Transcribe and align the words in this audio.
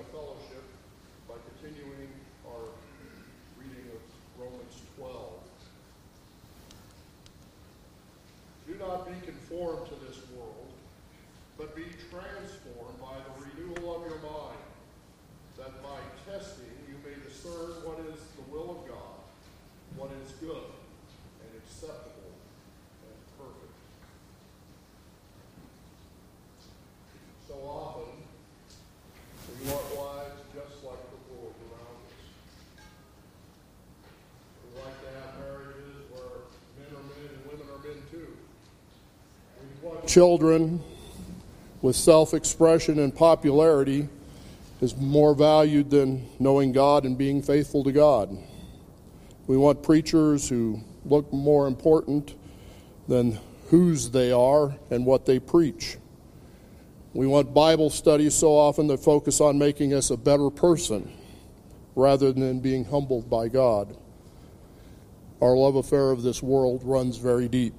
of 0.00 0.06
fellowship 0.08 0.64
by 1.28 1.34
continuing 1.56 2.08
our 2.46 2.68
reading 3.58 3.86
of 3.94 4.02
Romans 4.38 4.82
12. 4.98 5.32
Do 8.66 8.74
not 8.74 9.06
be 9.06 9.14
conformed 9.24 9.86
to 9.86 9.94
this 10.06 10.18
world, 10.36 10.72
but 11.56 11.74
be 11.74 11.84
transformed 12.10 13.00
by 13.00 13.16
the 13.24 13.32
renewal 13.46 13.96
of 13.96 14.10
your 14.10 14.20
mind, 14.20 14.58
that 15.56 15.82
by 15.82 16.00
testing 16.30 16.66
you 16.88 16.96
may 17.04 17.16
discern 17.24 17.80
what 17.86 17.98
is 18.12 18.20
the 18.36 18.52
will 18.52 18.70
of 18.70 18.88
God, 18.88 19.16
what 19.96 20.10
is 20.22 20.32
good 20.40 20.68
and 21.40 21.62
acceptable 21.62 22.34
and 23.06 23.16
perfect. 23.38 23.72
So 27.48 27.54
often, 27.64 28.26
we 29.46 29.70
want 29.70 29.86
lives 29.94 30.40
just 30.52 30.84
like 30.84 30.98
the 31.10 31.20
world 31.32 31.54
around 31.70 31.96
us. 32.02 32.12
We 34.62 34.82
like 34.82 34.98
to 35.00 35.10
have 35.20 35.38
marriages 35.38 36.02
where 36.10 36.50
men 36.76 36.90
are 36.90 37.06
men 37.14 37.30
and 37.30 37.42
women 37.46 37.66
are 37.72 37.82
men 37.86 38.02
too. 38.10 38.36
We 39.62 39.88
want 39.88 40.05
children 40.16 40.82
with 41.82 41.94
self 41.94 42.32
expression 42.32 43.00
and 43.00 43.14
popularity 43.14 44.08
is 44.80 44.96
more 44.96 45.34
valued 45.34 45.90
than 45.90 46.26
knowing 46.38 46.72
God 46.72 47.04
and 47.04 47.18
being 47.18 47.42
faithful 47.42 47.84
to 47.84 47.92
God. 47.92 48.34
We 49.46 49.58
want 49.58 49.82
preachers 49.82 50.48
who 50.48 50.80
look 51.04 51.30
more 51.34 51.66
important 51.66 52.34
than 53.06 53.38
whose 53.68 54.10
they 54.10 54.32
are 54.32 54.74
and 54.90 55.04
what 55.04 55.26
they 55.26 55.38
preach. 55.38 55.98
We 57.12 57.26
want 57.26 57.52
Bible 57.52 57.90
studies 57.90 58.34
so 58.34 58.56
often 58.56 58.86
that 58.86 59.00
focus 59.04 59.42
on 59.42 59.58
making 59.58 59.92
us 59.92 60.08
a 60.08 60.16
better 60.16 60.48
person 60.48 61.12
rather 61.94 62.32
than 62.32 62.60
being 62.60 62.86
humbled 62.86 63.28
by 63.28 63.48
God. 63.48 63.94
Our 65.42 65.54
love 65.54 65.76
affair 65.76 66.10
of 66.10 66.22
this 66.22 66.42
world 66.42 66.80
runs 66.84 67.18
very 67.18 67.48
deep. 67.48 67.74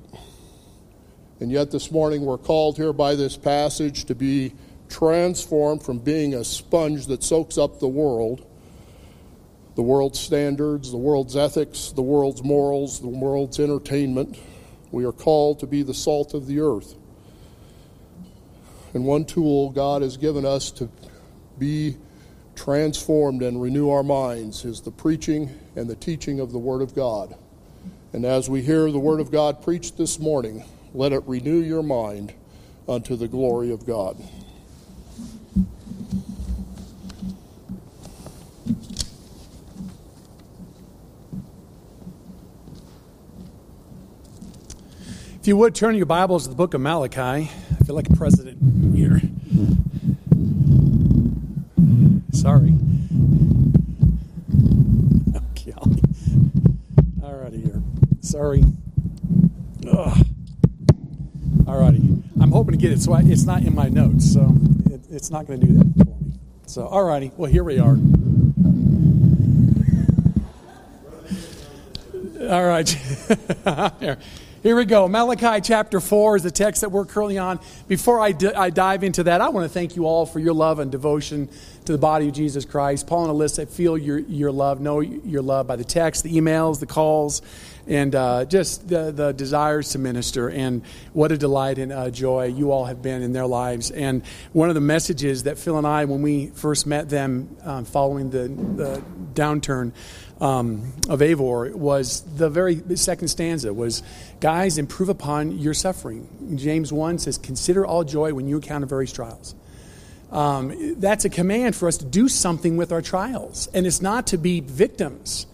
And 1.40 1.52
yet, 1.52 1.70
this 1.70 1.92
morning, 1.92 2.26
we're 2.26 2.40
called 2.40 2.78
here 2.78 2.94
by 2.94 3.14
this 3.14 3.38
passage 3.38 4.06
to 4.06 4.16
be 4.16 4.54
transformed 4.90 5.84
from 5.84 6.00
being 6.00 6.34
a 6.34 6.44
sponge 6.44 7.06
that 7.08 7.24
soaks 7.24 7.60
up 7.60 7.80
the 7.80 7.88
world, 7.88 8.46
the 9.76 9.84
world's 9.84 10.20
standards, 10.20 10.90
the 10.90 10.98
world's 10.98 11.36
ethics, 11.36 11.92
the 11.92 12.02
world's 12.02 12.44
morals, 12.44 13.00
the 13.02 13.08
world's 13.08 13.60
entertainment. 13.60 14.40
We 14.92 15.06
are 15.06 15.12
called 15.12 15.60
to 15.60 15.68
be 15.68 15.84
the 15.84 15.94
salt 15.94 16.34
of 16.34 16.48
the 16.48 16.60
earth. 16.60 16.96
And 18.96 19.06
one 19.06 19.26
tool 19.26 19.70
God 19.70 20.02
has 20.02 20.18
given 20.18 20.44
us 20.44 20.72
to 20.72 20.90
be 21.60 21.98
transformed 22.56 23.44
and 23.44 23.62
renew 23.62 23.92
our 23.92 24.02
minds 24.02 24.66
is 24.66 24.82
the 24.82 24.92
preaching 24.92 25.52
and 25.76 25.88
the 25.88 25.96
teaching 25.96 26.40
of 26.40 26.52
the 26.52 26.58
Word 26.58 26.82
of 26.82 26.96
God. 26.96 27.36
And 28.14 28.26
as 28.26 28.50
we 28.50 28.64
hear 28.64 28.92
the 28.92 28.98
Word 28.98 29.20
of 29.20 29.30
God 29.30 29.62
preached 29.62 29.98
this 29.98 30.18
morning, 30.18 30.64
let 30.94 31.12
it 31.14 31.24
renew 31.26 31.60
your 31.60 31.84
mind 31.84 32.34
unto 32.88 33.16
the 33.16 33.28
glory 33.28 33.72
of 33.72 33.86
God. 33.86 34.18
If 45.40 45.48
you 45.48 45.56
would 45.56 45.76
turn 45.76 45.96
your 45.96 46.06
Bibles 46.06 46.44
to 46.44 46.50
the 46.50 46.56
book 46.56 46.74
of 46.74 46.82
Malachi, 46.82 47.22
I 47.22 47.84
feel 47.86 47.96
like 47.96 48.10
a 48.10 48.16
president 48.16 48.96
here. 48.96 49.22
Sorry. 52.34 52.74
Okay, 55.52 55.74
all 57.24 57.34
righty 57.34 57.62
here. 57.62 57.82
Sorry. 58.22 58.64
Ugh. 59.90 60.26
All 61.68 61.78
righty. 61.80 62.02
I'm 62.40 62.54
hoping 62.68 62.80
to 62.80 62.86
get 62.86 62.92
it 62.92 63.02
so 63.02 63.14
I, 63.14 63.22
it's 63.22 63.46
not 63.46 63.64
in 63.64 63.74
my 63.74 63.88
notes, 63.88 64.34
so 64.34 64.54
it, 64.92 65.00
it's 65.10 65.30
not 65.30 65.48
going 65.48 65.62
to 65.62 65.68
do 65.68 65.74
that 65.74 66.06
for 66.06 66.12
me. 66.12 66.34
So, 66.66 66.86
all 66.86 67.04
righty. 67.04 67.32
Well, 67.38 67.50
here 67.50 67.64
we 67.64 67.80
are. 67.80 67.98
All 72.52 72.66
right. 72.66 74.28
here. 74.68 74.76
We 74.76 74.84
go. 74.84 75.08
Malachi 75.08 75.62
chapter 75.62 76.02
4 76.02 76.36
is 76.36 76.44
the 76.44 76.52
text 76.52 76.82
that 76.82 76.90
we're 76.90 77.06
currently 77.06 77.38
on. 77.38 77.62
Before 77.88 78.20
I, 78.20 78.34
d- 78.34 78.54
I 78.54 78.70
dive 78.70 79.02
into 79.06 79.24
that, 79.24 79.40
I 79.40 79.48
want 79.48 79.64
to 79.64 79.70
thank 79.70 79.96
you 79.96 80.06
all 80.06 80.26
for 80.26 80.40
your 80.40 80.54
love 80.54 80.80
and 80.80 80.92
devotion 80.92 81.48
to 81.86 81.94
the 81.94 81.98
body 81.98 82.28
of 82.28 82.34
Jesus 82.34 82.66
Christ. 82.66 83.08
Paul 83.08 83.30
and 83.30 83.40
Alyssa 83.40 83.70
feel 83.70 83.98
your, 83.98 84.20
your 84.20 84.52
love, 84.52 84.82
know 84.82 85.00
your 85.00 85.42
love 85.42 85.68
by 85.68 85.78
the 85.78 85.86
text, 85.86 86.24
the 86.24 86.36
emails, 86.36 86.82
the 86.82 86.86
calls, 86.86 87.42
and 87.88 88.14
uh, 88.14 88.44
just 88.44 88.90
the, 88.90 89.12
the 89.12 89.32
desires 89.32 89.92
to 89.92 90.00
minister. 90.00 90.50
And 90.50 90.84
what 91.14 91.32
a 91.32 91.38
delight 91.38 91.78
and 91.78 91.94
uh, 91.94 92.10
joy 92.10 92.48
you 92.48 92.72
all 92.74 92.84
have 92.84 93.02
been 93.02 93.22
in 93.22 93.32
their 93.32 93.48
lives. 93.48 93.90
And 93.92 94.22
one 94.52 94.68
of 94.68 94.76
the 94.76 94.82
messages 94.82 95.44
that 95.44 95.58
Phil 95.58 95.78
and 95.78 95.88
I, 95.88 96.04
when 96.04 96.22
we 96.22 96.48
first 96.48 96.86
met 96.86 97.08
them 97.08 97.56
um, 97.64 97.86
following 97.86 98.32
the, 98.32 98.50
the 98.50 99.02
downturn, 99.34 99.94
um, 100.40 100.94
of 101.10 101.20
Avor 101.20 101.74
was 101.74 102.22
the 102.22 102.50
very 102.50 102.82
second 102.96 103.28
stanza 103.30 103.74
was, 103.74 104.04
guys, 104.40 104.78
improve 104.78 105.10
upon 105.10 105.58
your 105.58 105.74
suffering. 105.74 106.56
James 106.56 106.94
1 106.94 107.20
says, 107.20 107.38
consider 107.38 107.86
all 107.86 108.04
joy 108.04 108.34
when 108.34 108.48
you 108.48 108.58
encounter 108.58 108.86
various 108.86 109.12
trials. 109.12 109.56
Um, 110.32 111.00
that's 111.00 111.26
a 111.26 111.30
command 111.30 111.76
for 111.76 111.88
us 111.88 111.98
to 111.98 112.06
do 112.06 112.28
something 112.28 112.78
with 112.78 112.92
our 112.92 113.02
trials. 113.02 113.68
And 113.74 113.88
it's 113.88 114.02
not 114.02 114.28
to 114.28 114.38
be 114.38 114.60
victims, 114.60 115.48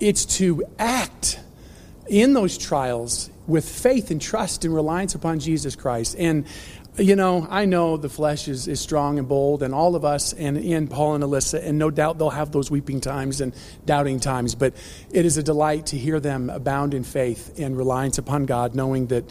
it's 0.00 0.24
to 0.36 0.64
act 0.78 1.40
in 2.08 2.32
those 2.32 2.56
trials 2.56 3.30
with 3.46 3.68
faith 3.68 4.10
and 4.10 4.20
trust 4.20 4.64
and 4.64 4.74
reliance 4.74 5.14
upon 5.14 5.40
Jesus 5.40 5.76
Christ. 5.76 6.16
And 6.18 6.46
you 6.98 7.16
know, 7.16 7.46
I 7.48 7.66
know 7.66 7.96
the 7.96 8.08
flesh 8.08 8.48
is, 8.48 8.68
is 8.68 8.80
strong 8.80 9.18
and 9.18 9.28
bold, 9.28 9.62
and 9.62 9.74
all 9.74 9.96
of 9.96 10.04
us, 10.04 10.32
and, 10.32 10.56
and 10.56 10.90
Paul 10.90 11.14
and 11.14 11.24
Alyssa, 11.24 11.62
and 11.62 11.78
no 11.78 11.90
doubt 11.90 12.18
they'll 12.18 12.30
have 12.30 12.52
those 12.52 12.70
weeping 12.70 13.00
times 13.00 13.40
and 13.40 13.54
doubting 13.84 14.20
times, 14.20 14.54
but 14.54 14.74
it 15.10 15.24
is 15.24 15.36
a 15.36 15.42
delight 15.42 15.86
to 15.86 15.98
hear 15.98 16.20
them 16.20 16.48
abound 16.48 16.94
in 16.94 17.04
faith 17.04 17.58
and 17.58 17.76
reliance 17.76 18.18
upon 18.18 18.46
God, 18.46 18.74
knowing 18.74 19.08
that, 19.08 19.30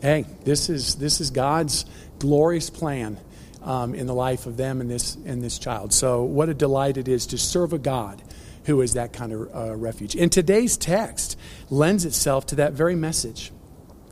hey, 0.00 0.24
this 0.44 0.70
is, 0.70 0.96
this 0.96 1.20
is 1.20 1.30
God's 1.30 1.84
glorious 2.18 2.70
plan 2.70 3.18
um, 3.62 3.94
in 3.94 4.06
the 4.06 4.14
life 4.14 4.46
of 4.46 4.56
them 4.56 4.80
and 4.80 4.90
this, 4.90 5.16
and 5.26 5.42
this 5.42 5.58
child. 5.58 5.92
So, 5.92 6.22
what 6.22 6.48
a 6.48 6.54
delight 6.54 6.96
it 6.96 7.08
is 7.08 7.26
to 7.26 7.38
serve 7.38 7.72
a 7.72 7.78
God 7.78 8.22
who 8.64 8.80
is 8.80 8.94
that 8.94 9.12
kind 9.12 9.32
of 9.32 9.54
uh, 9.54 9.76
refuge. 9.76 10.14
And 10.14 10.30
today's 10.30 10.76
text 10.76 11.36
lends 11.68 12.04
itself 12.04 12.46
to 12.46 12.56
that 12.56 12.72
very 12.72 12.94
message. 12.94 13.50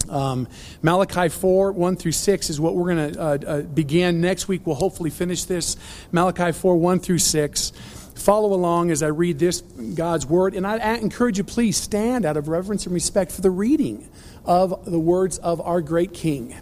Um, 0.09 0.49
Malachi 0.83 1.28
4, 1.28 1.72
1 1.72 1.97
through 1.97 2.12
6 2.12 2.50
is 2.50 2.61
what 2.61 2.75
we're 2.75 2.94
going 2.94 3.12
to 3.12 3.21
uh, 3.21 3.38
uh, 3.47 3.62
begin. 3.62 4.21
Next 4.21 4.49
week, 4.49 4.66
we'll 4.66 4.77
hopefully 4.77 5.11
finish 5.11 5.44
this. 5.44 5.77
Malachi 6.12 6.53
4, 6.53 6.77
1 6.77 7.00
through 7.00 7.19
6. 7.19 7.72
Follow 8.15 8.53
along 8.53 8.91
as 8.91 9.03
I 9.03 9.09
read 9.09 9.38
this 9.38 9.61
God's 9.61 10.27
word. 10.27 10.55
And 10.55 10.66
I, 10.66 10.78
I 10.78 10.94
encourage 10.97 11.38
you, 11.38 11.44
please 11.44 11.77
stand 11.77 12.25
out 12.25 12.37
of 12.37 12.49
reverence 12.49 12.87
and 12.87 12.94
respect 12.94 13.33
for 13.33 13.41
the 13.41 13.50
reading 13.50 14.09
of 14.44 14.84
the 14.84 14.99
words 14.99 15.38
of 15.38 15.61
our 15.61 15.81
great 15.81 16.12
King. 16.12 16.56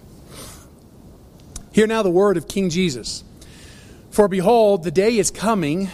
Hear 1.73 1.87
now 1.87 2.03
the 2.03 2.11
word 2.11 2.37
of 2.37 2.49
King 2.49 2.71
Jesus. 2.71 3.25
For 4.11 4.27
behold, 4.27 4.83
the 4.83 4.91
day 4.91 5.17
is 5.17 5.31
coming, 5.31 5.91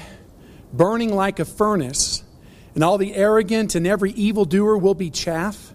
burning 0.73 1.15
like 1.15 1.39
a 1.39 1.45
furnace, 1.45 2.23
and 2.75 2.83
all 2.83 2.97
the 2.97 3.15
arrogant 3.15 3.75
and 3.75 3.87
every 3.87 4.13
evildoer 4.13 4.79
will 4.79 4.95
be 4.95 5.11
chaff 5.11 5.74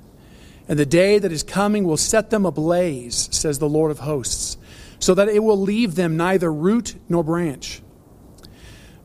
and 0.70 0.78
the 0.78 0.86
day 0.86 1.18
that 1.18 1.32
is 1.32 1.42
coming 1.42 1.84
will 1.84 1.98
set 1.98 2.30
them 2.30 2.46
ablaze, 2.46 3.28
says 3.32 3.58
the 3.58 3.68
Lord 3.68 3.90
of 3.90 4.00
hosts, 4.00 4.56
so 5.00 5.16
that 5.16 5.28
it 5.28 5.44
will 5.44 5.60
leave 5.60 5.96
them 5.96 6.16
neither 6.16 6.54
root 6.54 6.96
nor 7.10 7.24
branch. 7.24 7.82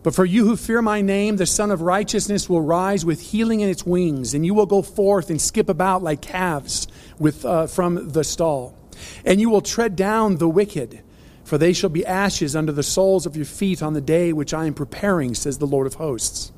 But 0.02 0.14
for 0.14 0.26
you 0.26 0.46
who 0.46 0.56
fear 0.58 0.82
my 0.82 1.00
name, 1.00 1.37
the 1.37 1.46
Sun 1.46 1.70
of 1.70 1.81
Righteousness 1.81 2.50
will 2.50 2.61
rise 2.61 3.06
with 3.06 3.31
healing 3.31 3.61
in 3.61 3.70
its 3.70 3.87
wings, 3.87 4.34
and 4.34 4.44
you 4.44 4.52
will 4.52 4.66
go 4.66 4.82
forth 4.82 5.31
and 5.31 5.40
skip 5.40 5.70
about 5.70 6.02
like 6.02 6.20
calves 6.20 6.87
with, 7.19 7.46
uh, 7.46 7.67
from 7.67 8.10
the 8.10 8.25
stall. 8.25 8.76
And 9.25 9.40
you 9.40 9.49
will 9.49 9.62
tread 9.62 9.96
down 9.96 10.37
the 10.37 10.49
wicked, 10.49 11.00
for 11.44 11.56
they 11.56 11.72
shall 11.72 11.88
be 11.88 12.05
ashes 12.05 12.55
under 12.55 12.72
the 12.72 12.82
soles 12.82 13.25
of 13.25 13.37
your 13.37 13.46
feet 13.46 13.82
on 13.82 13.94
the 13.94 14.02
day 14.02 14.34
which 14.34 14.52
I 14.52 14.67
am 14.67 14.75
preparing, 14.75 15.34
says 15.34 15.56
the 15.56 15.67
Lord 15.67 15.87
of 15.87 15.94
hosts. 15.94 16.52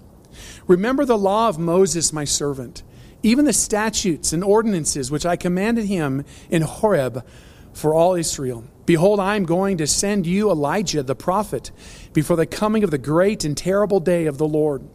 Remember 0.67 1.05
the 1.05 1.17
law 1.17 1.49
of 1.49 1.61
Moses, 1.61 2.13
my 2.13 2.25
servant 2.25 2.83
even 3.27 3.45
the 3.45 3.53
statutes 3.53 4.33
and 4.33 4.45
ordinances 4.45 5.11
which 5.11 5.27
I 5.27 5.37
commanded 5.37 5.87
him 5.87 6.25
in 6.49 6.63
Horeb 6.63 7.27
for 7.73 7.93
all 7.93 8.15
Israel. 8.15 8.65
Behold, 8.87 9.19
I 9.19 9.35
am 9.35 9.45
going 9.45 9.79
to 9.79 9.87
send 9.87 10.27
you 10.27 10.51
Elijah 10.51 11.03
the 11.03 11.17
prophet 11.17 11.73
before 12.13 12.37
the 12.37 12.47
coming 12.47 12.85
of 12.85 12.93
the 12.93 12.99
great 12.99 13.45
and 13.45 13.57
terrible 13.57 13.99
day 13.99 14.27
of 14.27 14.39
the 14.39 14.47
Lord. 14.47 14.89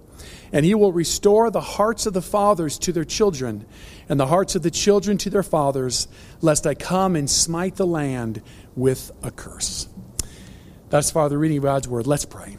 And 0.53 0.65
he 0.65 0.73
will 0.75 0.93
restore 0.93 1.51
the 1.51 1.61
hearts 1.61 2.05
of 2.05 2.13
the 2.13 2.21
fathers 2.21 2.79
to 2.79 2.93
their 2.93 3.03
children, 3.03 3.65
and 4.07 4.19
the 4.19 4.27
hearts 4.27 4.55
of 4.55 4.61
the 4.61 4.71
children 4.71 5.17
to 5.19 5.29
their 5.29 5.43
fathers, 5.43 6.07
lest 6.39 6.65
I 6.65 6.73
come 6.73 7.15
and 7.15 7.29
smite 7.29 7.75
the 7.75 7.87
land 7.87 8.41
with 8.75 9.11
a 9.23 9.31
curse. 9.31 9.89
Thus 10.89 11.11
far, 11.11 11.27
the 11.27 11.37
reading 11.37 11.57
of 11.57 11.63
God's 11.63 11.87
word. 11.87 12.07
Let's 12.07 12.25
pray. 12.25 12.57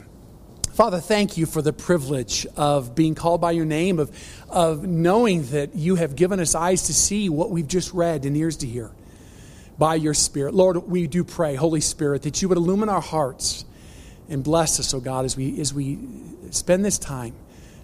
Father, 0.73 0.99
thank 0.99 1.37
you 1.37 1.45
for 1.45 1.61
the 1.61 1.71
privilege 1.71 2.47
of 2.57 2.95
being 2.95 3.13
called 3.13 3.39
by 3.39 3.51
your 3.51 3.63
name, 3.63 3.99
of, 3.99 4.11
of 4.49 4.83
knowing 4.83 5.43
that 5.51 5.75
you 5.75 5.93
have 5.97 6.15
given 6.15 6.39
us 6.39 6.55
eyes 6.55 6.87
to 6.87 6.95
see 6.95 7.29
what 7.29 7.51
we've 7.51 7.67
just 7.67 7.93
read 7.93 8.25
and 8.25 8.35
ears 8.35 8.57
to 8.57 8.65
hear 8.65 8.89
by 9.77 9.93
your 9.93 10.15
Spirit. 10.15 10.55
Lord, 10.55 10.77
we 10.87 11.05
do 11.05 11.23
pray, 11.23 11.53
Holy 11.53 11.79
Spirit, 11.79 12.23
that 12.23 12.41
you 12.41 12.49
would 12.49 12.57
illumine 12.57 12.89
our 12.89 13.01
hearts 13.01 13.65
and 14.27 14.43
bless 14.43 14.79
us, 14.79 14.95
oh 14.95 14.99
God, 14.99 15.25
as 15.25 15.37
we, 15.37 15.61
as 15.61 15.75
we 15.75 15.99
spend 16.49 16.83
this 16.83 16.97
time 16.97 17.35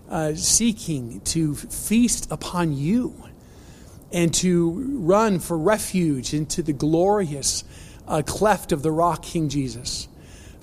uh, 0.09 0.33
seeking 0.33 1.21
to 1.25 1.53
feast 1.53 2.31
upon 2.31 2.75
you 2.75 3.23
and 4.11 4.33
to 4.33 4.97
run 4.97 5.37
for 5.37 5.55
refuge 5.55 6.33
into 6.33 6.63
the 6.63 6.73
glorious 6.73 7.63
uh, 8.07 8.23
cleft 8.25 8.71
of 8.71 8.81
the 8.81 8.91
rock, 8.91 9.21
King 9.21 9.47
Jesus. 9.47 10.08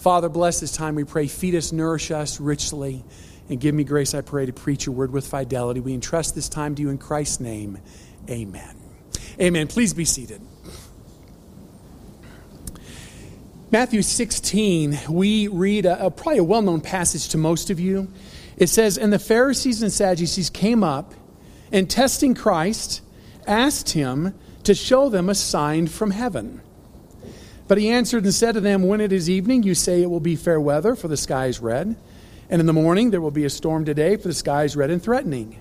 Father, 0.06 0.28
bless 0.28 0.60
this 0.60 0.70
time, 0.70 0.94
we 0.94 1.02
pray. 1.02 1.26
Feed 1.26 1.56
us, 1.56 1.72
nourish 1.72 2.12
us 2.12 2.38
richly, 2.38 3.02
and 3.48 3.58
give 3.58 3.74
me 3.74 3.82
grace, 3.82 4.14
I 4.14 4.20
pray, 4.20 4.46
to 4.46 4.52
preach 4.52 4.86
your 4.86 4.94
word 4.94 5.10
with 5.10 5.26
fidelity. 5.26 5.80
We 5.80 5.94
entrust 5.94 6.36
this 6.36 6.48
time 6.48 6.76
to 6.76 6.82
you 6.82 6.90
in 6.90 6.98
Christ's 6.98 7.40
name. 7.40 7.78
Amen. 8.30 8.76
Amen. 9.40 9.66
Please 9.66 9.94
be 9.94 10.04
seated. 10.04 10.40
Matthew 13.72 14.02
16, 14.02 14.96
we 15.08 15.48
read 15.48 15.86
a, 15.86 16.06
a 16.06 16.10
probably 16.12 16.38
a 16.38 16.44
well 16.44 16.62
known 16.62 16.82
passage 16.82 17.28
to 17.30 17.38
most 17.38 17.70
of 17.70 17.80
you. 17.80 18.06
It 18.56 18.68
says, 18.68 18.96
And 18.96 19.12
the 19.12 19.18
Pharisees 19.18 19.82
and 19.82 19.92
Sadducees 19.92 20.50
came 20.50 20.84
up 20.84 21.14
and 21.72 21.90
testing 21.90 22.36
Christ, 22.36 23.00
asked 23.44 23.90
him 23.90 24.38
to 24.62 24.72
show 24.72 25.08
them 25.08 25.28
a 25.28 25.34
sign 25.34 25.88
from 25.88 26.12
heaven. 26.12 26.62
But 27.68 27.78
he 27.78 27.88
answered 27.90 28.24
and 28.24 28.34
said 28.34 28.52
to 28.52 28.60
them, 28.60 28.82
When 28.84 29.00
it 29.00 29.12
is 29.12 29.28
evening, 29.28 29.62
you 29.62 29.74
say 29.74 30.02
it 30.02 30.10
will 30.10 30.20
be 30.20 30.36
fair 30.36 30.60
weather, 30.60 30.94
for 30.94 31.08
the 31.08 31.16
sky 31.16 31.46
is 31.46 31.60
red. 31.60 31.96
And 32.48 32.60
in 32.60 32.66
the 32.66 32.72
morning, 32.72 33.10
there 33.10 33.20
will 33.20 33.32
be 33.32 33.44
a 33.44 33.50
storm 33.50 33.84
today, 33.84 34.16
for 34.16 34.28
the 34.28 34.34
sky 34.34 34.64
is 34.64 34.76
red 34.76 34.90
and 34.90 35.02
threatening. 35.02 35.60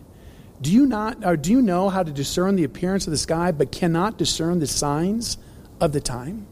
Do 0.62 0.72
you, 0.72 0.86
not, 0.86 1.26
or 1.26 1.36
do 1.36 1.52
you 1.52 1.62
know 1.62 1.90
how 1.90 2.04
to 2.04 2.12
discern 2.12 2.56
the 2.56 2.64
appearance 2.64 3.08
of 3.08 3.12
the 3.12 3.18
sky, 3.18 3.52
but 3.52 3.72
cannot 3.72 4.18
discern 4.18 4.60
the 4.60 4.68
signs 4.68 5.38
of 5.82 5.92
the 5.92 6.00
time? 6.00 6.48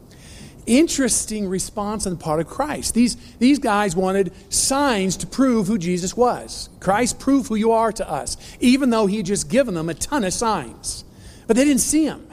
Interesting 0.66 1.46
response 1.46 2.06
on 2.06 2.14
the 2.14 2.18
part 2.18 2.40
of 2.40 2.46
Christ. 2.46 2.94
These, 2.94 3.16
these 3.38 3.58
guys 3.58 3.94
wanted 3.94 4.32
signs 4.48 5.16
to 5.18 5.26
prove 5.26 5.66
who 5.66 5.78
Jesus 5.78 6.16
was. 6.16 6.68
Christ, 6.80 7.18
prove 7.18 7.46
who 7.46 7.54
you 7.54 7.72
are 7.72 7.92
to 7.92 8.10
us, 8.10 8.36
even 8.60 8.90
though 8.90 9.06
he 9.06 9.18
had 9.18 9.26
just 9.26 9.48
given 9.48 9.74
them 9.74 9.88
a 9.88 9.94
ton 9.94 10.24
of 10.24 10.32
signs. 10.32 11.04
But 11.46 11.56
they 11.56 11.64
didn't 11.64 11.82
see 11.82 12.06
him. 12.06 12.26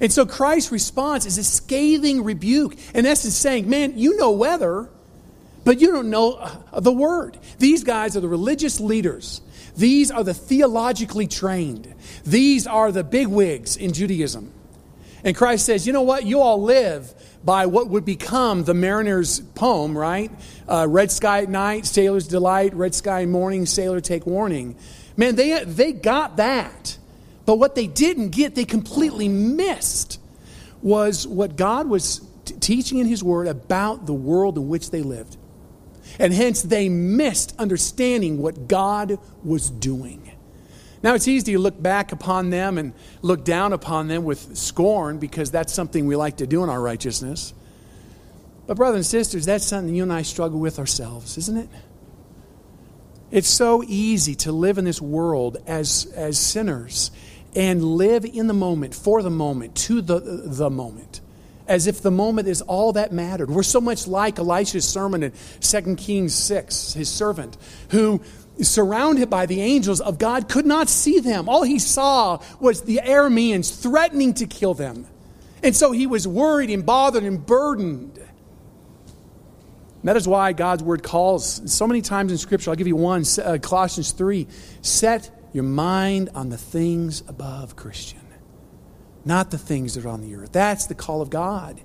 And 0.00 0.12
so 0.12 0.26
Christ's 0.26 0.72
response 0.72 1.26
is 1.26 1.38
a 1.38 1.44
scathing 1.44 2.24
rebuke, 2.24 2.76
in 2.94 3.06
essence, 3.06 3.36
saying, 3.36 3.68
Man, 3.68 3.98
you 3.98 4.16
know 4.16 4.30
weather, 4.30 4.88
but 5.64 5.80
you 5.80 5.90
don't 5.90 6.10
know 6.10 6.34
uh, 6.34 6.80
the 6.80 6.92
word. 6.92 7.38
These 7.58 7.84
guys 7.84 8.16
are 8.16 8.20
the 8.20 8.28
religious 8.28 8.80
leaders, 8.80 9.40
these 9.76 10.10
are 10.10 10.24
the 10.24 10.34
theologically 10.34 11.26
trained, 11.26 11.92
these 12.24 12.66
are 12.66 12.92
the 12.92 13.04
bigwigs 13.04 13.76
in 13.76 13.92
Judaism. 13.92 14.52
And 15.24 15.34
Christ 15.34 15.66
says, 15.66 15.86
You 15.86 15.92
know 15.92 16.02
what? 16.02 16.24
You 16.24 16.40
all 16.40 16.62
live 16.62 17.12
by 17.44 17.66
what 17.66 17.88
would 17.88 18.04
become 18.04 18.64
the 18.64 18.74
mariner's 18.74 19.40
poem, 19.40 19.96
right? 19.96 20.30
Uh, 20.68 20.86
red 20.88 21.10
sky 21.10 21.42
at 21.42 21.48
night, 21.48 21.86
sailor's 21.86 22.28
delight, 22.28 22.74
red 22.74 22.94
sky 22.94 23.20
in 23.20 23.30
morning, 23.30 23.66
sailor 23.66 24.00
take 24.00 24.26
warning. 24.26 24.76
Man, 25.16 25.36
they, 25.36 25.64
they 25.64 25.92
got 25.92 26.36
that. 26.36 26.98
But 27.46 27.56
what 27.56 27.76
they 27.76 27.86
didn't 27.86 28.30
get, 28.30 28.56
they 28.56 28.64
completely 28.64 29.28
missed, 29.28 30.20
was 30.82 31.26
what 31.26 31.56
God 31.56 31.88
was 31.88 32.20
t- 32.44 32.54
teaching 32.54 32.98
in 32.98 33.06
His 33.06 33.22
Word 33.22 33.46
about 33.46 34.04
the 34.04 34.12
world 34.12 34.58
in 34.58 34.68
which 34.68 34.90
they 34.90 35.02
lived. 35.02 35.36
And 36.18 36.32
hence, 36.32 36.62
they 36.62 36.88
missed 36.88 37.54
understanding 37.58 38.38
what 38.38 38.68
God 38.68 39.18
was 39.44 39.70
doing. 39.70 40.32
Now, 41.02 41.14
it's 41.14 41.28
easy 41.28 41.52
to 41.52 41.58
look 41.58 41.80
back 41.80 42.10
upon 42.10 42.50
them 42.50 42.78
and 42.78 42.92
look 43.22 43.44
down 43.44 43.72
upon 43.72 44.08
them 44.08 44.24
with 44.24 44.56
scorn 44.56 45.18
because 45.18 45.50
that's 45.50 45.72
something 45.72 46.06
we 46.06 46.16
like 46.16 46.38
to 46.38 46.46
do 46.46 46.64
in 46.64 46.70
our 46.70 46.80
righteousness. 46.80 47.54
But, 48.66 48.76
brothers 48.76 48.96
and 48.96 49.06
sisters, 49.06 49.44
that's 49.44 49.64
something 49.64 49.94
you 49.94 50.02
and 50.02 50.12
I 50.12 50.22
struggle 50.22 50.58
with 50.58 50.80
ourselves, 50.80 51.38
isn't 51.38 51.56
it? 51.56 51.68
It's 53.30 53.48
so 53.48 53.84
easy 53.86 54.34
to 54.36 54.52
live 54.52 54.78
in 54.78 54.84
this 54.84 55.00
world 55.00 55.58
as, 55.66 56.06
as 56.16 56.38
sinners 56.38 57.10
and 57.56 57.82
live 57.82 58.26
in 58.26 58.46
the 58.46 58.54
moment, 58.54 58.94
for 58.94 59.22
the 59.22 59.30
moment, 59.30 59.74
to 59.74 60.02
the, 60.02 60.20
the 60.20 60.68
moment, 60.68 61.22
as 61.66 61.86
if 61.86 62.02
the 62.02 62.10
moment 62.10 62.46
is 62.46 62.60
all 62.60 62.92
that 62.92 63.12
mattered. 63.12 63.50
We're 63.50 63.62
so 63.62 63.80
much 63.80 64.06
like 64.06 64.38
Elisha's 64.38 64.86
sermon 64.86 65.22
in 65.22 65.32
2 65.60 65.96
Kings 65.96 66.34
6, 66.34 66.92
his 66.92 67.08
servant, 67.08 67.56
who, 67.90 68.20
surrounded 68.60 69.30
by 69.30 69.46
the 69.46 69.62
angels 69.62 70.02
of 70.02 70.18
God, 70.18 70.50
could 70.50 70.66
not 70.66 70.90
see 70.90 71.18
them. 71.18 71.48
All 71.48 71.62
he 71.62 71.78
saw 71.78 72.40
was 72.60 72.82
the 72.82 73.00
Arameans 73.02 73.82
threatening 73.82 74.34
to 74.34 74.46
kill 74.46 74.74
them. 74.74 75.06
And 75.62 75.74
so 75.74 75.92
he 75.92 76.06
was 76.06 76.28
worried 76.28 76.68
and 76.68 76.84
bothered 76.84 77.24
and 77.24 77.44
burdened. 77.44 78.20
that 80.04 80.16
is 80.16 80.28
why 80.28 80.52
God's 80.52 80.82
word 80.82 81.02
calls 81.02 81.72
so 81.72 81.86
many 81.86 82.02
times 82.02 82.30
in 82.30 82.38
Scripture. 82.38 82.68
I'll 82.70 82.76
give 82.76 82.86
you 82.86 82.96
one 82.96 83.24
uh, 83.42 83.56
Colossians 83.62 84.12
3 84.12 84.46
set 84.82 85.30
your 85.56 85.64
mind 85.64 86.28
on 86.34 86.50
the 86.50 86.58
things 86.58 87.22
above, 87.28 87.76
Christian, 87.76 88.20
not 89.24 89.50
the 89.50 89.56
things 89.56 89.94
that 89.94 90.04
are 90.04 90.10
on 90.10 90.20
the 90.20 90.34
earth. 90.36 90.52
That's 90.52 90.84
the 90.84 90.94
call 90.94 91.22
of 91.22 91.30
God. 91.30 91.80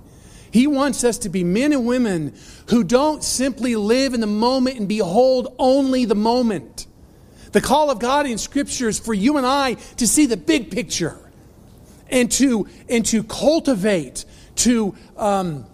He 0.50 0.66
wants 0.66 1.02
us 1.04 1.16
to 1.18 1.30
be 1.30 1.42
men 1.42 1.72
and 1.72 1.86
women 1.86 2.34
who 2.68 2.84
don't 2.84 3.24
simply 3.24 3.74
live 3.74 4.12
in 4.12 4.20
the 4.20 4.26
moment 4.26 4.78
and 4.78 4.86
behold 4.86 5.54
only 5.58 6.04
the 6.04 6.14
moment. 6.14 6.86
The 7.52 7.62
call 7.62 7.90
of 7.90 7.98
God 7.98 8.26
in 8.26 8.36
Scripture 8.36 8.88
is 8.88 8.98
for 8.98 9.14
you 9.14 9.38
and 9.38 9.46
I 9.46 9.74
to 9.96 10.06
see 10.06 10.26
the 10.26 10.36
big 10.36 10.70
picture 10.70 11.18
and 12.10 12.30
to, 12.32 12.68
and 12.90 13.06
to 13.06 13.22
cultivate, 13.24 14.26
to 14.56 14.94
um, 15.16 15.64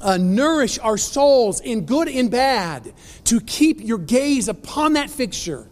uh, 0.00 0.18
nourish 0.18 0.78
our 0.78 0.96
souls 0.96 1.60
in 1.60 1.84
good 1.84 2.08
and 2.08 2.30
bad, 2.30 2.92
to 3.24 3.40
keep 3.40 3.80
your 3.80 3.98
gaze 3.98 4.46
upon 4.46 4.92
that 4.92 5.10
fixture 5.10 5.66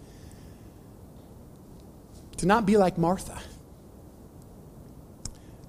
to 2.38 2.46
not 2.46 2.67
be 2.67 2.76
like 2.76 2.99
Martha. 2.99 3.38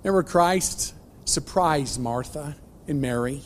Remember, 0.04 0.24
Christ 0.24 0.94
surprised 1.26 2.00
Martha 2.00 2.56
and 2.88 3.02
Mary 3.02 3.42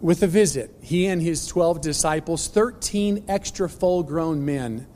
with 0.00 0.22
a 0.22 0.26
visit. 0.26 0.74
He 0.80 1.06
and 1.06 1.20
his 1.20 1.46
12 1.46 1.80
disciples, 1.80 2.48
13 2.48 3.24
extra 3.28 3.68
full 3.68 4.02
grown 4.02 4.44
men, 4.44 4.86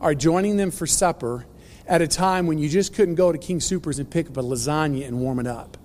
are 0.00 0.14
joining 0.14 0.56
them 0.56 0.70
for 0.70 0.86
supper 0.86 1.46
at 1.86 2.02
a 2.02 2.06
time 2.06 2.46
when 2.46 2.58
you 2.58 2.68
just 2.68 2.94
couldn't 2.94 3.14
go 3.14 3.32
to 3.32 3.38
King 3.38 3.60
Soopers 3.60 3.98
and 3.98 4.08
pick 4.08 4.28
up 4.28 4.36
a 4.36 4.42
lasagna 4.42 5.06
and 5.06 5.18
warm 5.20 5.40
it 5.40 5.46
up, 5.46 5.76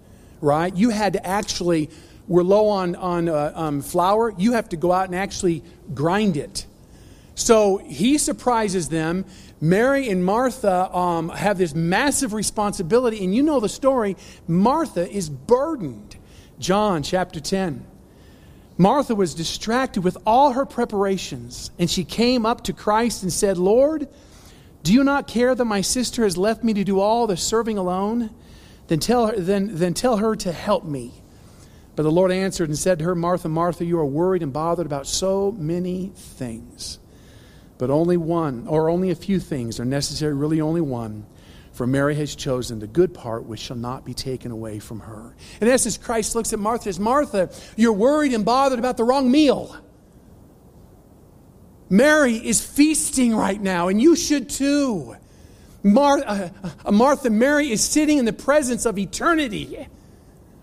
right? 0.41 0.75
You 0.75 0.89
had 0.89 1.13
to 1.13 1.25
actually, 1.25 1.89
we're 2.27 2.43
low 2.43 2.67
on, 2.67 2.95
on 2.95 3.29
uh, 3.29 3.53
um, 3.55 3.81
flour, 3.81 4.33
you 4.37 4.53
have 4.53 4.69
to 4.69 4.77
go 4.77 4.91
out 4.91 5.05
and 5.05 5.15
actually 5.15 5.63
grind 5.93 6.37
it. 6.37 6.65
So 7.35 7.77
he 7.77 8.17
surprises 8.17 8.89
them. 8.89 9.25
Mary 9.63 10.09
and 10.09 10.25
Martha 10.25 10.93
um, 10.93 11.29
have 11.29 11.57
this 11.57 11.73
massive 11.73 12.33
responsibility, 12.33 13.23
and 13.23 13.33
you 13.33 13.41
know 13.41 13.61
the 13.61 13.69
story. 13.69 14.17
Martha 14.45 15.09
is 15.09 15.29
burdened. 15.29 16.17
John 16.59 17.01
chapter 17.01 17.39
10. 17.39 17.85
Martha 18.77 19.15
was 19.15 19.33
distracted 19.33 20.03
with 20.03 20.17
all 20.25 20.51
her 20.51 20.65
preparations, 20.65 21.71
and 21.79 21.89
she 21.89 22.03
came 22.03 22.45
up 22.45 22.65
to 22.65 22.73
Christ 22.73 23.23
and 23.23 23.31
said, 23.31 23.57
Lord, 23.57 24.09
do 24.83 24.91
you 24.91 25.01
not 25.01 25.27
care 25.27 25.55
that 25.55 25.63
my 25.63 25.79
sister 25.79 26.23
has 26.23 26.35
left 26.35 26.61
me 26.61 26.73
to 26.73 26.83
do 26.83 26.99
all 26.99 27.25
the 27.25 27.37
serving 27.37 27.77
alone? 27.77 28.31
Then 28.87 28.99
tell 28.99 29.27
her, 29.27 29.35
then, 29.37 29.77
then 29.77 29.93
tell 29.93 30.17
her 30.17 30.35
to 30.35 30.51
help 30.51 30.83
me. 30.83 31.13
But 31.95 32.03
the 32.03 32.11
Lord 32.11 32.33
answered 32.33 32.67
and 32.67 32.77
said 32.77 32.99
to 32.99 33.05
her, 33.05 33.15
Martha, 33.15 33.47
Martha, 33.47 33.85
you 33.85 33.97
are 33.97 34.05
worried 34.05 34.43
and 34.43 34.51
bothered 34.51 34.85
about 34.85 35.07
so 35.07 35.53
many 35.53 36.11
things 36.13 36.99
but 37.83 37.89
only 37.89 38.15
one, 38.15 38.65
or 38.69 38.89
only 38.89 39.11
a 39.11 39.15
few 39.15 39.41
things 39.41 39.77
are 39.77 39.83
necessary, 39.83 40.33
really 40.33 40.61
only 40.61 40.79
one. 40.79 41.25
For 41.73 41.85
Mary 41.85 42.15
has 42.15 42.33
chosen 42.33 42.79
the 42.79 42.87
good 42.87 43.13
part 43.13 43.43
which 43.43 43.59
shall 43.59 43.75
not 43.75 44.05
be 44.05 44.13
taken 44.13 44.51
away 44.51 44.79
from 44.79 45.01
her. 45.01 45.35
In 45.59 45.67
essence, 45.67 45.97
Christ 45.97 46.33
looks 46.33 46.53
at 46.53 46.59
Martha 46.59 46.87
as 46.87 46.97
Martha, 46.97 47.51
you're 47.75 47.91
worried 47.91 48.31
and 48.31 48.45
bothered 48.45 48.79
about 48.79 48.95
the 48.95 49.03
wrong 49.03 49.29
meal. 49.29 49.75
Mary 51.89 52.35
is 52.35 52.65
feasting 52.65 53.35
right 53.35 53.61
now, 53.61 53.89
and 53.89 54.01
you 54.01 54.15
should 54.15 54.49
too. 54.49 55.17
Mar- 55.83 56.23
uh, 56.25 56.51
uh, 56.85 56.91
Martha, 56.93 57.29
Mary 57.29 57.69
is 57.69 57.83
sitting 57.83 58.17
in 58.17 58.23
the 58.23 58.31
presence 58.31 58.85
of 58.85 58.97
eternity, 58.97 59.89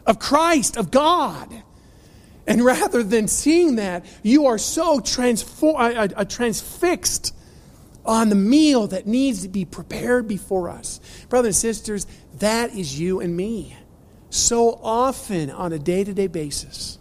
of 0.07 0.19
Christ, 0.19 0.79
of 0.79 0.91
God. 0.91 1.65
And 2.51 2.65
rather 2.65 3.05
than 3.05 3.29
seeing 3.29 3.77
that, 3.77 4.05
you 4.25 4.47
are 4.47 4.59
so 4.59 4.99
transfor- 4.99 5.81
uh, 5.81 5.95
uh, 5.95 6.09
uh, 6.17 6.25
transfixed 6.25 7.33
on 8.05 8.29
the 8.29 8.35
meal 8.35 8.89
that 8.89 9.07
needs 9.07 9.43
to 9.43 9.49
be 9.49 9.65
prepared 9.65 10.27
before 10.27 10.69
us. 10.69 10.99
Brothers 11.29 11.47
and 11.63 11.77
sisters, 11.77 12.09
that 12.41 12.75
is 12.75 12.99
you 12.99 13.21
and 13.21 13.37
me. 13.37 13.77
So 14.31 14.81
often 14.83 15.49
on 15.53 15.73
a 15.73 15.79
day 15.79 16.03
to 16.03 16.13
day 16.13 16.27
basis. 16.27 16.99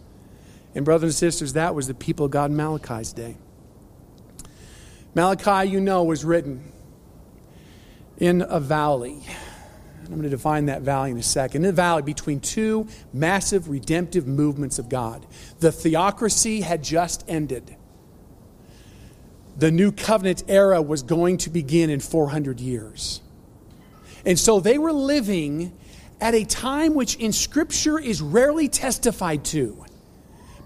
And, 0.76 0.84
brothers 0.84 1.20
and 1.20 1.32
sisters, 1.32 1.54
that 1.54 1.74
was 1.74 1.88
the 1.88 1.94
people 1.94 2.26
of 2.26 2.30
God 2.30 2.52
in 2.52 2.56
Malachi's 2.56 3.12
day. 3.12 3.36
Malachi, 5.16 5.68
you 5.68 5.80
know, 5.80 6.04
was 6.04 6.24
written 6.24 6.70
in 8.18 8.40
a 8.48 8.60
valley. 8.60 9.26
I'm 10.10 10.16
going 10.16 10.28
to 10.28 10.36
define 10.36 10.66
that 10.66 10.82
valley 10.82 11.12
in 11.12 11.18
a 11.18 11.22
second. 11.22 11.64
In 11.64 11.70
a 11.70 11.72
valley 11.72 12.02
between 12.02 12.40
two 12.40 12.88
massive 13.12 13.68
redemptive 13.68 14.26
movements 14.26 14.80
of 14.80 14.88
God. 14.88 15.24
The 15.60 15.70
theocracy 15.70 16.62
had 16.62 16.82
just 16.82 17.24
ended. 17.28 17.76
The 19.56 19.70
new 19.70 19.92
covenant 19.92 20.42
era 20.48 20.82
was 20.82 21.04
going 21.04 21.38
to 21.38 21.50
begin 21.50 21.90
in 21.90 22.00
400 22.00 22.58
years. 22.58 23.20
And 24.26 24.36
so 24.36 24.58
they 24.58 24.78
were 24.78 24.92
living 24.92 25.78
at 26.20 26.34
a 26.34 26.44
time 26.44 26.94
which 26.94 27.14
in 27.14 27.32
Scripture 27.32 27.98
is 27.98 28.20
rarely 28.20 28.68
testified 28.68 29.44
to. 29.46 29.84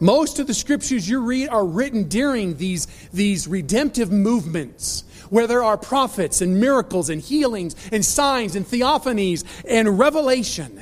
Most 0.00 0.38
of 0.38 0.46
the 0.46 0.54
scriptures 0.54 1.08
you 1.08 1.20
read 1.20 1.48
are 1.48 1.64
written 1.64 2.08
during 2.08 2.56
these, 2.56 2.86
these 3.12 3.46
redemptive 3.46 4.10
movements 4.10 5.04
where 5.34 5.48
there 5.48 5.64
are 5.64 5.76
prophets 5.76 6.40
and 6.40 6.60
miracles 6.60 7.10
and 7.10 7.20
healings 7.20 7.74
and 7.90 8.04
signs 8.04 8.54
and 8.54 8.64
theophanies 8.64 9.42
and 9.68 9.98
revelation. 9.98 10.80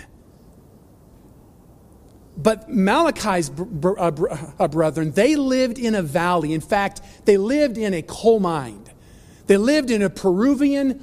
But 2.36 2.68
Malachi's 2.68 3.48
br- 3.48 3.98
uh, 3.98 4.10
br- 4.10 4.28
uh, 4.58 4.68
brethren, 4.68 5.12
they 5.12 5.36
lived 5.36 5.78
in 5.78 5.94
a 5.94 6.02
valley. 6.02 6.52
In 6.52 6.60
fact, 6.60 7.00
they 7.24 7.38
lived 7.38 7.78
in 7.78 7.94
a 7.94 8.02
coal 8.02 8.40
mine. 8.40 8.84
They 9.46 9.56
lived 9.56 9.90
in 9.90 10.02
a 10.02 10.10
Peruvian 10.10 11.02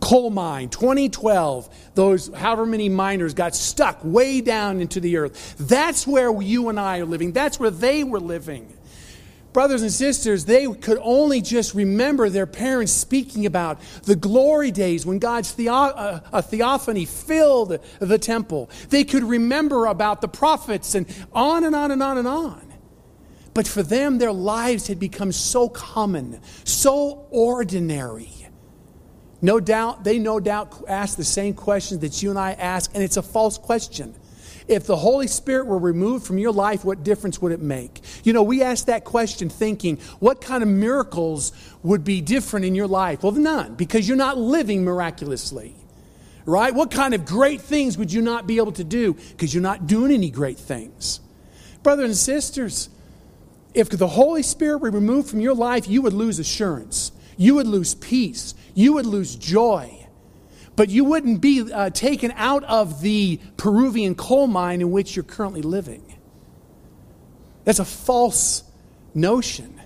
coal 0.00 0.28
mine, 0.28 0.68
2012, 0.68 1.92
those 1.94 2.28
however 2.34 2.66
many 2.66 2.90
miners 2.90 3.32
got 3.32 3.54
stuck 3.54 3.98
way 4.04 4.42
down 4.42 4.78
into 4.82 5.00
the 5.00 5.16
earth. 5.16 5.56
That's 5.58 6.06
where 6.06 6.38
you 6.42 6.68
and 6.68 6.78
I 6.78 6.98
are 6.98 7.06
living. 7.06 7.32
That's 7.32 7.58
where 7.58 7.70
they 7.70 8.04
were 8.04 8.20
living. 8.20 8.76
Brothers 9.52 9.82
and 9.82 9.90
sisters, 9.90 10.44
they 10.44 10.66
could 10.66 10.98
only 11.02 11.40
just 11.40 11.74
remember 11.74 12.28
their 12.28 12.46
parents 12.46 12.92
speaking 12.92 13.46
about 13.46 13.80
the 14.04 14.14
glory 14.14 14.70
days 14.70 15.04
when 15.04 15.18
God's 15.18 15.50
theo- 15.50 15.72
uh, 15.72 16.42
theophany 16.42 17.04
filled 17.04 17.78
the 17.98 18.18
temple. 18.18 18.70
They 18.90 19.02
could 19.02 19.24
remember 19.24 19.86
about 19.86 20.20
the 20.20 20.28
prophets 20.28 20.94
and 20.94 21.06
on 21.32 21.64
and 21.64 21.74
on 21.74 21.90
and 21.90 22.02
on 22.02 22.18
and 22.18 22.28
on. 22.28 22.72
But 23.52 23.66
for 23.66 23.82
them, 23.82 24.18
their 24.18 24.32
lives 24.32 24.86
had 24.86 25.00
become 25.00 25.32
so 25.32 25.68
common, 25.68 26.40
so 26.64 27.26
ordinary 27.30 28.40
no 29.42 29.58
doubt, 29.58 30.04
they 30.04 30.18
no 30.18 30.38
doubt 30.38 30.84
ask 30.86 31.16
the 31.16 31.24
same 31.24 31.54
questions 31.54 32.00
that 32.00 32.22
you 32.22 32.30
and 32.30 32.38
I 32.38 32.52
ask, 32.52 32.90
and 32.94 33.02
it's 33.02 33.16
a 33.16 33.22
false 33.22 33.56
question. 33.56 34.14
If 34.70 34.86
the 34.86 34.96
Holy 34.96 35.26
Spirit 35.26 35.66
were 35.66 35.78
removed 35.78 36.24
from 36.24 36.38
your 36.38 36.52
life, 36.52 36.84
what 36.84 37.02
difference 37.02 37.42
would 37.42 37.52
it 37.52 37.60
make? 37.60 38.00
You 38.24 38.32
know, 38.32 38.42
we 38.42 38.62
ask 38.62 38.86
that 38.86 39.04
question 39.04 39.50
thinking, 39.50 39.96
what 40.20 40.40
kind 40.40 40.62
of 40.62 40.68
miracles 40.68 41.52
would 41.82 42.04
be 42.04 42.20
different 42.20 42.64
in 42.64 42.74
your 42.74 42.86
life? 42.86 43.22
Well, 43.22 43.32
none, 43.32 43.74
because 43.74 44.06
you're 44.06 44.16
not 44.16 44.38
living 44.38 44.84
miraculously. 44.84 45.74
Right? 46.46 46.72
What 46.72 46.90
kind 46.90 47.14
of 47.14 47.26
great 47.26 47.60
things 47.60 47.98
would 47.98 48.12
you 48.12 48.22
not 48.22 48.46
be 48.46 48.58
able 48.58 48.72
to 48.72 48.84
do? 48.84 49.14
Because 49.14 49.52
you're 49.52 49.62
not 49.62 49.86
doing 49.86 50.12
any 50.12 50.30
great 50.30 50.58
things. 50.58 51.20
Brothers 51.82 52.06
and 52.06 52.16
sisters, 52.16 52.88
if 53.74 53.90
the 53.90 54.08
Holy 54.08 54.42
Spirit 54.42 54.78
were 54.78 54.90
removed 54.90 55.28
from 55.28 55.40
your 55.40 55.54
life, 55.54 55.88
you 55.88 56.00
would 56.02 56.14
lose 56.14 56.38
assurance. 56.38 57.12
You 57.36 57.56
would 57.56 57.66
lose 57.66 57.94
peace 57.94 58.54
you 58.74 58.94
would 58.94 59.06
lose 59.06 59.36
joy. 59.36 59.99
But 60.80 60.88
you 60.88 61.04
wouldn't 61.04 61.42
be 61.42 61.70
uh, 61.70 61.90
taken 61.90 62.32
out 62.36 62.64
of 62.64 63.02
the 63.02 63.38
Peruvian 63.58 64.14
coal 64.14 64.46
mine 64.46 64.80
in 64.80 64.90
which 64.90 65.14
you're 65.14 65.22
currently 65.22 65.60
living. 65.60 66.16
That's 67.64 67.80
a 67.80 67.84
false 67.84 68.64
notion 69.12 69.78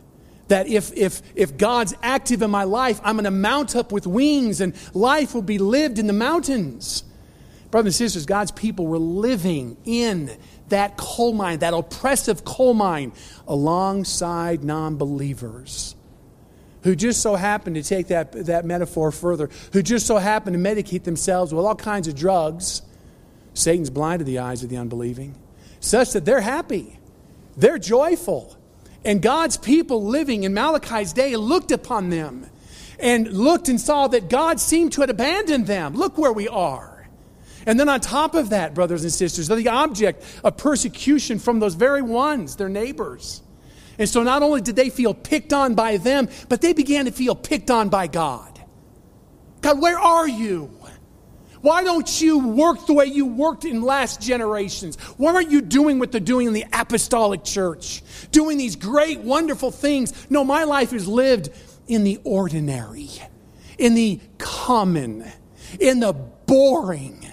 that 0.46 0.68
if, 0.68 0.92
if, 0.96 1.20
if 1.34 1.56
God's 1.56 1.96
active 2.00 2.42
in 2.42 2.50
my 2.52 2.62
life, 2.62 3.00
I'm 3.02 3.16
going 3.16 3.24
to 3.24 3.32
mount 3.32 3.74
up 3.74 3.90
with 3.90 4.06
wings 4.06 4.60
and 4.60 4.72
life 4.94 5.34
will 5.34 5.42
be 5.42 5.58
lived 5.58 5.98
in 5.98 6.06
the 6.06 6.12
mountains. 6.12 7.02
Brothers 7.72 8.00
and 8.00 8.08
sisters, 8.08 8.24
God's 8.24 8.52
people 8.52 8.86
were 8.86 8.98
living 8.98 9.76
in 9.84 10.30
that 10.68 10.96
coal 10.96 11.32
mine, 11.32 11.58
that 11.58 11.74
oppressive 11.74 12.44
coal 12.44 12.72
mine, 12.72 13.12
alongside 13.48 14.62
non 14.62 14.96
believers 14.96 15.96
who 16.84 16.94
just 16.94 17.20
so 17.20 17.34
happen 17.34 17.74
to 17.74 17.82
take 17.82 18.08
that, 18.08 18.32
that 18.46 18.64
metaphor 18.64 19.10
further, 19.10 19.50
who 19.72 19.82
just 19.82 20.06
so 20.06 20.18
happen 20.18 20.52
to 20.52 20.58
medicate 20.58 21.02
themselves 21.04 21.52
with 21.52 21.64
all 21.64 21.74
kinds 21.74 22.06
of 22.06 22.14
drugs. 22.14 22.82
Satan's 23.54 23.90
blinded 23.90 24.26
the 24.26 24.38
eyes 24.38 24.62
of 24.62 24.68
the 24.68 24.76
unbelieving, 24.76 25.34
such 25.80 26.12
that 26.12 26.24
they're 26.24 26.40
happy, 26.40 26.98
they're 27.56 27.78
joyful. 27.78 28.56
And 29.04 29.20
God's 29.20 29.58
people 29.58 30.04
living 30.04 30.44
in 30.44 30.54
Malachi's 30.54 31.12
day 31.12 31.36
looked 31.36 31.72
upon 31.72 32.08
them 32.08 32.46
and 32.98 33.30
looked 33.30 33.68
and 33.68 33.78
saw 33.78 34.06
that 34.08 34.30
God 34.30 34.60
seemed 34.60 34.92
to 34.94 35.02
have 35.02 35.10
abandoned 35.10 35.66
them. 35.66 35.94
Look 35.94 36.16
where 36.16 36.32
we 36.32 36.48
are. 36.48 37.06
And 37.66 37.78
then 37.78 37.88
on 37.88 38.00
top 38.00 38.34
of 38.34 38.50
that, 38.50 38.74
brothers 38.74 39.02
and 39.02 39.12
sisters, 39.12 39.48
they're 39.48 39.56
the 39.56 39.68
object 39.68 40.24
of 40.42 40.56
persecution 40.56 41.38
from 41.38 41.60
those 41.60 41.74
very 41.74 42.02
ones, 42.02 42.56
their 42.56 42.68
neighbors. 42.68 43.42
And 43.98 44.08
so 44.08 44.22
not 44.22 44.42
only 44.42 44.60
did 44.60 44.76
they 44.76 44.90
feel 44.90 45.14
picked 45.14 45.52
on 45.52 45.74
by 45.74 45.96
them, 45.96 46.28
but 46.48 46.60
they 46.60 46.72
began 46.72 47.04
to 47.04 47.12
feel 47.12 47.34
picked 47.34 47.70
on 47.70 47.88
by 47.88 48.06
God. 48.06 48.60
God, 49.60 49.80
where 49.80 49.98
are 49.98 50.28
you? 50.28 50.70
Why 51.64 51.82
don't 51.82 52.20
you 52.20 52.46
work 52.46 52.86
the 52.86 52.92
way 52.92 53.06
you 53.06 53.24
worked 53.24 53.64
in 53.64 53.80
last 53.80 54.20
generations? 54.20 54.96
Why 55.16 55.32
aren't 55.32 55.50
you 55.50 55.62
doing 55.62 55.98
what 55.98 56.12
they're 56.12 56.20
doing 56.20 56.46
in 56.46 56.52
the 56.52 56.66
apostolic 56.74 57.42
church? 57.42 58.02
Doing 58.32 58.58
these 58.58 58.76
great, 58.76 59.20
wonderful 59.20 59.70
things. 59.70 60.12
No, 60.28 60.44
my 60.44 60.64
life 60.64 60.92
is 60.92 61.08
lived 61.08 61.48
in 61.86 62.04
the 62.04 62.20
ordinary, 62.22 63.08
in 63.78 63.94
the 63.94 64.20
common, 64.36 65.24
in 65.80 66.00
the 66.00 66.12
boring. 66.12 67.23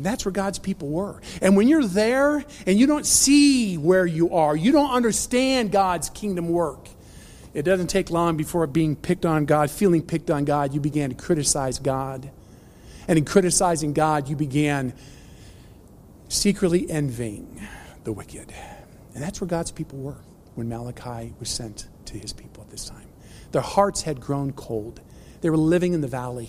And 0.00 0.06
that's 0.06 0.24
where 0.24 0.32
God's 0.32 0.58
people 0.58 0.88
were. 0.88 1.20
And 1.42 1.58
when 1.58 1.68
you're 1.68 1.84
there 1.84 2.42
and 2.66 2.78
you 2.78 2.86
don't 2.86 3.04
see 3.04 3.76
where 3.76 4.06
you 4.06 4.34
are, 4.34 4.56
you 4.56 4.72
don't 4.72 4.92
understand 4.92 5.72
God's 5.72 6.08
kingdom 6.08 6.48
work, 6.48 6.88
it 7.52 7.64
doesn't 7.64 7.88
take 7.88 8.10
long 8.10 8.38
before 8.38 8.66
being 8.66 8.96
picked 8.96 9.26
on 9.26 9.44
God, 9.44 9.70
feeling 9.70 10.00
picked 10.00 10.30
on 10.30 10.46
God, 10.46 10.72
you 10.72 10.80
began 10.80 11.10
to 11.10 11.14
criticize 11.14 11.78
God. 11.78 12.30
And 13.08 13.18
in 13.18 13.26
criticizing 13.26 13.92
God, 13.92 14.26
you 14.26 14.36
began 14.36 14.94
secretly 16.30 16.90
envying 16.90 17.60
the 18.04 18.12
wicked. 18.12 18.54
And 19.12 19.22
that's 19.22 19.38
where 19.38 19.48
God's 19.48 19.70
people 19.70 19.98
were 19.98 20.16
when 20.54 20.66
Malachi 20.70 21.34
was 21.38 21.50
sent 21.50 21.88
to 22.06 22.16
his 22.16 22.32
people 22.32 22.62
at 22.62 22.70
this 22.70 22.88
time. 22.88 23.06
Their 23.52 23.60
hearts 23.60 24.00
had 24.00 24.18
grown 24.18 24.54
cold. 24.54 25.02
They 25.42 25.50
were 25.50 25.58
living 25.58 25.92
in 25.92 26.00
the 26.00 26.08
valley 26.08 26.48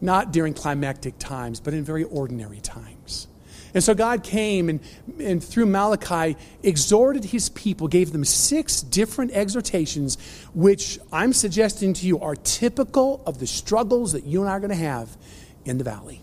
not 0.00 0.32
during 0.32 0.54
climactic 0.54 1.18
times, 1.18 1.60
but 1.60 1.74
in 1.74 1.84
very 1.84 2.04
ordinary 2.04 2.60
times. 2.60 3.26
And 3.74 3.84
so 3.84 3.94
God 3.94 4.22
came 4.22 4.68
and, 4.68 4.80
and 5.18 5.44
through 5.44 5.66
Malachi 5.66 6.36
exhorted 6.62 7.24
his 7.24 7.50
people, 7.50 7.86
gave 7.86 8.12
them 8.12 8.24
six 8.24 8.80
different 8.80 9.32
exhortations, 9.32 10.16
which 10.54 10.98
I'm 11.12 11.32
suggesting 11.32 11.92
to 11.94 12.06
you 12.06 12.20
are 12.20 12.34
typical 12.34 13.22
of 13.26 13.38
the 13.38 13.46
struggles 13.46 14.12
that 14.12 14.24
you 14.24 14.40
and 14.40 14.48
I 14.48 14.54
are 14.54 14.60
going 14.60 14.70
to 14.70 14.76
have 14.76 15.16
in 15.64 15.78
the 15.78 15.84
valley, 15.84 16.22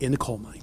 in 0.00 0.12
the 0.12 0.18
coal 0.18 0.38
mine. 0.38 0.62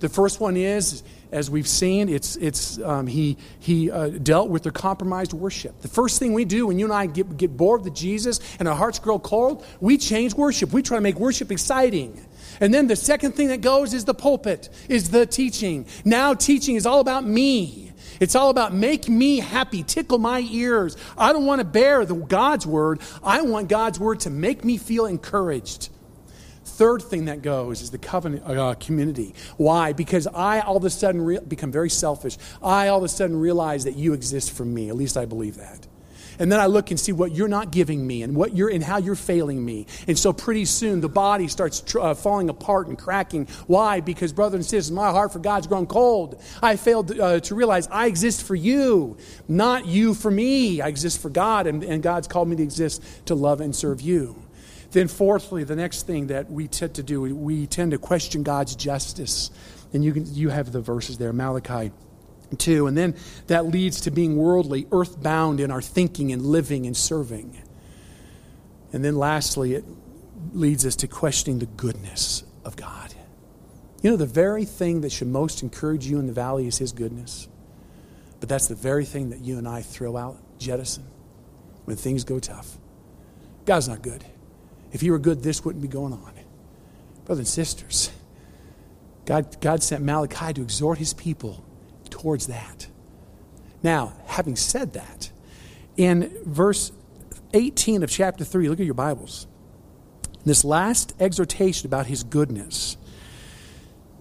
The 0.00 0.08
first 0.08 0.40
one 0.40 0.56
is 0.56 1.02
as 1.30 1.50
we've 1.50 1.68
seen, 1.68 2.08
it's, 2.08 2.36
it's, 2.36 2.78
um, 2.80 3.06
he, 3.06 3.36
he 3.58 3.90
uh, 3.90 4.08
dealt 4.08 4.48
with 4.48 4.62
their 4.62 4.72
compromised 4.72 5.32
worship. 5.32 5.80
The 5.80 5.88
first 5.88 6.18
thing 6.18 6.32
we 6.32 6.44
do 6.44 6.66
when 6.66 6.78
you 6.78 6.86
and 6.86 6.94
I 6.94 7.06
get, 7.06 7.36
get 7.36 7.56
bored 7.56 7.84
with 7.84 7.94
Jesus 7.94 8.40
and 8.58 8.68
our 8.68 8.74
hearts 8.74 8.98
grow 8.98 9.18
cold, 9.18 9.64
we 9.80 9.98
change 9.98 10.34
worship. 10.34 10.72
We 10.72 10.82
try 10.82 10.96
to 10.96 11.02
make 11.02 11.16
worship 11.16 11.50
exciting. 11.50 12.24
And 12.60 12.72
then 12.72 12.86
the 12.86 12.96
second 12.96 13.32
thing 13.32 13.48
that 13.48 13.60
goes 13.60 13.94
is 13.94 14.04
the 14.04 14.14
pulpit, 14.14 14.68
is 14.88 15.10
the 15.10 15.26
teaching. 15.26 15.86
Now 16.04 16.34
teaching 16.34 16.76
is 16.76 16.86
all 16.86 17.00
about 17.00 17.24
me. 17.24 17.92
It's 18.20 18.34
all 18.34 18.50
about 18.50 18.74
make 18.74 19.08
me 19.08 19.38
happy, 19.38 19.82
tickle 19.82 20.18
my 20.18 20.40
ears. 20.40 20.96
I 21.16 21.32
don't 21.32 21.46
want 21.46 21.60
to 21.60 21.64
bear 21.64 22.04
the 22.04 22.14
God's 22.14 22.66
word. 22.66 23.00
I 23.22 23.42
want 23.42 23.68
God's 23.68 24.00
word 24.00 24.20
to 24.20 24.30
make 24.30 24.64
me 24.64 24.76
feel 24.76 25.06
encouraged. 25.06 25.90
Third 26.78 27.02
thing 27.02 27.24
that 27.24 27.42
goes 27.42 27.82
is 27.82 27.90
the 27.90 27.98
covenant 27.98 28.44
uh, 28.46 28.72
community. 28.74 29.34
Why? 29.56 29.92
Because 29.92 30.28
I 30.28 30.60
all 30.60 30.76
of 30.76 30.84
a 30.84 30.90
sudden 30.90 31.20
re- 31.20 31.40
become 31.40 31.72
very 31.72 31.90
selfish. 31.90 32.38
I 32.62 32.86
all 32.86 32.98
of 32.98 33.02
a 33.02 33.08
sudden 33.08 33.36
realize 33.36 33.82
that 33.82 33.96
you 33.96 34.12
exist 34.12 34.52
for 34.52 34.64
me. 34.64 34.88
At 34.88 34.94
least 34.94 35.16
I 35.16 35.24
believe 35.24 35.56
that. 35.56 35.88
And 36.38 36.52
then 36.52 36.60
I 36.60 36.66
look 36.66 36.92
and 36.92 37.00
see 37.00 37.10
what 37.10 37.32
you're 37.32 37.48
not 37.48 37.72
giving 37.72 38.06
me 38.06 38.22
and 38.22 38.36
what 38.36 38.56
you're 38.56 38.68
and 38.68 38.84
how 38.84 38.98
you're 38.98 39.16
failing 39.16 39.64
me. 39.64 39.86
And 40.06 40.16
so 40.16 40.32
pretty 40.32 40.66
soon 40.66 41.00
the 41.00 41.08
body 41.08 41.48
starts 41.48 41.80
tr- 41.80 41.98
uh, 41.98 42.14
falling 42.14 42.48
apart 42.48 42.86
and 42.86 42.96
cracking. 42.96 43.48
Why? 43.66 43.98
Because 43.98 44.32
brothers 44.32 44.58
and 44.58 44.64
sisters, 44.64 44.92
my 44.92 45.10
heart 45.10 45.32
for 45.32 45.40
God's 45.40 45.66
grown 45.66 45.88
cold. 45.88 46.40
I 46.62 46.76
failed 46.76 47.18
uh, 47.18 47.40
to 47.40 47.56
realize 47.56 47.88
I 47.88 48.06
exist 48.06 48.44
for 48.44 48.54
you, 48.54 49.16
not 49.48 49.86
you 49.86 50.14
for 50.14 50.30
me. 50.30 50.80
I 50.80 50.86
exist 50.86 51.20
for 51.20 51.28
God, 51.28 51.66
and, 51.66 51.82
and 51.82 52.04
God's 52.04 52.28
called 52.28 52.46
me 52.46 52.54
to 52.54 52.62
exist 52.62 53.02
to 53.26 53.34
love 53.34 53.60
and 53.60 53.74
serve 53.74 54.00
you. 54.00 54.44
Then, 54.90 55.08
fourthly, 55.08 55.64
the 55.64 55.76
next 55.76 56.06
thing 56.06 56.28
that 56.28 56.50
we 56.50 56.66
tend 56.66 56.94
to 56.94 57.02
do, 57.02 57.20
we 57.20 57.66
tend 57.66 57.90
to 57.90 57.98
question 57.98 58.42
God's 58.42 58.74
justice. 58.74 59.50
And 59.92 60.04
you, 60.04 60.12
can, 60.12 60.34
you 60.34 60.48
have 60.48 60.72
the 60.72 60.80
verses 60.80 61.18
there, 61.18 61.32
Malachi 61.32 61.92
2. 62.56 62.86
And 62.86 62.96
then 62.96 63.14
that 63.48 63.66
leads 63.66 64.00
to 64.02 64.10
being 64.10 64.36
worldly, 64.36 64.86
earthbound 64.90 65.60
in 65.60 65.70
our 65.70 65.82
thinking 65.82 66.32
and 66.32 66.44
living 66.44 66.86
and 66.86 66.96
serving. 66.96 67.62
And 68.92 69.04
then 69.04 69.16
lastly, 69.16 69.74
it 69.74 69.84
leads 70.52 70.86
us 70.86 70.96
to 70.96 71.08
questioning 71.08 71.58
the 71.58 71.66
goodness 71.66 72.44
of 72.64 72.76
God. 72.76 73.14
You 74.02 74.10
know, 74.10 74.16
the 74.16 74.26
very 74.26 74.64
thing 74.64 75.02
that 75.02 75.12
should 75.12 75.28
most 75.28 75.62
encourage 75.62 76.06
you 76.06 76.18
in 76.18 76.26
the 76.26 76.32
valley 76.32 76.66
is 76.66 76.78
His 76.78 76.92
goodness. 76.92 77.48
But 78.40 78.48
that's 78.48 78.68
the 78.68 78.74
very 78.74 79.04
thing 79.04 79.30
that 79.30 79.40
you 79.40 79.58
and 79.58 79.66
I 79.66 79.82
throw 79.82 80.16
out, 80.16 80.38
jettison, 80.58 81.04
when 81.84 81.96
things 81.96 82.24
go 82.24 82.38
tough. 82.38 82.78
God's 83.66 83.88
not 83.88 84.00
good. 84.02 84.24
If 84.92 85.00
He 85.00 85.10
were 85.10 85.18
good, 85.18 85.42
this 85.42 85.64
wouldn't 85.64 85.82
be 85.82 85.88
going 85.88 86.12
on. 86.12 86.32
Brothers 87.24 87.40
and 87.40 87.48
sisters, 87.48 88.10
God, 89.26 89.60
God 89.60 89.82
sent 89.82 90.02
Malachi 90.02 90.54
to 90.54 90.62
exhort 90.62 90.98
His 90.98 91.12
people 91.14 91.64
towards 92.08 92.46
that. 92.46 92.86
Now, 93.82 94.14
having 94.26 94.56
said 94.56 94.94
that, 94.94 95.30
in 95.96 96.32
verse 96.44 96.92
18 97.54 98.02
of 98.02 98.10
chapter 98.10 98.44
3, 98.44 98.68
look 98.68 98.80
at 98.80 98.86
your 98.86 98.94
Bibles. 98.94 99.46
This 100.44 100.64
last 100.64 101.14
exhortation 101.20 101.86
about 101.86 102.06
his 102.06 102.22
goodness. 102.22 102.96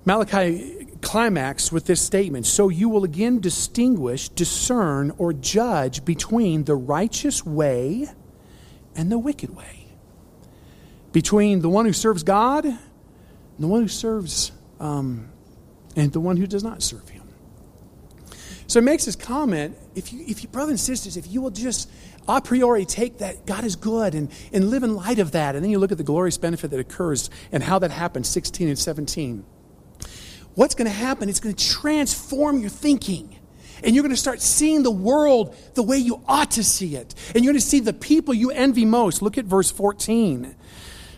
Malachi 0.05 0.87
climax 1.01 1.71
with 1.71 1.85
this 1.85 2.01
statement 2.01 2.45
So 2.45 2.69
you 2.69 2.89
will 2.89 3.03
again 3.03 3.39
distinguish, 3.39 4.29
discern, 4.29 5.11
or 5.17 5.33
judge 5.33 6.03
between 6.05 6.63
the 6.63 6.75
righteous 6.75 7.45
way 7.45 8.07
and 8.95 9.11
the 9.11 9.19
wicked 9.19 9.55
way, 9.55 9.86
between 11.11 11.61
the 11.61 11.69
one 11.69 11.85
who 11.85 11.93
serves 11.93 12.23
God 12.23 12.65
and 12.65 12.77
the 13.57 13.67
one 13.67 13.81
who 13.81 13.87
serves, 13.87 14.51
um, 14.79 15.29
and 15.95 16.11
the 16.11 16.19
one 16.19 16.37
who 16.37 16.47
does 16.47 16.63
not 16.63 16.83
serve 16.83 17.07
him. 17.09 17.23
So 18.67 18.81
he 18.81 18.85
makes 18.85 19.05
this 19.05 19.15
comment 19.15 19.77
if 19.95 20.11
you, 20.11 20.23
if 20.27 20.43
you, 20.43 20.49
brothers 20.49 20.71
and 20.71 20.79
sisters, 20.79 21.17
if 21.17 21.31
you 21.31 21.41
will 21.41 21.51
just 21.51 21.89
a 22.27 22.41
priori 22.41 22.85
take 22.85 23.19
that 23.19 23.45
God 23.45 23.63
is 23.63 23.77
good 23.77 24.13
and, 24.13 24.29
and 24.51 24.69
live 24.69 24.83
in 24.83 24.93
light 24.93 25.19
of 25.19 25.31
that, 25.31 25.55
and 25.55 25.63
then 25.63 25.71
you 25.71 25.79
look 25.79 25.91
at 25.91 25.97
the 25.97 26.03
glorious 26.03 26.37
benefit 26.37 26.71
that 26.71 26.79
occurs 26.79 27.29
and 27.51 27.63
how 27.63 27.79
that 27.79 27.91
happens, 27.91 28.27
16 28.27 28.67
and 28.67 28.77
17. 28.77 29.45
What's 30.53 30.75
going 30.75 30.87
to 30.87 30.93
happen? 30.93 31.29
It's 31.29 31.39
going 31.39 31.55
to 31.55 31.67
transform 31.67 32.59
your 32.59 32.69
thinking. 32.69 33.39
And 33.83 33.95
you're 33.95 34.01
going 34.01 34.13
to 34.13 34.19
start 34.19 34.41
seeing 34.41 34.83
the 34.83 34.91
world 34.91 35.55
the 35.75 35.83
way 35.83 35.97
you 35.97 36.21
ought 36.27 36.51
to 36.51 36.63
see 36.63 36.95
it. 36.95 37.13
And 37.33 37.45
you're 37.45 37.53
going 37.53 37.61
to 37.61 37.65
see 37.65 37.79
the 37.79 37.93
people 37.93 38.33
you 38.33 38.49
envy 38.51 38.83
most. 38.83 39.21
Look 39.21 39.37
at 39.37 39.45
verse 39.45 39.71
14 39.71 40.55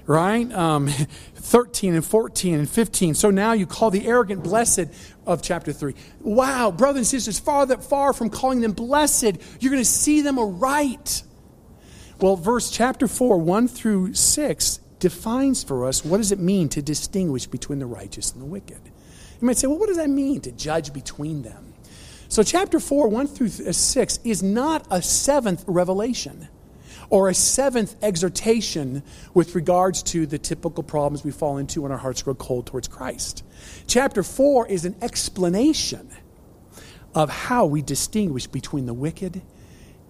right? 0.10 0.51
Um, 0.54 0.88
13 1.36 1.94
and 1.94 2.04
14 2.04 2.56
and 2.56 2.70
15. 2.70 3.13
So 3.13 3.30
now 3.30 3.54
you 3.54 3.68
call 3.68 3.92
the 3.92 4.08
arrogant 4.08 4.44
blessed 4.44 4.88
of 5.25 5.42
chapter 5.44 5.72
3. 5.72 5.94
Wow, 6.20 6.72
brothers 6.72 6.98
and 6.98 7.08
sisters, 7.08 7.39
far 7.39 7.68
that 7.68 7.84
far 7.84 8.12
from 8.12 8.30
calling 8.30 8.62
them 8.62 8.74
blessed, 8.74 9.38
you're 9.60 9.72
going 9.72 9.84
to 9.84 9.86
see 9.86 10.22
them 10.22 10.39
aright. 10.39 11.22
Well, 12.20 12.36
verse 12.36 12.72
chapter 12.72 13.08
4, 13.08 13.38
1 13.38 13.68
through 13.68 14.16
6 14.16 14.80
defines 14.98 15.63
for 15.63 15.86
us 15.86 16.04
what 16.04 16.18
does 16.18 16.32
it 16.32 16.39
mean 16.39 16.70
to 16.70 16.82
distinguish 16.82 17.46
between 17.46 17.78
the 17.80 17.86
righteous 17.86 18.34
and 18.34 18.42
the 18.42 18.46
wicked. 18.46 18.82
You 19.39 19.46
might 19.46 19.58
say, 19.58 19.68
well, 19.68 19.78
what 19.78 19.88
does 19.88 19.98
that 19.98 20.10
mean 20.10 20.42
to 20.42 20.51
judge 20.51 20.92
between 20.92 21.44
them? 21.44 21.75
So, 22.28 22.44
chapter 22.44 22.80
4, 22.80 23.08
1 23.08 23.28
through 23.28 23.50
6 23.50 24.20
is 24.24 24.44
not 24.44 24.86
a 24.92 25.01
seventh 25.01 25.63
revelation 25.68 26.50
or 27.10 27.30
a 27.30 27.34
seventh 27.34 27.96
exhortation 28.04 29.04
with 29.34 29.56
regards 29.56 30.04
to 30.04 30.25
the 30.25 30.38
typical 30.38 30.84
problems 30.84 31.24
we 31.24 31.32
fall 31.32 31.58
into 31.58 31.82
when 31.82 31.92
our 31.92 31.98
hearts 31.98 32.22
grow 32.22 32.36
cold 32.36 32.66
towards 32.66 32.88
Christ. 32.88 33.44
Chapter 33.88 34.24
4 34.24 34.68
is 34.68 34.86
an 34.86 34.96
explanation 35.01 36.10
of 37.16 37.30
how 37.30 37.66
we 37.66 37.82
distinguish 37.82 38.48
between 38.48 38.86
the 38.86 38.94
wicked 38.94 39.42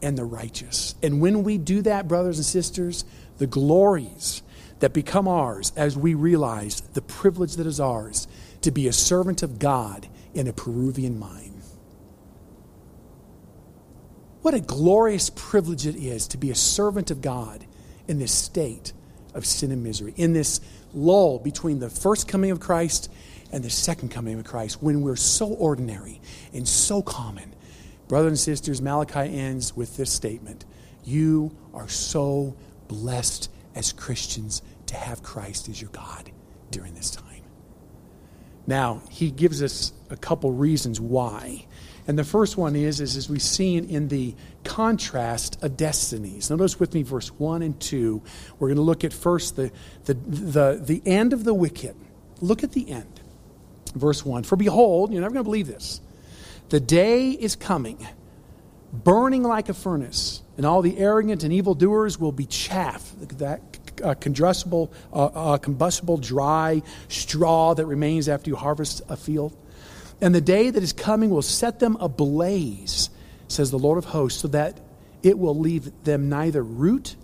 and 0.01 0.18
the 0.18 0.25
righteous. 0.25 0.96
And 1.01 1.22
when 1.22 1.44
we 1.44 1.58
do 1.58 1.82
that, 1.84 2.08
brothers 2.08 2.38
and 2.38 2.46
sisters, 2.46 3.06
the 3.38 3.48
glories 3.48 4.41
that 4.80 4.93
become 4.93 5.28
ours 5.28 5.71
as 5.76 5.97
we 5.97 6.13
realize 6.13 6.82
the 6.93 7.02
privilege 7.02 7.56
that 7.56 7.67
is 7.67 7.80
ours 7.80 8.28
to 8.62 8.71
be 8.71 8.88
a 8.88 8.93
servant 8.93 9.43
of 9.43 9.60
God 9.60 10.08
in 10.34 10.47
a 10.47 10.54
Peruvian 10.54 11.19
mine. 11.19 11.48
What 14.41 14.54
a 14.54 14.62
glorious 14.62 15.30
privilege 15.30 15.86
it 15.86 15.95
is 15.95 16.28
to 16.30 16.38
be 16.38 16.49
a 16.49 16.56
servant 16.56 17.12
of 17.12 17.21
God 17.21 17.65
in 18.08 18.19
this 18.19 18.32
state 18.32 18.93
of 19.34 19.45
sin 19.45 19.71
and 19.71 19.84
misery, 19.84 20.13
in 20.15 20.34
this 20.34 20.62
lull 20.93 21.39
between 21.39 21.80
the 21.80 21.89
first 21.89 22.28
coming 22.28 22.52
of 22.52 22.60
Christ 22.60 23.12
and 23.52 23.63
the 23.63 23.69
second 23.69 24.10
coming 24.10 24.39
of 24.39 24.45
Christ, 24.45 24.82
when 24.82 25.02
we're 25.02 25.15
so 25.15 25.47
ordinary 25.47 26.21
and 26.54 26.67
so 26.67 27.02
common. 27.02 27.54
Brothers 28.08 28.30
and 28.30 28.39
sisters, 28.39 28.82
Malachi 28.82 29.38
ends 29.38 29.75
with 29.75 29.97
this 29.97 30.12
statement 30.12 30.65
You 31.04 31.56
are 31.73 31.89
so 31.89 32.56
blessed 32.88 33.52
as 33.75 33.91
Christians 33.91 34.62
to 34.88 34.95
have 34.95 35.21
Christ 35.21 35.69
as 35.69 35.82
your 35.82 35.91
God 35.91 36.32
during 36.71 36.93
this 36.93 37.12
time. 37.12 37.25
Now, 38.65 39.02
he 39.10 39.32
gives 39.32 39.62
us 39.63 39.93
a 40.10 40.17
couple 40.17 40.52
reasons 40.52 40.99
why. 40.99 41.65
And 42.10 42.17
the 42.17 42.24
first 42.24 42.58
one 42.58 42.76
is, 42.76 43.02
is 43.02 43.15
as 43.15 43.30
we 43.30 43.38
see 43.38 43.78
in 43.78 44.08
the 44.08 44.34
contrast 44.63 45.63
of 45.63 45.78
destinies. 45.78 46.50
Notice 46.50 46.80
with 46.80 46.91
me 46.95 47.04
verse 47.04 47.28
1 47.28 47.62
and 47.62 47.80
2. 47.80 48.19
We're 48.58 48.69
going 48.69 48.78
to 48.78 48.82
look 48.82 49.04
at 49.04 49.13
first 49.13 49.56
the, 49.56 49.72
the, 50.06 50.15
the, 50.15 50.82
the 50.84 51.04
end 51.06 51.34
of 51.34 51.43
the 51.43 51.54
wicked. 51.54 51.95
Look 52.41 52.63
at 52.63 52.72
the 52.72 52.89
end. 52.89 53.19
Verse 53.93 54.26
1 54.26 54.41
For 54.41 54.56
behold, 54.56 55.13
you're 55.13 55.22
never 55.22 55.36
going 55.36 55.43
to 55.43 55.48
believe 55.48 55.67
this. 55.67 56.02
The 56.69 56.80
day 56.80 57.30
is 57.30 57.56
coming, 57.56 58.08
burning 58.91 59.43
like 59.43 59.69
a 59.69 59.76
furnace, 59.76 60.41
and 60.58 60.65
all 60.65 60.82
the 60.82 60.98
arrogant 60.98 61.43
and 61.43 61.54
evildoers 61.54 62.19
will 62.19 62.32
be 62.32 62.48
chaff. 62.48 63.13
That 63.38 63.62
uh, 64.04 64.15
combustible, 64.15 64.91
uh, 65.13 65.26
uh, 65.26 65.58
combustible, 65.60 66.17
dry 66.17 66.82
straw 67.08 67.76
that 67.76 67.86
remains 67.86 68.28
after 68.28 68.50
you 68.50 68.56
harvest 68.56 69.04
a 69.10 69.15
field. 69.15 69.56
And 70.21 70.36
the 70.36 70.41
day 70.41 70.69
that 70.69 70.84
is 70.84 70.93
coming 70.93 71.29
will 71.29 71.41
set 71.41 71.79
them 71.79 71.97
ablaze, 71.99 73.10
says 73.47 73.71
the 73.71 73.79
Lord 73.79 73.97
of 73.97 74.05
hosts, 74.05 74.41
so 74.41 74.47
that 74.49 74.79
it 75.23 75.38
will 75.38 75.58
leave 75.58 75.91
them 76.03 76.29
neither 76.29 76.63
root 76.63 77.15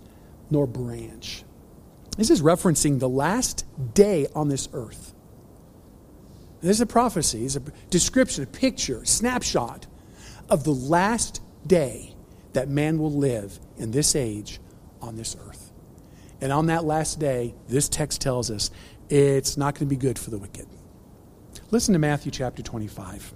nor 0.50 0.66
branch. 0.66 1.44
This 2.16 2.30
is 2.30 2.40
referencing 2.40 2.98
the 2.98 3.08
last 3.08 3.64
day 3.94 4.26
on 4.34 4.48
this 4.48 4.68
earth. 4.72 5.12
This 6.62 6.76
is 6.76 6.80
a 6.80 6.86
prophecy, 6.86 7.44
it's 7.44 7.56
a 7.56 7.62
description, 7.90 8.44
a 8.44 8.46
picture, 8.46 9.02
a 9.02 9.06
snapshot 9.06 9.86
of 10.48 10.64
the 10.64 10.72
last 10.72 11.42
day 11.66 12.14
that 12.54 12.68
man 12.68 12.98
will 12.98 13.12
live 13.12 13.60
in 13.76 13.90
this 13.90 14.16
age 14.16 14.58
on 15.02 15.16
this 15.16 15.36
earth. 15.46 15.70
And 16.40 16.52
on 16.52 16.66
that 16.66 16.84
last 16.84 17.18
day, 17.18 17.54
this 17.68 17.88
text 17.88 18.20
tells 18.20 18.50
us 18.50 18.70
it's 19.10 19.56
not 19.56 19.74
going 19.74 19.86
to 19.88 19.94
be 19.94 19.96
good 19.96 20.18
for 20.18 20.30
the 20.30 20.38
wicked. 20.38 20.66
Listen 21.72 21.94
to 21.94 21.98
Matthew 21.98 22.30
chapter 22.30 22.62
25. 22.62 23.34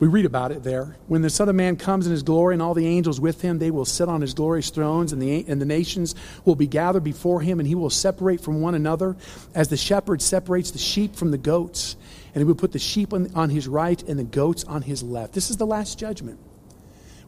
We 0.00 0.08
read 0.08 0.24
about 0.24 0.50
it 0.50 0.64
there. 0.64 0.96
When 1.06 1.22
the 1.22 1.30
Son 1.30 1.48
of 1.48 1.54
Man 1.54 1.76
comes 1.76 2.04
in 2.04 2.10
his 2.10 2.24
glory 2.24 2.54
and 2.54 2.60
all 2.60 2.74
the 2.74 2.86
angels 2.86 3.20
with 3.20 3.42
him, 3.42 3.60
they 3.60 3.70
will 3.70 3.84
sit 3.84 4.08
on 4.08 4.20
his 4.22 4.34
glorious 4.34 4.70
thrones, 4.70 5.12
and 5.12 5.22
the, 5.22 5.44
and 5.46 5.60
the 5.60 5.66
nations 5.66 6.16
will 6.44 6.56
be 6.56 6.66
gathered 6.66 7.04
before 7.04 7.40
him, 7.40 7.60
and 7.60 7.68
he 7.68 7.76
will 7.76 7.90
separate 7.90 8.40
from 8.40 8.60
one 8.60 8.74
another 8.74 9.16
as 9.54 9.68
the 9.68 9.76
shepherd 9.76 10.20
separates 10.20 10.72
the 10.72 10.78
sheep 10.78 11.14
from 11.14 11.30
the 11.30 11.38
goats. 11.38 11.96
And 12.34 12.42
he 12.42 12.44
will 12.44 12.56
put 12.56 12.72
the 12.72 12.80
sheep 12.80 13.12
on, 13.12 13.32
on 13.36 13.50
his 13.50 13.68
right 13.68 14.02
and 14.02 14.18
the 14.18 14.24
goats 14.24 14.64
on 14.64 14.82
his 14.82 15.04
left. 15.04 15.32
This 15.32 15.48
is 15.48 15.58
the 15.58 15.66
last 15.66 15.96
judgment, 15.96 16.40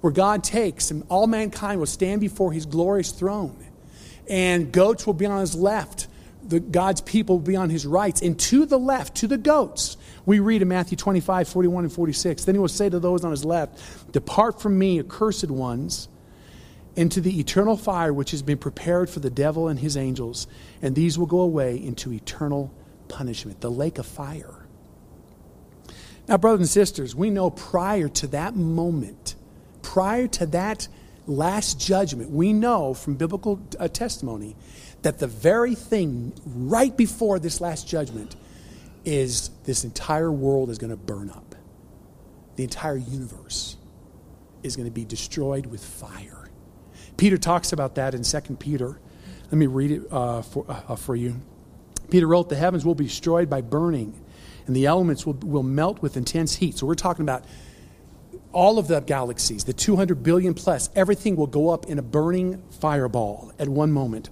where 0.01 0.13
God 0.13 0.43
takes, 0.43 0.91
and 0.91 1.05
all 1.09 1.29
mankind 1.29 1.79
will 1.79 1.87
stand 1.87 2.21
before 2.21 2.53
his 2.53 2.67
glorious 2.67 3.13
throne, 3.13 3.65
and 4.29 4.73
goats 4.73 5.07
will 5.07 5.15
be 5.15 5.27
on 5.27 5.41
his 5.41 5.55
left. 5.55 6.09
The, 6.51 6.61
God's 6.61 7.01
people 7.01 7.37
will 7.37 7.47
be 7.47 7.57
on 7.57 7.71
his 7.71 7.87
right. 7.87 8.21
And 8.21 8.39
to 8.41 8.67
the 8.67 8.79
left, 8.79 9.17
to 9.19 9.29
the 9.29 9.39
goats, 9.39 9.97
we 10.27 10.41
read 10.41 10.63
in 10.63 10.69
Matthew 10.69 10.97
25, 10.97 11.49
41, 11.49 11.85
and 11.85 11.93
46. 11.93 12.45
Then 12.45 12.57
he 12.57 12.59
will 12.59 12.69
say 12.69 12.91
to 12.91 12.99
those 12.99 13.25
on 13.25 13.31
his 13.31 13.45
left, 13.45 13.81
Depart 14.13 14.61
from 14.61 14.79
me, 14.79 14.99
accursed 14.99 15.49
ones, 15.49 16.09
into 16.97 17.21
the 17.21 17.39
eternal 17.39 17.77
fire 17.77 18.13
which 18.13 18.33
has 18.33 18.43
been 18.43 18.59
prepared 18.59 19.09
for 19.09 19.21
the 19.21 19.31
devil 19.31 19.69
and 19.69 19.79
his 19.79 19.97
angels, 19.97 20.49
and 20.83 20.95
these 20.95 21.17
will 21.17 21.27
go 21.27 21.41
away 21.41 21.77
into 21.77 22.13
eternal 22.13 22.75
punishment, 23.09 23.61
the 23.61 23.71
lake 23.71 23.99
of 23.99 24.07
fire. 24.07 24.67
Now, 26.29 26.37
brothers 26.37 26.61
and 26.61 26.69
sisters, 26.69 27.15
we 27.15 27.31
know 27.31 27.51
prior 27.51 28.09
to 28.09 28.27
that 28.29 28.57
moment, 28.57 29.37
prior 29.83 30.27
to 30.29 30.47
that 30.47 30.89
last 31.27 31.81
judgment, 31.81 32.31
we 32.31 32.53
know 32.53 32.93
from 32.93 33.15
biblical 33.15 33.61
uh, 33.79 33.89
testimony 33.89 34.57
that 35.03 35.19
the 35.19 35.27
very 35.27 35.75
thing 35.75 36.33
right 36.45 36.97
before 36.97 37.39
this 37.39 37.61
last 37.61 37.89
judgment 37.89 38.37
is 39.05 39.51
this 39.65 39.85
entire 39.85 40.31
world 40.31 40.71
is 40.71 40.79
going 40.79 40.91
to 40.91 40.97
burn 40.97 41.31
up. 41.31 41.55
The 42.57 42.65
entire 42.65 42.97
universe 42.97 43.77
is 44.63 44.77
going 44.77 44.89
to 44.89 44.93
be 44.93 45.05
destroyed 45.05 45.67
with 45.67 45.83
fire. 45.83 46.49
Peter 47.17 47.39
talks 47.39 47.73
about 47.73 47.95
that 47.95 48.15
in 48.15 48.23
2 48.23 48.57
Peter. 48.57 49.01
Let 49.45 49.53
me 49.55 49.67
read 49.67 49.91
it 49.91 50.03
uh, 50.11 50.43
for, 50.43 50.67
uh, 50.69 50.97
for 50.97 51.17
you. 51.17 51.41
Peter 52.11 52.27
wrote, 52.27 52.49
The 52.49 52.57
heavens 52.57 52.85
will 52.85 52.95
be 52.95 53.05
destroyed 53.05 53.49
by 53.49 53.63
burning, 53.63 54.23
and 54.67 54.77
the 54.77 54.87
elements 54.87 55.25
will, 55.25 55.35
will 55.35 55.63
melt 55.63 56.03
with 56.03 56.17
intense 56.17 56.57
heat. 56.57 56.77
So 56.77 56.87
we're 56.87 56.95
talking 56.95 57.23
about 57.23 57.45
all 58.53 58.79
of 58.79 58.89
the 58.89 59.01
galaxies, 59.01 59.65
the 59.65 59.73
200 59.73 60.23
billion 60.23 60.55
plus, 60.55 60.91
everything 60.97 61.37
will 61.37 61.47
go 61.47 61.71
up 61.71 61.87
in 61.87 61.99
a 61.99 62.03
burning 62.03 62.63
fireball 62.81 63.53
at 63.59 63.69
one 63.69 63.93
moment. 63.93 64.29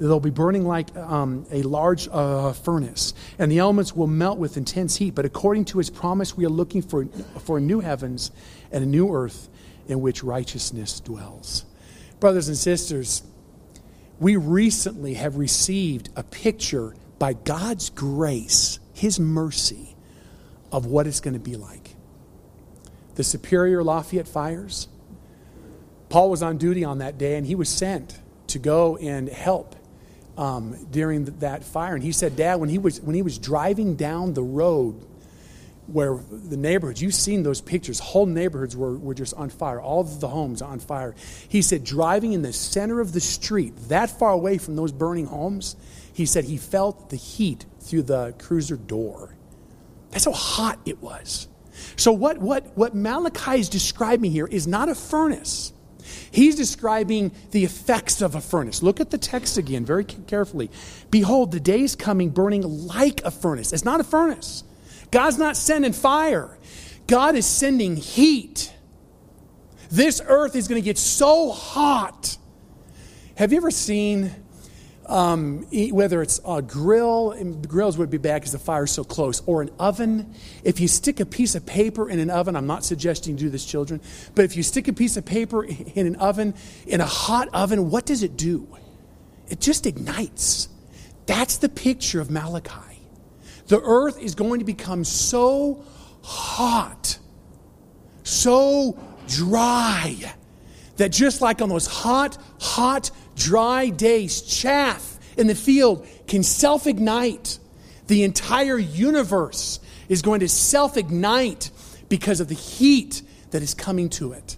They'll 0.00 0.18
be 0.18 0.30
burning 0.30 0.66
like 0.66 0.96
um, 0.96 1.44
a 1.52 1.60
large 1.60 2.08
uh, 2.10 2.54
furnace, 2.54 3.12
and 3.38 3.52
the 3.52 3.58
elements 3.58 3.94
will 3.94 4.06
melt 4.06 4.38
with 4.38 4.56
intense 4.56 4.96
heat. 4.96 5.14
But 5.14 5.26
according 5.26 5.66
to 5.66 5.78
his 5.78 5.90
promise, 5.90 6.34
we 6.34 6.46
are 6.46 6.50
looking 6.50 6.80
for, 6.80 7.04
for 7.44 7.60
new 7.60 7.80
heavens 7.80 8.30
and 8.72 8.82
a 8.82 8.86
new 8.86 9.14
earth 9.14 9.50
in 9.88 10.00
which 10.00 10.24
righteousness 10.24 11.00
dwells. 11.00 11.66
Brothers 12.18 12.48
and 12.48 12.56
sisters, 12.56 13.22
we 14.18 14.36
recently 14.36 15.14
have 15.14 15.36
received 15.36 16.08
a 16.16 16.22
picture 16.22 16.94
by 17.18 17.34
God's 17.34 17.90
grace, 17.90 18.78
his 18.94 19.20
mercy, 19.20 19.94
of 20.72 20.86
what 20.86 21.06
it's 21.06 21.20
going 21.20 21.34
to 21.34 21.40
be 21.40 21.56
like. 21.56 21.94
The 23.16 23.24
Superior 23.24 23.84
Lafayette 23.84 24.28
fires. 24.28 24.88
Paul 26.08 26.30
was 26.30 26.42
on 26.42 26.56
duty 26.56 26.84
on 26.84 26.98
that 26.98 27.18
day, 27.18 27.36
and 27.36 27.46
he 27.46 27.54
was 27.54 27.68
sent 27.68 28.18
to 28.46 28.58
go 28.58 28.96
and 28.96 29.28
help 29.28 29.76
um, 30.40 30.86
during 30.90 31.26
that 31.40 31.62
fire. 31.62 31.94
And 31.94 32.02
he 32.02 32.12
said, 32.12 32.34
Dad, 32.34 32.56
when 32.56 32.70
he 32.70 32.78
was 32.78 33.00
when 33.00 33.14
he 33.14 33.22
was 33.22 33.38
driving 33.38 33.94
down 33.94 34.32
the 34.32 34.42
road 34.42 35.06
where 35.86 36.18
the 36.30 36.56
neighborhoods, 36.56 37.02
you've 37.02 37.14
seen 37.14 37.42
those 37.42 37.60
pictures, 37.60 37.98
whole 37.98 38.24
neighborhoods 38.24 38.76
were, 38.76 38.96
were 38.96 39.12
just 39.12 39.34
on 39.34 39.50
fire, 39.50 39.80
all 39.80 40.00
of 40.00 40.20
the 40.20 40.28
homes 40.28 40.62
on 40.62 40.78
fire. 40.78 41.14
He 41.48 41.62
said, 41.62 41.82
driving 41.82 42.32
in 42.32 42.42
the 42.42 42.52
center 42.52 43.00
of 43.00 43.12
the 43.12 43.20
street, 43.20 43.74
that 43.88 44.08
far 44.08 44.30
away 44.30 44.58
from 44.58 44.76
those 44.76 44.92
burning 44.92 45.26
homes, 45.26 45.74
he 46.12 46.26
said 46.26 46.44
he 46.44 46.56
felt 46.56 47.10
the 47.10 47.16
heat 47.16 47.66
through 47.80 48.02
the 48.02 48.34
cruiser 48.38 48.76
door. 48.76 49.34
That's 50.12 50.26
how 50.26 50.32
hot 50.32 50.78
it 50.86 51.02
was. 51.02 51.48
So, 51.96 52.12
what, 52.12 52.38
what, 52.38 52.76
what 52.76 52.94
Malachi 52.94 53.58
is 53.58 53.68
describing 53.68 54.30
here 54.30 54.46
is 54.46 54.66
not 54.66 54.88
a 54.88 54.94
furnace. 54.94 55.72
He's 56.30 56.56
describing 56.56 57.32
the 57.50 57.64
effects 57.64 58.22
of 58.22 58.34
a 58.34 58.40
furnace. 58.40 58.82
Look 58.82 59.00
at 59.00 59.10
the 59.10 59.18
text 59.18 59.58
again 59.58 59.84
very 59.84 60.04
carefully. 60.04 60.70
Behold, 61.10 61.52
the 61.52 61.60
day 61.60 61.80
is 61.80 61.96
coming 61.96 62.30
burning 62.30 62.86
like 62.86 63.22
a 63.24 63.30
furnace. 63.30 63.72
It's 63.72 63.84
not 63.84 64.00
a 64.00 64.04
furnace. 64.04 64.64
God's 65.10 65.38
not 65.38 65.56
sending 65.56 65.92
fire, 65.92 66.58
God 67.06 67.34
is 67.34 67.46
sending 67.46 67.96
heat. 67.96 68.72
This 69.90 70.22
earth 70.24 70.54
is 70.54 70.68
going 70.68 70.80
to 70.80 70.84
get 70.84 70.98
so 70.98 71.50
hot. 71.50 72.36
Have 73.34 73.50
you 73.50 73.58
ever 73.58 73.72
seen 73.72 74.32
um, 75.10 75.66
whether 75.90 76.22
it's 76.22 76.40
a 76.46 76.62
grill, 76.62 77.34
grills 77.66 77.98
would 77.98 78.10
be 78.10 78.18
bad 78.18 78.40
because 78.40 78.52
the 78.52 78.58
fire's 78.58 78.92
so 78.92 79.02
close, 79.02 79.42
or 79.44 79.60
an 79.60 79.70
oven. 79.78 80.34
If 80.62 80.78
you 80.78 80.86
stick 80.88 81.18
a 81.18 81.26
piece 81.26 81.54
of 81.56 81.66
paper 81.66 82.08
in 82.08 82.20
an 82.20 82.30
oven, 82.30 82.54
I'm 82.54 82.68
not 82.68 82.84
suggesting 82.84 83.34
you 83.34 83.38
do 83.38 83.50
this, 83.50 83.64
children, 83.64 84.00
but 84.34 84.44
if 84.44 84.56
you 84.56 84.62
stick 84.62 84.86
a 84.88 84.92
piece 84.92 85.16
of 85.16 85.24
paper 85.24 85.64
in 85.64 86.06
an 86.06 86.16
oven, 86.16 86.54
in 86.86 87.00
a 87.00 87.06
hot 87.06 87.48
oven, 87.52 87.90
what 87.90 88.06
does 88.06 88.22
it 88.22 88.36
do? 88.36 88.68
It 89.48 89.60
just 89.60 89.84
ignites. 89.84 90.68
That's 91.26 91.58
the 91.58 91.68
picture 91.68 92.20
of 92.20 92.30
Malachi. 92.30 92.98
The 93.66 93.80
earth 93.80 94.20
is 94.22 94.34
going 94.34 94.60
to 94.60 94.64
become 94.64 95.04
so 95.04 95.84
hot, 96.22 97.18
so 98.22 98.96
dry, 99.26 100.34
that 100.98 101.10
just 101.10 101.40
like 101.40 101.62
on 101.62 101.68
those 101.68 101.86
hot, 101.86 102.38
hot 102.60 103.10
dry 103.40 103.88
days, 103.88 104.42
chaff 104.42 105.18
in 105.36 105.46
the 105.46 105.54
field 105.54 106.06
can 106.28 106.42
self 106.42 106.86
ignite. 106.86 107.58
The 108.06 108.22
entire 108.24 108.78
universe 108.78 109.80
is 110.08 110.22
going 110.22 110.40
to 110.40 110.48
self 110.48 110.96
ignite 110.96 111.70
because 112.08 112.40
of 112.40 112.48
the 112.48 112.54
heat 112.54 113.22
that 113.50 113.62
is 113.62 113.74
coming 113.74 114.10
to 114.10 114.32
it. 114.32 114.56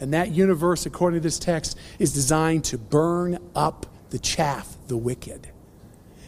And 0.00 0.14
that 0.14 0.30
universe, 0.30 0.86
according 0.86 1.20
to 1.20 1.22
this 1.22 1.38
text, 1.38 1.78
is 1.98 2.12
designed 2.12 2.64
to 2.66 2.78
burn 2.78 3.38
up 3.54 3.86
the 4.10 4.18
chaff, 4.18 4.76
the 4.88 4.96
wicked. 4.96 5.48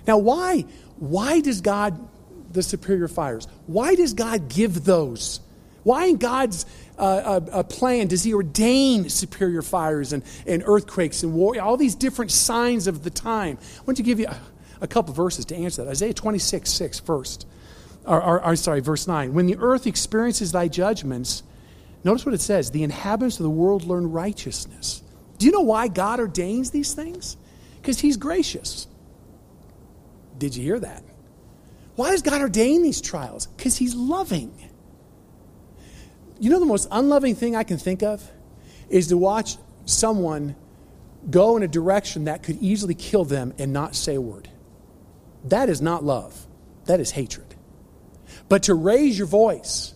Now, 0.07 0.19
why, 0.19 0.63
why 0.97 1.41
does 1.41 1.61
God, 1.61 2.09
the 2.53 2.63
superior 2.63 3.09
fires, 3.09 3.47
why 3.67 3.95
does 3.95 4.15
God 4.15 4.49
give 4.49 4.85
those? 4.85 5.41
Why 5.83 6.07
in 6.07 6.17
God's 6.17 6.67
uh, 6.99 7.41
a, 7.53 7.65
plan 7.65 8.07
does 8.07 8.23
he 8.23 8.35
ordain 8.35 9.09
superior 9.09 9.63
fires 9.63 10.13
and, 10.13 10.23
and 10.47 10.63
earthquakes 10.67 11.23
and 11.23 11.35
war, 11.35 11.61
all 11.61 11.77
these 11.77 11.95
different 11.95 12.31
signs 12.31 12.87
of 12.87 13.03
the 13.03 13.11
time? 13.11 13.59
I 13.79 13.83
want 13.83 13.97
to 13.97 14.03
give 14.03 14.21
you 14.21 14.27
a, 14.27 14.39
a 14.81 14.87
couple 14.87 15.13
verses 15.15 15.45
to 15.47 15.57
answer 15.57 15.85
that. 15.85 15.91
Isaiah 15.91 16.15
26, 16.15 16.71
6 16.71 17.01
first. 17.01 17.47
Or, 18.05 18.23
or, 18.23 18.45
or, 18.45 18.57
sorry, 18.57 18.81
verse 18.81 19.09
9. 19.09 19.33
When 19.33 19.47
the 19.47 19.57
earth 19.57 19.87
experiences 19.87 20.53
thy 20.53 20.69
judgments, 20.69 21.43
notice 22.05 22.27
what 22.27 22.35
it 22.35 22.41
says 22.41 22.71
the 22.71 22.83
inhabitants 22.83 23.39
of 23.39 23.45
the 23.45 23.51
world 23.51 23.85
learn 23.85 24.13
righteousness. 24.13 25.03
Do 25.39 25.47
you 25.47 25.53
know 25.53 25.63
why 25.63 25.89
God 25.89 26.21
ordains 26.21 26.71
these 26.71 26.93
things? 26.93 27.37
Because 27.81 27.99
he's 27.99 28.17
gracious. 28.17 28.87
Did 30.39 30.55
you 30.55 30.63
hear 30.63 30.79
that? 30.81 31.03
Why 31.97 32.11
does 32.11 32.23
God 32.23 32.41
ordain 32.41 32.83
these 32.83 33.01
trials? 33.01 33.47
Because 33.47 33.77
he's 33.77 33.95
loving. 33.95 34.53
You 36.39 36.51
know, 36.51 36.61
the 36.61 36.67
most 36.67 36.89
unloving 36.91 37.35
thing 37.35 37.55
I 37.55 37.63
can 37.63 37.79
think 37.79 38.03
of 38.03 38.29
is 38.89 39.09
to 39.09 39.17
watch 39.17 39.57
someone 39.87 40.57
go 41.31 41.57
in 41.57 41.63
a 41.63 41.69
direction 41.69 42.25
that 42.25 42.43
could 42.43 42.61
easily 42.61 42.95
kill 42.95 43.25
them 43.25 43.55
and 43.59 43.73
not 43.73 43.95
say 43.95 44.17
a 44.17 44.21
word. 44.21 44.49
That 45.45 45.69
is 45.69 45.81
not 45.81 46.05
love, 46.05 46.47
that 46.87 47.01
is 47.01 47.11
hatred. 47.11 47.55
But 48.49 48.65
to 48.65 48.75
raise 48.75 49.17
your 49.17 49.27
voice, 49.27 49.95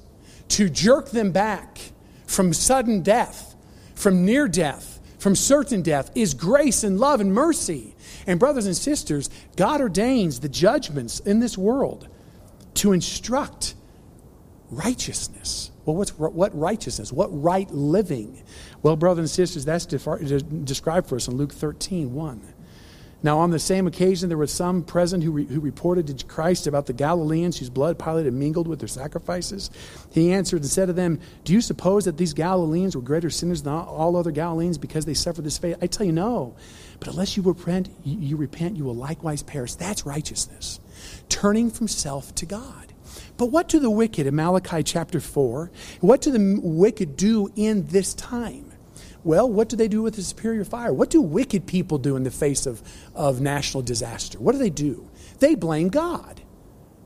to 0.48 0.68
jerk 0.68 1.11
them 1.11 1.33
back 1.33 1.79
from 2.27 2.53
sudden 2.53 3.03
death, 3.03 3.55
from 3.94 4.24
near 4.24 4.48
death, 4.48 5.01
from 5.18 5.35
certain 5.35 5.83
death, 5.83 6.11
is 6.14 6.35
grace 6.35 6.85
and 6.85 6.98
love 6.98 7.20
and 7.20 7.35
mercy. 7.35 7.94
And, 8.27 8.38
brothers 8.38 8.66
and 8.66 8.77
sisters, 8.77 9.31
God 9.57 9.81
ordains 9.81 10.40
the 10.40 10.48
judgments 10.48 11.20
in 11.20 11.40
this 11.40 11.59
world 11.59 12.09
to 12.74 12.92
instruct 12.92 13.74
righteousness. 14.70 15.70
Well, 15.88 15.96
what's, 15.96 16.11
what 16.18 16.55
righteousness? 16.55 17.14
What 17.14 17.29
right 17.31 17.70
living? 17.70 18.42
Well, 18.83 18.94
brothers 18.94 19.20
and 19.20 19.31
sisters, 19.31 19.64
that's 19.64 19.87
described 19.87 21.09
for 21.09 21.16
us 21.16 21.29
in 21.29 21.38
Luke 21.38 21.51
13 21.51 22.12
1. 22.12 22.42
Now, 23.22 23.38
on 23.38 23.51
the 23.53 23.59
same 23.59 23.87
occasion, 23.87 24.29
there 24.29 24.37
were 24.37 24.46
some 24.46 24.83
present 24.83 25.24
who, 25.24 25.31
re, 25.31 25.46
who 25.46 25.61
reported 25.61 26.07
to 26.18 26.27
Christ 26.27 26.66
about 26.66 26.85
the 26.85 26.92
Galileans 26.92 27.59
whose 27.59 27.70
blood 27.70 27.98
Pilate 27.98 28.27
had 28.27 28.35
mingled 28.35 28.68
with 28.68 28.81
their 28.81 28.87
sacrifices. 28.87 29.70
He 30.12 30.31
answered 30.31 30.61
and 30.61 30.70
said 30.70 30.87
to 30.88 30.92
them, 30.92 31.20
Do 31.44 31.55
you 31.55 31.62
suppose 31.62 32.05
that 32.05 32.18
these 32.18 32.35
Galileans 32.35 32.94
were 32.94 33.01
greater 33.01 33.31
sinners 33.31 33.62
than 33.62 33.72
all 33.72 34.14
other 34.14 34.31
Galileans 34.31 34.77
because 34.77 35.07
they 35.07 35.14
suffered 35.14 35.46
this 35.46 35.57
fate? 35.57 35.77
I 35.81 35.87
tell 35.87 36.05
you, 36.05 36.12
no. 36.12 36.55
But 37.01 37.09
unless 37.09 37.35
you 37.35 37.42
repent, 37.42 37.88
you, 38.05 38.18
you 38.18 38.37
repent, 38.37 38.77
you 38.77 38.85
will 38.85 38.94
likewise 38.94 39.42
perish. 39.42 39.72
That's 39.72 40.05
righteousness. 40.05 40.81
Turning 41.31 41.70
from 41.70 41.88
self 41.88 42.35
to 42.35 42.44
God. 42.44 42.88
But 43.38 43.46
what 43.46 43.68
do 43.68 43.79
the 43.79 43.88
wicked 43.88 44.27
in 44.27 44.35
Malachi 44.35 44.83
chapter 44.83 45.20
4, 45.20 45.70
what 46.01 46.20
do 46.20 46.33
the 46.33 46.61
wicked 46.61 47.16
do 47.16 47.51
in 47.57 47.87
this 47.87 48.12
time? 48.12 48.72
Well, 49.24 49.48
what 49.48 49.68
do 49.68 49.77
they 49.77 49.88
do 49.88 50.03
with 50.03 50.16
the 50.16 50.22
superior 50.22 50.64
fire? 50.64 50.92
What 50.92 51.11
do 51.11 51.20
wicked 51.22 51.66
people 51.66 51.98
do 51.98 52.16
in 52.16 52.24
the 52.24 52.31
face 52.31 52.66
of, 52.66 52.83
of 53.14 53.40
national 53.40 53.85
disaster? 53.85 54.38
What 54.38 54.53
do 54.53 54.59
they 54.59 54.70
do? 54.70 55.09
They 55.38 55.55
blame 55.55 55.88
God. 55.88 56.42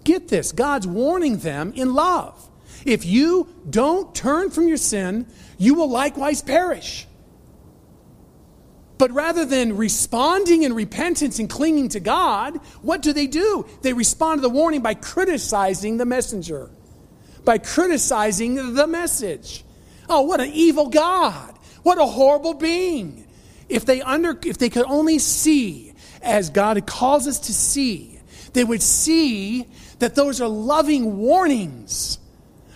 Get 0.05 0.29
this 0.29 0.53
God's 0.53 0.87
warning 0.87 1.39
them 1.39 1.73
in 1.77 1.95
love. 1.95 2.49
If 2.85 3.05
you 3.05 3.49
don't 3.69 4.15
turn 4.15 4.51
from 4.51 4.69
your 4.69 4.79
sin, 4.79 5.27
you 5.59 5.75
will 5.75 5.91
likewise 5.91 6.43
perish. 6.43 7.07
But 9.03 9.11
rather 9.11 9.45
than 9.45 9.77
responding 9.77 10.63
in 10.63 10.75
repentance 10.75 11.41
and 11.41 11.51
clinging 11.51 11.89
to 11.89 11.99
God, 11.99 12.59
what 12.83 13.03
do 13.03 13.13
they 13.13 13.27
do? 13.27 13.67
They 13.81 13.95
respond 13.95 14.39
to 14.39 14.43
the 14.43 14.49
warning 14.49 14.81
by 14.81 14.95
criticizing 14.95 15.97
the 15.97 16.07
messenger, 16.07 16.71
by 17.45 17.59
criticizing 17.59 18.75
the 18.75 18.87
message. 18.87 19.65
Oh, 20.09 20.21
what 20.23 20.41
an 20.41 20.53
evil 20.53 20.89
God. 20.89 21.53
What 21.83 21.99
a 21.99 22.07
horrible 22.07 22.55
being. 22.55 23.27
If 23.69 23.85
they, 23.85 24.03
under, 24.03 24.39
if 24.45 24.59
they 24.59 24.71
could 24.71 24.87
only 24.87 25.19
see 25.19 25.95
as 26.23 26.51
God 26.51 26.87
calls 26.87 27.27
us 27.27 27.41
to 27.41 27.53
see, 27.53 28.21
they 28.53 28.63
would 28.63 28.83
see 28.83 29.67
that 29.99 30.15
those 30.15 30.41
are 30.41 30.47
loving 30.47 31.19
warnings 31.19 32.21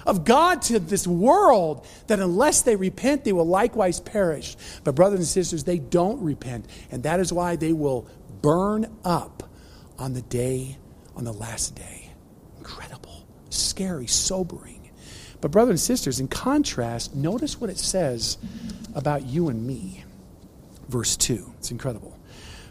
of 0.06 0.24
God 0.24 0.62
to 0.62 0.78
this 0.78 1.06
world 1.06 1.86
that 2.06 2.20
unless 2.20 2.62
they 2.62 2.76
repent, 2.76 3.24
they 3.24 3.32
will 3.32 3.46
likewise 3.46 4.00
perish. 4.00 4.56
But, 4.84 4.94
brothers 4.94 5.18
and 5.18 5.28
sisters, 5.28 5.64
they 5.64 5.78
don't 5.78 6.22
repent. 6.22 6.66
And 6.90 7.02
that 7.02 7.20
is 7.20 7.32
why 7.32 7.56
they 7.56 7.72
will 7.72 8.08
burn 8.40 8.86
up 9.04 9.42
on 9.98 10.14
the 10.14 10.22
day, 10.22 10.78
on 11.16 11.24
the 11.24 11.32
last 11.32 11.74
day. 11.74 12.10
Incredible, 12.58 13.26
scary, 13.50 14.06
sobering. 14.06 14.90
But, 15.40 15.50
brothers 15.50 15.72
and 15.72 15.80
sisters, 15.80 16.20
in 16.20 16.28
contrast, 16.28 17.14
notice 17.14 17.60
what 17.60 17.68
it 17.68 17.78
says 17.78 18.38
about 18.94 19.26
you 19.26 19.48
and 19.48 19.66
me. 19.66 20.04
Verse 20.88 21.16
2. 21.16 21.52
It's 21.58 21.72
incredible. 21.72 22.16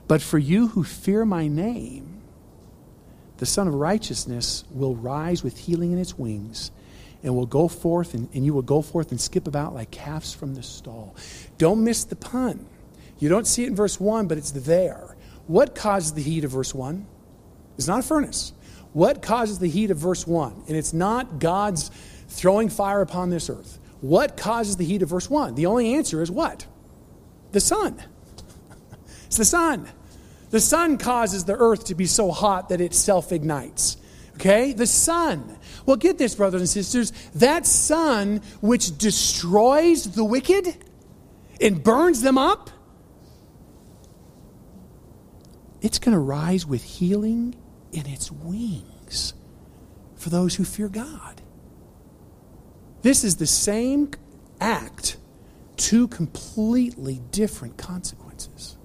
But 0.08 0.21
for 0.21 0.38
you 0.38 0.69
who 0.69 0.84
fear 0.84 1.26
my 1.26 1.48
name, 1.48 2.21
the 3.38 3.45
Sun 3.45 3.67
of 3.67 3.74
Righteousness 3.74 4.63
will 4.71 4.95
rise 4.95 5.43
with 5.43 5.58
healing 5.58 5.91
in 5.91 5.98
its 5.98 6.17
wings 6.17 6.71
and 7.26 7.36
will 7.36 7.48
go 7.48 7.68
forth, 7.68 8.14
and, 8.14 8.30
and 8.34 8.46
you 8.46 8.54
will 8.54 8.62
go 8.62 8.82
forth 8.82 9.10
and 9.12 9.20
skip 9.20 9.48
about 9.48 9.74
like 9.74 9.92
calves 9.92 10.34
from 10.34 10.54
the 10.54 10.64
stall. 10.64 11.16
Don't 11.58 11.84
miss 11.84 12.04
the 12.04 12.16
pun. 12.16 12.68
You 13.18 13.30
don't 13.30 13.48
see 13.48 13.64
it 13.64 13.68
in 13.68 13.76
verse 13.76 14.00
1, 14.00 14.28
but 14.28 14.38
it's 14.38 14.52
there. 14.52 15.18
What 15.48 15.74
causes 15.74 16.14
the 16.14 16.22
heat 16.22 16.44
of 16.44 16.52
verse 16.52 16.74
1? 16.74 17.06
It's 17.78 17.88
not 17.88 18.00
a 18.00 18.04
furnace. 18.04 18.54
What 18.94 19.22
causes 19.22 19.60
the 19.60 19.68
heat 19.68 19.92
of 19.92 19.98
verse 19.98 20.26
1? 20.28 20.64
And 20.68 20.78
it's 20.78 20.94
not 20.94 21.40
God's 21.40 21.90
throwing 22.28 22.70
fire 22.70 23.02
upon 23.02 23.32
this 23.32 23.50
earth. 23.50 23.80
What 24.02 24.38
causes 24.38 24.78
the 24.78 24.86
heat 24.86 25.02
of 25.02 25.10
verse 25.10 25.30
1? 25.30 25.56
The 25.56 25.66
only 25.66 25.96
answer 25.96 26.22
is 26.22 26.30
what? 26.32 26.66
The 27.52 27.60
sun. 27.60 28.02
It's 29.26 29.38
the 29.38 29.46
sun. 29.46 29.90
The 30.52 30.60
sun 30.62 30.98
causes 30.98 31.44
the 31.44 31.56
earth 31.56 31.86
to 31.86 31.96
be 31.96 32.06
so 32.06 32.32
hot 32.32 32.70
that 32.70 32.80
it 32.80 32.94
self 32.94 33.32
ignites. 33.32 33.98
Okay? 34.36 34.72
The 34.72 34.88
sun. 34.88 35.58
Well, 35.86 35.98
get 35.98 36.17
this, 36.17 36.36
brothers 36.36 36.62
and 36.62 36.69
sisters. 36.69 37.12
That 37.36 37.65
sun 37.65 38.41
which 38.62 38.98
destroys 38.98 40.15
the 40.15 40.24
wicked 40.24 40.76
and 41.62 41.84
burns 41.84 42.21
them 42.21 42.38
up, 42.38 42.69
it's 45.82 46.00
going 46.00 46.13
to 46.13 46.19
rise 46.19 46.65
with 46.65 46.84
healing 46.84 47.56
in 47.91 48.08
its 48.08 48.32
wings 48.32 49.34
for 50.15 50.30
those 50.30 50.56
who 50.56 50.63
fear 50.63 50.89
God. 50.89 51.41
This 53.04 53.24
is 53.24 53.36
the 53.36 53.45
same 53.45 54.10
act, 54.60 55.17
two 55.78 56.08
completely 56.08 57.21
different 57.30 57.78
consequences. 57.78 58.78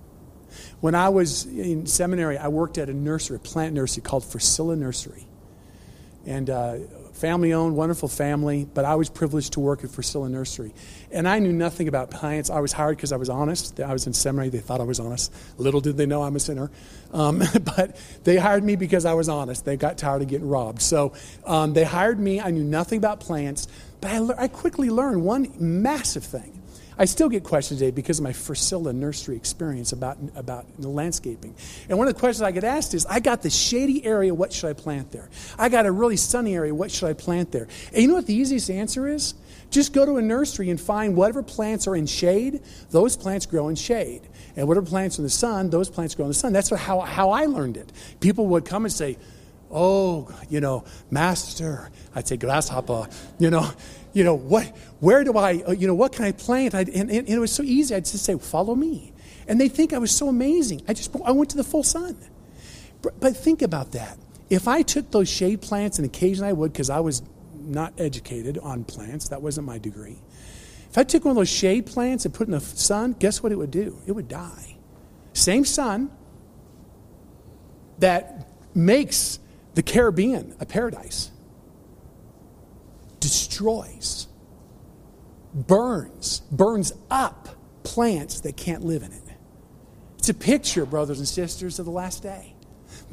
When 0.80 0.94
I 0.94 1.08
was 1.08 1.46
in 1.46 1.86
seminary, 1.86 2.36
I 2.36 2.48
worked 2.48 2.76
at 2.76 2.90
a 2.90 2.94
nursery, 2.94 3.36
a 3.36 3.40
plant 3.40 3.74
nursery 3.74 4.02
called 4.02 4.24
Fursilla 4.24 4.76
Nursery. 4.76 5.26
And 6.26 6.50
uh, 6.50 6.76
family 7.14 7.52
owned, 7.52 7.76
wonderful 7.76 8.08
family, 8.08 8.66
but 8.72 8.84
I 8.84 8.94
was 8.94 9.08
privileged 9.08 9.54
to 9.54 9.60
work 9.60 9.84
at 9.84 9.92
Priscilla 9.92 10.28
Nursery. 10.28 10.72
And 11.10 11.28
I 11.28 11.38
knew 11.38 11.52
nothing 11.52 11.88
about 11.88 12.10
plants. 12.10 12.50
I 12.50 12.60
was 12.60 12.72
hired 12.72 12.96
because 12.96 13.12
I 13.12 13.16
was 13.16 13.28
honest. 13.28 13.80
I 13.80 13.92
was 13.92 14.06
in 14.06 14.12
seminary. 14.12 14.48
They 14.48 14.58
thought 14.58 14.80
I 14.80 14.84
was 14.84 15.00
honest. 15.00 15.32
Little 15.58 15.80
did 15.80 15.96
they 15.96 16.06
know 16.06 16.22
I'm 16.22 16.36
a 16.36 16.40
sinner. 16.40 16.70
Um, 17.12 17.42
but 17.76 17.96
they 18.24 18.36
hired 18.36 18.64
me 18.64 18.76
because 18.76 19.04
I 19.04 19.14
was 19.14 19.28
honest. 19.28 19.64
They 19.64 19.76
got 19.76 19.98
tired 19.98 20.22
of 20.22 20.28
getting 20.28 20.48
robbed. 20.48 20.82
So 20.82 21.12
um, 21.44 21.72
they 21.72 21.84
hired 21.84 22.18
me. 22.18 22.40
I 22.40 22.50
knew 22.50 22.64
nothing 22.64 22.98
about 22.98 23.20
plants. 23.20 23.68
But 24.00 24.10
I, 24.12 24.18
le- 24.18 24.36
I 24.38 24.48
quickly 24.48 24.90
learned 24.90 25.22
one 25.22 25.52
massive 25.58 26.24
thing. 26.24 26.59
I 27.00 27.06
still 27.06 27.30
get 27.30 27.44
questions 27.44 27.80
today 27.80 27.92
because 27.92 28.18
of 28.18 28.24
my 28.24 28.32
Fursilla 28.32 28.94
nursery 28.94 29.34
experience 29.34 29.92
about, 29.92 30.18
about 30.36 30.66
landscaping. 30.78 31.54
And 31.88 31.96
one 31.96 32.06
of 32.06 32.14
the 32.14 32.20
questions 32.20 32.42
I 32.42 32.50
get 32.50 32.62
asked 32.62 32.92
is 32.92 33.06
I 33.06 33.20
got 33.20 33.40
the 33.40 33.48
shady 33.48 34.04
area, 34.04 34.34
what 34.34 34.52
should 34.52 34.68
I 34.68 34.74
plant 34.74 35.10
there? 35.10 35.30
I 35.58 35.70
got 35.70 35.86
a 35.86 35.92
really 35.92 36.18
sunny 36.18 36.54
area, 36.54 36.74
what 36.74 36.90
should 36.90 37.08
I 37.08 37.14
plant 37.14 37.52
there? 37.52 37.68
And 37.94 38.02
you 38.02 38.08
know 38.08 38.16
what 38.16 38.26
the 38.26 38.34
easiest 38.34 38.68
answer 38.68 39.08
is? 39.08 39.32
Just 39.70 39.94
go 39.94 40.04
to 40.04 40.18
a 40.18 40.22
nursery 40.22 40.68
and 40.68 40.78
find 40.78 41.16
whatever 41.16 41.42
plants 41.42 41.88
are 41.88 41.96
in 41.96 42.04
shade, 42.04 42.60
those 42.90 43.16
plants 43.16 43.46
grow 43.46 43.68
in 43.68 43.76
shade. 43.76 44.20
And 44.54 44.68
whatever 44.68 44.84
plants 44.84 45.16
in 45.16 45.24
the 45.24 45.30
sun, 45.30 45.70
those 45.70 45.88
plants 45.88 46.14
grow 46.14 46.26
in 46.26 46.30
the 46.30 46.34
sun. 46.34 46.52
That's 46.52 46.68
how, 46.68 47.00
how 47.00 47.30
I 47.30 47.46
learned 47.46 47.78
it. 47.78 47.90
People 48.20 48.48
would 48.48 48.66
come 48.66 48.84
and 48.84 48.92
say, 48.92 49.16
Oh, 49.72 50.28
you 50.48 50.60
know, 50.60 50.82
master, 51.12 51.90
I'd 52.12 52.26
say 52.26 52.36
grasshopper, 52.36 53.06
you 53.38 53.50
know, 53.50 53.70
you 54.12 54.24
know, 54.24 54.34
what, 54.34 54.64
where 55.00 55.24
do 55.24 55.36
I, 55.36 55.62
uh, 55.66 55.72
you 55.72 55.86
know, 55.86 55.94
what 55.94 56.12
can 56.12 56.24
I 56.24 56.32
plant? 56.32 56.74
I, 56.74 56.80
and, 56.80 57.10
and, 57.10 57.28
it 57.28 57.38
was 57.38 57.52
so 57.52 57.62
easy. 57.62 57.94
I'd 57.94 58.04
just 58.04 58.24
say, 58.24 58.36
follow 58.38 58.74
me. 58.74 59.12
And 59.46 59.60
they 59.60 59.68
think 59.68 59.92
I 59.92 59.98
was 59.98 60.10
so 60.10 60.28
amazing. 60.28 60.82
I 60.88 60.94
just, 60.94 61.14
I 61.24 61.32
went 61.32 61.50
to 61.50 61.56
the 61.56 61.64
full 61.64 61.82
sun. 61.82 62.16
But, 63.02 63.18
but 63.20 63.36
think 63.36 63.62
about 63.62 63.92
that. 63.92 64.18
If 64.48 64.66
I 64.66 64.82
took 64.82 65.10
those 65.10 65.28
shade 65.28 65.62
plants, 65.62 65.98
and 65.98 66.06
occasionally 66.06 66.50
I 66.50 66.52
would 66.52 66.72
because 66.72 66.90
I 66.90 67.00
was 67.00 67.22
not 67.54 67.94
educated 67.98 68.58
on 68.58 68.84
plants, 68.84 69.28
that 69.28 69.42
wasn't 69.42 69.66
my 69.66 69.78
degree. 69.78 70.18
If 70.90 70.98
I 70.98 71.04
took 71.04 71.24
one 71.24 71.30
of 71.32 71.36
those 71.36 71.48
shade 71.48 71.86
plants 71.86 72.24
and 72.24 72.34
put 72.34 72.48
it 72.48 72.52
in 72.52 72.58
the 72.58 72.64
sun, 72.64 73.12
guess 73.12 73.42
what 73.42 73.52
it 73.52 73.56
would 73.56 73.70
do? 73.70 73.96
It 74.06 74.12
would 74.12 74.26
die. 74.26 74.76
Same 75.32 75.64
sun 75.64 76.10
that 78.00 78.48
makes 78.74 79.38
the 79.74 79.82
Caribbean, 79.82 80.56
a 80.58 80.66
paradise, 80.66 81.30
destroys, 83.20 84.26
burns, 85.54 86.40
burns 86.50 86.92
up 87.10 87.48
plants 87.82 88.40
that 88.40 88.56
can't 88.56 88.84
live 88.84 89.02
in 89.02 89.12
it. 89.12 89.22
It's 90.18 90.28
a 90.28 90.34
picture, 90.34 90.84
brothers 90.84 91.18
and 91.18 91.28
sisters, 91.28 91.78
of 91.78 91.86
the 91.86 91.92
last 91.92 92.22
day. 92.22 92.54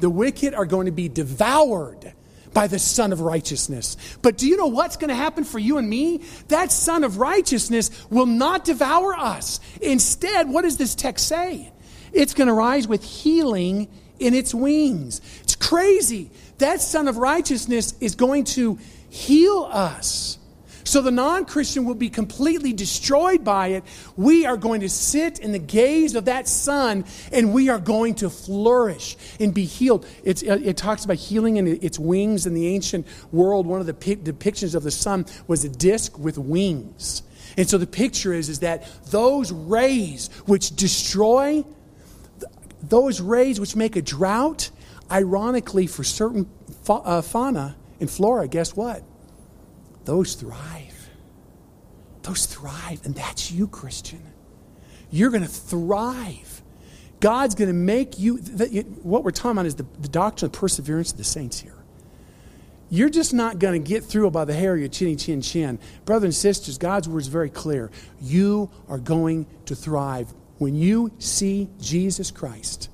The 0.00 0.10
wicked 0.10 0.54
are 0.54 0.66
going 0.66 0.86
to 0.86 0.92
be 0.92 1.08
devoured 1.08 2.12
by 2.52 2.66
the 2.66 2.78
Sun 2.78 3.12
of 3.12 3.20
Righteousness. 3.20 3.96
But 4.22 4.38
do 4.38 4.46
you 4.46 4.56
know 4.56 4.66
what's 4.66 4.96
going 4.96 5.08
to 5.08 5.14
happen 5.14 5.44
for 5.44 5.58
you 5.58 5.78
and 5.78 5.88
me? 5.88 6.22
That 6.48 6.72
Sun 6.72 7.04
of 7.04 7.18
Righteousness 7.18 7.90
will 8.10 8.26
not 8.26 8.64
devour 8.64 9.14
us. 9.14 9.60
Instead, 9.80 10.48
what 10.48 10.62
does 10.62 10.76
this 10.76 10.94
text 10.94 11.28
say? 11.28 11.72
It's 12.12 12.34
going 12.34 12.48
to 12.48 12.54
rise 12.54 12.88
with 12.88 13.04
healing 13.04 13.88
in 14.18 14.34
its 14.34 14.54
wings. 14.54 15.20
It's 15.42 15.54
crazy. 15.54 16.30
That 16.58 16.80
Sun 16.80 17.08
of 17.08 17.18
Righteousness 17.18 17.94
is 18.00 18.14
going 18.14 18.44
to 18.44 18.78
heal 19.10 19.68
us. 19.70 20.38
So 20.88 21.02
the 21.02 21.10
non 21.10 21.44
Christian 21.44 21.84
will 21.84 21.94
be 21.94 22.08
completely 22.08 22.72
destroyed 22.72 23.44
by 23.44 23.68
it. 23.68 23.84
We 24.16 24.46
are 24.46 24.56
going 24.56 24.80
to 24.80 24.88
sit 24.88 25.38
in 25.38 25.52
the 25.52 25.58
gaze 25.58 26.14
of 26.14 26.24
that 26.24 26.48
sun 26.48 27.04
and 27.30 27.52
we 27.52 27.68
are 27.68 27.78
going 27.78 28.14
to 28.16 28.30
flourish 28.30 29.18
and 29.38 29.52
be 29.52 29.66
healed. 29.66 30.06
It's, 30.24 30.42
uh, 30.42 30.58
it 30.64 30.78
talks 30.78 31.04
about 31.04 31.18
healing 31.18 31.58
in 31.58 31.66
its 31.66 31.98
wings 31.98 32.46
in 32.46 32.54
the 32.54 32.68
ancient 32.68 33.06
world. 33.32 33.66
One 33.66 33.80
of 33.80 33.86
the 33.86 33.92
depictions 33.92 34.74
of 34.74 34.82
the 34.82 34.90
sun 34.90 35.26
was 35.46 35.62
a 35.62 35.68
disc 35.68 36.18
with 36.18 36.38
wings. 36.38 37.22
And 37.58 37.68
so 37.68 37.76
the 37.76 37.86
picture 37.86 38.32
is, 38.32 38.48
is 38.48 38.60
that 38.60 38.88
those 39.10 39.52
rays 39.52 40.28
which 40.46 40.74
destroy, 40.74 41.66
those 42.82 43.20
rays 43.20 43.60
which 43.60 43.76
make 43.76 43.94
a 43.96 44.00
drought, 44.00 44.70
ironically, 45.10 45.86
for 45.86 46.02
certain 46.02 46.48
uh, 46.88 47.20
fauna 47.20 47.76
and 48.00 48.10
flora, 48.10 48.48
guess 48.48 48.74
what? 48.76 49.02
Those 50.04 50.34
thrive. 50.34 51.10
Those 52.22 52.46
thrive. 52.46 53.04
And 53.04 53.14
that's 53.14 53.50
you, 53.50 53.66
Christian. 53.68 54.22
You're 55.10 55.30
going 55.30 55.42
to 55.42 55.48
thrive. 55.48 56.62
God's 57.20 57.54
going 57.54 57.68
to 57.68 57.74
make 57.74 58.18
you. 58.18 58.36
What 59.02 59.24
we're 59.24 59.30
talking 59.30 59.52
about 59.52 59.66
is 59.66 59.74
the, 59.74 59.86
the 59.98 60.08
doctrine 60.08 60.46
of 60.46 60.52
perseverance 60.52 61.12
of 61.12 61.18
the 61.18 61.24
saints 61.24 61.60
here. 61.60 61.74
You're 62.90 63.10
just 63.10 63.34
not 63.34 63.58
going 63.58 63.82
to 63.82 63.86
get 63.86 64.04
through 64.04 64.30
by 64.30 64.44
the 64.44 64.54
hair 64.54 64.74
of 64.74 64.80
your 64.80 64.88
chinny 64.88 65.16
chin 65.16 65.42
chin. 65.42 65.78
Brothers 66.04 66.24
and 66.24 66.34
sisters, 66.34 66.78
God's 66.78 67.08
word 67.08 67.20
is 67.20 67.26
very 67.26 67.50
clear. 67.50 67.90
You 68.20 68.70
are 68.88 68.98
going 68.98 69.46
to 69.66 69.74
thrive 69.74 70.32
when 70.56 70.74
you 70.74 71.12
see 71.18 71.68
Jesus 71.78 72.30
Christ 72.30 72.88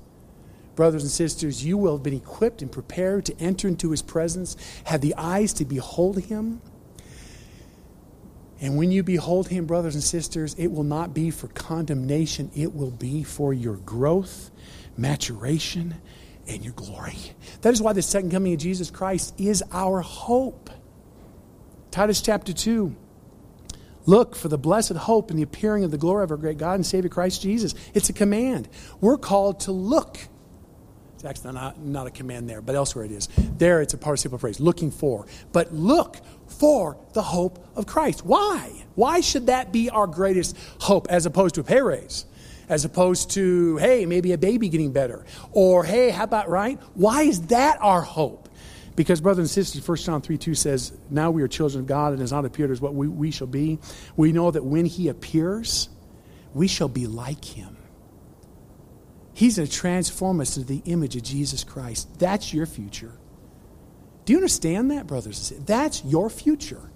brothers 0.75 1.03
and 1.03 1.11
sisters, 1.11 1.65
you 1.65 1.77
will 1.77 1.93
have 1.93 2.03
been 2.03 2.13
equipped 2.13 2.61
and 2.61 2.71
prepared 2.71 3.25
to 3.25 3.39
enter 3.39 3.67
into 3.67 3.91
his 3.91 4.01
presence, 4.01 4.55
have 4.85 5.01
the 5.01 5.15
eyes 5.15 5.53
to 5.53 5.65
behold 5.65 6.19
him. 6.19 6.61
And 8.61 8.77
when 8.77 8.91
you 8.91 9.03
behold 9.03 9.49
him, 9.49 9.65
brothers 9.65 9.95
and 9.95 10.03
sisters, 10.03 10.55
it 10.55 10.67
will 10.67 10.83
not 10.83 11.13
be 11.13 11.29
for 11.31 11.47
condemnation, 11.49 12.51
it 12.55 12.73
will 12.73 12.91
be 12.91 13.23
for 13.23 13.53
your 13.53 13.75
growth, 13.75 14.51
maturation, 14.97 15.95
and 16.47 16.63
your 16.63 16.73
glory. 16.73 17.17
That 17.61 17.73
is 17.73 17.81
why 17.81 17.93
the 17.93 18.01
second 18.01 18.31
coming 18.31 18.53
of 18.53 18.59
Jesus 18.59 18.91
Christ 18.91 19.33
is 19.39 19.63
our 19.71 20.01
hope. 20.01 20.69
Titus 21.91 22.21
chapter 22.21 22.53
2. 22.53 22.95
Look 24.05 24.35
for 24.35 24.49
the 24.49 24.57
blessed 24.57 24.93
hope 24.93 25.31
and 25.31 25.39
the 25.39 25.43
appearing 25.43 25.83
of 25.83 25.91
the 25.91 25.97
glory 25.97 26.23
of 26.23 26.31
our 26.31 26.37
great 26.37 26.57
God 26.57 26.75
and 26.75 26.85
Savior 26.85 27.09
Christ 27.09 27.41
Jesus. 27.41 27.73
It's 27.93 28.09
a 28.09 28.13
command. 28.13 28.69
We're 29.01 29.17
called 29.17 29.61
to 29.61 29.71
look 29.71 30.19
actually 31.25 31.53
not, 31.53 31.79
not 31.79 32.07
a 32.07 32.11
command 32.11 32.49
there, 32.49 32.61
but 32.61 32.75
elsewhere 32.75 33.05
it 33.05 33.11
is. 33.11 33.29
There 33.57 33.81
it's 33.81 33.93
a 33.93 33.97
participle 33.97 34.37
phrase, 34.37 34.59
looking 34.59 34.91
for. 34.91 35.25
But 35.51 35.73
look 35.73 36.17
for 36.47 36.97
the 37.13 37.21
hope 37.21 37.65
of 37.75 37.85
Christ. 37.85 38.25
Why? 38.25 38.71
Why 38.95 39.21
should 39.21 39.47
that 39.47 39.71
be 39.71 39.89
our 39.89 40.07
greatest 40.07 40.57
hope 40.79 41.07
as 41.09 41.25
opposed 41.25 41.55
to 41.55 41.61
a 41.61 41.63
pay 41.63 41.81
raise? 41.81 42.25
As 42.67 42.83
opposed 42.83 43.31
to, 43.31 43.77
hey, 43.77 44.05
maybe 44.05 44.31
a 44.31 44.37
baby 44.37 44.69
getting 44.69 44.91
better. 44.91 45.25
Or, 45.51 45.83
hey, 45.83 46.09
how 46.09 46.23
about, 46.23 46.49
right? 46.49 46.79
Why 46.95 47.23
is 47.23 47.41
that 47.47 47.77
our 47.81 48.01
hope? 48.01 48.49
Because, 48.95 49.21
brothers 49.21 49.43
and 49.43 49.49
sisters, 49.49 49.87
1 49.87 49.97
John 49.97 50.21
3 50.21 50.37
2 50.37 50.55
says, 50.55 50.93
Now 51.09 51.29
we 51.29 51.43
are 51.43 51.47
children 51.47 51.81
of 51.81 51.87
God 51.87 52.13
and 52.13 52.21
has 52.21 52.31
not 52.31 52.45
appeared 52.45 52.71
as 52.71 52.81
what 52.81 52.95
we, 52.95 53.07
we 53.07 53.29
shall 53.29 53.47
be. 53.47 53.77
We 54.15 54.31
know 54.31 54.49
that 54.49 54.63
when 54.63 54.85
he 54.85 55.09
appears, 55.09 55.89
we 56.53 56.67
shall 56.67 56.87
be 56.87 57.05
like 57.05 57.43
him 57.43 57.74
He's 59.35 59.57
going 59.57 59.67
to 59.67 59.73
transform 59.73 60.39
us 60.39 60.55
into 60.55 60.69
the 60.69 60.81
image 60.89 61.17
of 61.17 61.23
Jesus 61.23 61.65
Christ. 61.65 62.07
That's 62.17 62.53
your 62.53 62.65
future. 62.65 63.11
Do 64.23 64.31
you 64.31 64.39
understand 64.39 64.91
that, 64.91 65.07
brothers? 65.07 65.51
That's 65.65 66.03
your 66.05 66.29
future. 66.29 66.89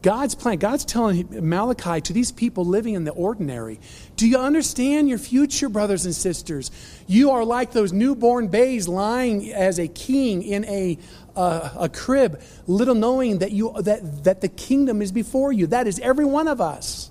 God's 0.00 0.36
plan, 0.36 0.58
God's 0.58 0.84
telling 0.84 1.26
Malachi 1.48 2.00
to 2.02 2.12
these 2.12 2.30
people 2.30 2.64
living 2.64 2.94
in 2.94 3.02
the 3.02 3.10
ordinary, 3.10 3.80
do 4.14 4.28
you 4.28 4.38
understand 4.38 5.08
your 5.08 5.18
future, 5.18 5.68
brothers 5.68 6.04
and 6.04 6.14
sisters? 6.14 6.70
You 7.08 7.32
are 7.32 7.44
like 7.44 7.72
those 7.72 7.92
newborn 7.92 8.46
babes 8.46 8.86
lying 8.86 9.52
as 9.52 9.80
a 9.80 9.88
king 9.88 10.44
in 10.44 10.64
a, 10.66 10.98
uh, 11.34 11.70
a 11.76 11.88
crib, 11.88 12.40
little 12.68 12.94
knowing 12.94 13.38
that, 13.38 13.50
you, 13.50 13.74
that, 13.82 14.22
that 14.22 14.40
the 14.40 14.48
kingdom 14.48 15.02
is 15.02 15.10
before 15.10 15.52
you. 15.52 15.66
That 15.66 15.88
is 15.88 15.98
every 15.98 16.24
one 16.24 16.46
of 16.46 16.60
us. 16.60 17.10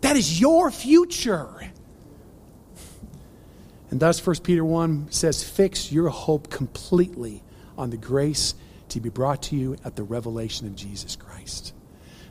That 0.00 0.16
is 0.16 0.40
your 0.40 0.70
future. 0.70 1.72
And 3.90 4.00
thus, 4.00 4.24
1 4.24 4.36
Peter 4.42 4.64
1 4.64 5.10
says, 5.10 5.42
Fix 5.42 5.90
your 5.90 6.08
hope 6.08 6.50
completely 6.50 7.42
on 7.76 7.90
the 7.90 7.96
grace 7.96 8.54
to 8.90 9.00
be 9.00 9.08
brought 9.08 9.42
to 9.44 9.56
you 9.56 9.76
at 9.84 9.96
the 9.96 10.02
revelation 10.02 10.66
of 10.66 10.74
Jesus 10.74 11.16
Christ. 11.16 11.72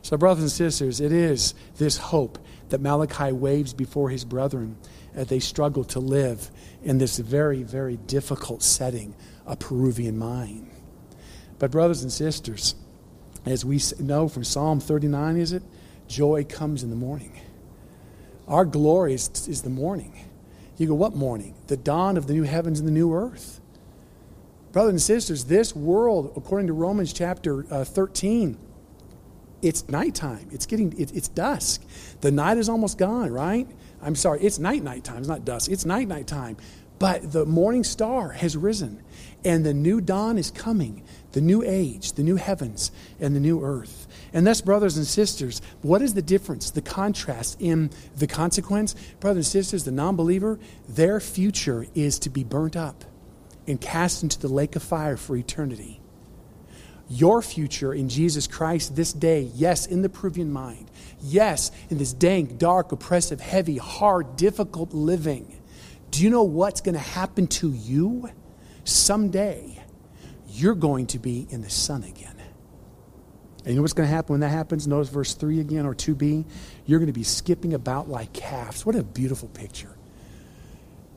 So, 0.02 0.17
brothers 0.17 0.43
and 0.43 0.52
sisters, 0.52 1.02
it 1.02 1.12
is 1.12 1.54
this 1.78 1.98
hope 1.98 2.38
that 2.70 2.82
Malachi 2.82 3.32
waves 3.32 3.74
before 3.74 4.10
his 4.10 4.24
brethren 4.24 4.78
as 5.13 5.28
they 5.28 5.39
struggle 5.39 5.84
to 5.86 6.00
live 6.00 6.50
in 6.84 6.98
this 6.98 7.17
very, 7.17 7.63
very 7.63 7.98
difficult 7.98 8.62
setting, 8.62 9.15
a 9.46 9.56
Peruvian 9.56 10.17
mine. 10.17 10.70
But, 11.60 11.72
brothers 11.72 12.04
and 12.04 12.12
sisters, 12.12 12.76
as 13.46 13.65
we 13.65 13.82
know 14.00 14.28
from 14.28 14.43
Psalm 14.43 14.80
39, 14.80 15.38
is 15.38 15.54
it? 15.54 15.63
Joy 16.08 16.46
comes 16.46 16.84
in 16.84 16.89
the 16.89 16.96
morning. 16.96 17.39
Our 18.48 18.65
glory 18.65 19.13
is, 19.13 19.48
is 19.48 19.63
the 19.63 19.70
morning. 19.70 20.27
You 20.78 20.88
go, 20.88 20.94
what 20.94 21.16
morning? 21.16 21.56
The 21.68 21.78
dawn 21.78 22.18
of 22.18 22.28
the 22.28 22.34
new 22.34 22.44
heavens 22.44 22.80
and 22.80 22.88
the 22.88 22.92
new 22.92 23.13
earth. 23.13 23.60
Brothers 24.72 24.92
and 24.92 25.02
sisters, 25.02 25.46
this 25.46 25.76
world, 25.76 26.34
according 26.36 26.68
to 26.68 26.74
Romans 26.74 27.12
chapter 27.13 27.66
uh, 27.72 27.84
13, 27.84 28.60
it's 29.63 29.90
nighttime. 29.90 30.48
It's 30.52 30.68
getting, 30.68 30.94
it, 31.00 31.16
it's 31.16 31.28
dusk. 31.28 31.84
The 32.22 32.30
night 32.30 32.58
is 32.58 32.70
almost 32.70 33.00
gone, 33.00 33.32
right? 33.32 33.68
I'm 34.04 34.16
sorry, 34.16 34.42
it's 34.42 34.60
night, 34.60 34.84
night 34.84 35.04
time. 35.04 35.18
It's 35.18 35.28
not 35.28 35.46
dusk. 35.46 35.72
It's 35.72 35.86
night, 35.86 36.08
night 36.08 36.28
time. 36.28 36.58
But 37.00 37.32
the 37.32 37.46
morning 37.46 37.84
star 37.84 38.30
has 38.30 38.58
risen, 38.58 39.04
and 39.44 39.66
the 39.66 39.74
new 39.74 40.02
dawn 40.02 40.38
is 40.38 40.52
coming 40.52 41.04
the 41.32 41.42
new 41.42 41.63
age, 41.63 42.13
the 42.13 42.24
new 42.24 42.38
heavens, 42.38 42.92
and 43.20 43.36
the 43.36 43.40
new 43.40 43.63
earth. 43.63 44.07
And 44.38 44.45
thus, 44.45 44.62
brothers 44.62 44.97
and 44.97 45.08
sisters, 45.08 45.63
what 45.82 46.04
is 46.04 46.13
the 46.13 46.21
difference, 46.21 46.69
the 46.69 46.80
contrast 46.80 47.60
in 47.60 47.89
the 48.15 48.28
consequence? 48.28 48.93
Brothers 49.19 49.47
and 49.47 49.63
sisters, 49.63 49.84
the 49.84 49.89
non 49.89 50.15
believer, 50.15 50.60
their 50.88 51.19
future 51.19 51.88
is 51.95 52.19
to 52.19 52.30
be 52.30 52.43
burnt 52.43 52.76
up 52.76 53.04
and 53.65 53.82
cast 53.82 54.21
into 54.21 54.38
the 54.38 54.47
lake 54.47 54.76
of 54.76 54.84
fire 54.84 55.17
for 55.17 55.36
eternity. 55.36 56.00
Your 57.10 57.41
future 57.41 57.95
in 57.95 58.10
Jesus 58.10 58.45
Christ 58.45 58.95
this 58.95 59.12
day, 59.12 59.50
yes, 59.56 59.88
in 59.88 60.04
the 60.04 60.10
Peruvian 60.10 60.54
mind, 60.54 60.91
yes, 61.19 61.71
in 61.89 61.97
this 61.97 62.13
dank, 62.13 62.60
dark, 62.60 62.91
oppressive, 62.91 63.41
heavy, 63.41 63.78
hard, 63.78 64.36
difficult 64.36 64.93
living. 64.93 65.60
Do 66.12 66.23
you 66.23 66.30
know 66.30 66.43
what's 66.43 66.82
going 66.82 66.93
to 66.93 67.00
happen 67.00 67.47
to 67.47 67.71
you 67.71 68.30
someday? 68.84 69.84
you're 70.58 70.76
going 70.76 71.08
to 71.08 71.19
be 71.19 71.47
in 71.50 71.62
the 71.62 71.69
sun 71.69 72.04
again. 72.04 72.37
And 73.68 73.74
you 73.74 73.80
know 73.80 73.82
what's 73.82 73.92
going 73.92 74.08
to 74.08 74.16
happen 74.16 74.32
when 74.32 74.40
that 74.40 74.48
happens? 74.48 74.88
Notice 74.88 75.10
verse 75.10 75.34
3 75.34 75.60
again 75.60 75.86
or 75.86 75.94
2b. 75.94 76.46
You're 76.86 77.00
going 77.00 77.08
to 77.08 77.14
be 77.14 77.24
skipping 77.24 77.74
about 77.74 78.08
like 78.08 78.32
calves. 78.32 78.86
What 78.86 78.96
a 78.96 79.04
beautiful 79.04 79.50
picture. 79.50 79.94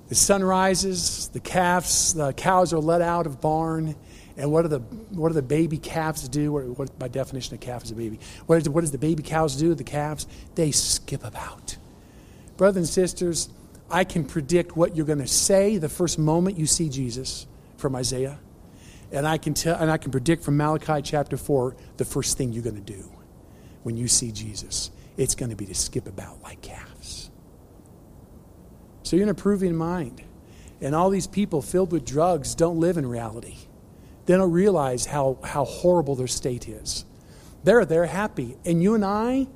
The 0.09 0.17
sun 0.17 0.43
rises, 0.43 1.29
the 1.29 1.39
calves, 1.39 2.13
the 2.13 2.33
cows 2.33 2.73
are 2.73 2.81
let 2.81 3.03
out 3.03 3.27
of 3.27 3.41
barn. 3.41 3.95
And 4.37 4.51
what 4.51 4.63
do 4.63 4.69
the, 4.69 4.81
what 4.81 5.29
do 5.29 5.35
the 5.35 5.43
baby 5.43 5.79
calves 5.79 6.29
do? 6.29 6.51
What, 6.51 6.65
what, 6.77 6.99
by 6.99 7.07
definition, 7.07 7.55
a 7.55 7.59
calf 7.59 7.85
is 7.85 7.93
a 7.93 7.95
baby. 7.95 8.19
What, 8.47 8.59
is, 8.59 8.69
what 8.69 8.81
does 8.81 8.91
the 8.91 8.99
baby 8.99 9.23
cows 9.23 9.55
do, 9.55 9.73
the 9.77 9.85
calves? 9.85 10.27
They 10.57 10.73
skip 10.73 11.23
about. 11.23 11.77
Brothers 12.57 12.79
and 12.79 12.89
sisters, 12.89 13.49
I 13.89 14.03
can 14.03 14.25
predict 14.25 14.77
what 14.77 14.97
you're 14.97 15.07
going 15.07 15.21
to 15.21 15.29
say 15.29 15.79
the 15.79 15.89
first 15.89 16.19
moment 16.19 16.59
you 16.59 16.67
see 16.67 16.89
Jesus 16.89 17.47
from 17.77 17.95
Isaiah. 17.95 18.41
And 19.13 19.27
I 19.27 19.39
can 19.39 19.55
tell 19.55 19.77
and 19.77 19.91
I 19.91 19.97
can 19.97 20.11
predict 20.11 20.45
from 20.45 20.57
Malachi 20.57 21.03
chapter 21.03 21.37
4 21.37 21.77
the 21.97 22.05
first 22.05 22.39
thing 22.39 22.53
you're 22.53 22.63
going 22.63 22.83
to 22.83 22.93
do 22.93 23.11
when 23.83 23.97
you 23.97 24.09
see 24.09 24.31
Jesus. 24.31 24.91
It's 25.17 25.35
going 25.35 25.51
to 25.51 25.57
be 25.57 25.67
to 25.67 25.75
skip 25.75 26.07
about 26.07 26.43
like 26.43 26.63
calves. 26.63 27.31
So 29.03 29.17
you're 29.17 29.25
in 29.25 29.31
a 29.31 29.35
Peruvian 29.35 29.77
mind. 29.77 30.23
And 30.81 30.95
all 30.95 31.11
these 31.11 31.27
people 31.27 31.61
filled 31.61 31.93
with 31.93 32.07
drugs 32.07 32.55
don't 32.55 32.79
live 32.79 32.97
in 32.97 33.07
reality. 33.07 33.57
They 34.27 34.37
don't 34.37 34.53
realize 34.53 35.07
how, 35.07 35.39
how 35.45 35.65
horrible 35.65 36.15
their 36.15 36.27
state 36.27 36.69
is. 36.69 37.05
They're, 37.65 37.85
they're 37.85 38.07
happy. 38.07 38.57
And 38.65 38.83
you 38.83 38.95
and 38.95 39.05
I, 39.05 39.49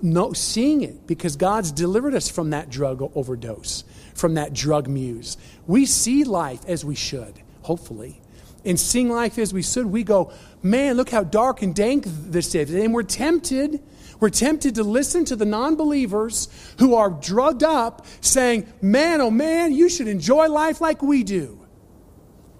no, 0.00 0.32
seeing 0.32 0.82
it 0.82 1.06
because 1.06 1.36
God's 1.36 1.72
delivered 1.72 2.14
us 2.14 2.30
from 2.30 2.50
that 2.50 2.70
drug 2.70 3.02
overdose, 3.14 3.84
from 4.14 4.34
that 4.34 4.54
drug 4.54 4.88
muse. 4.88 5.36
We 5.66 5.84
see 5.84 6.24
life 6.24 6.60
as 6.66 6.84
we 6.84 6.94
should, 6.94 7.42
hopefully 7.62 8.21
and 8.64 8.78
seeing 8.78 9.08
life 9.08 9.38
as 9.38 9.52
we 9.52 9.62
should, 9.62 9.86
we 9.86 10.04
go, 10.04 10.32
man, 10.62 10.96
look 10.96 11.10
how 11.10 11.24
dark 11.24 11.62
and 11.62 11.74
dank 11.74 12.04
this 12.06 12.54
is. 12.54 12.72
And 12.72 12.94
we're 12.94 13.02
tempted, 13.02 13.80
we're 14.20 14.30
tempted 14.30 14.76
to 14.76 14.84
listen 14.84 15.24
to 15.26 15.36
the 15.36 15.44
non 15.44 15.76
believers 15.76 16.48
who 16.78 16.94
are 16.94 17.10
drugged 17.10 17.62
up 17.62 18.06
saying, 18.20 18.66
man, 18.80 19.20
oh 19.20 19.30
man, 19.30 19.72
you 19.72 19.88
should 19.88 20.08
enjoy 20.08 20.48
life 20.48 20.80
like 20.80 21.02
we 21.02 21.22
do. 21.22 21.58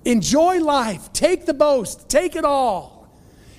Enjoy 0.04 0.58
life. 0.58 1.12
Take 1.12 1.46
the 1.46 1.54
boast. 1.54 2.08
Take 2.08 2.34
it 2.34 2.44
all. 2.44 2.92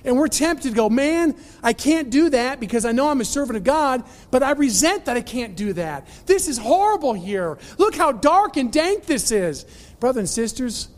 And 0.05 0.17
we're 0.17 0.27
tempted 0.27 0.69
to 0.69 0.75
go, 0.75 0.89
man, 0.89 1.35
I 1.61 1.71
can't 1.71 2.09
do 2.09 2.29
that 2.31 2.59
because 2.59 2.83
I 2.83 2.91
know 2.91 3.07
I'm 3.07 3.21
a 3.21 3.25
servant 3.25 3.55
of 3.55 3.63
God, 3.63 4.03
but 4.31 4.43
I 4.43 4.51
resent 4.51 5.05
that 5.05 5.15
I 5.15 5.21
can't 5.21 5.55
do 5.55 5.71
that. 5.73 6.07
This 6.25 6.49
is 6.49 6.57
horrible 6.57 7.13
here. 7.13 7.57
Look 7.77 7.95
how 7.95 8.11
dark 8.11 8.57
and 8.57 8.71
dank 8.71 9.05
this 9.05 9.31
is. 9.31 9.63
Brothers 10.01 10.19
and 10.19 10.29
sisters, 10.29 10.89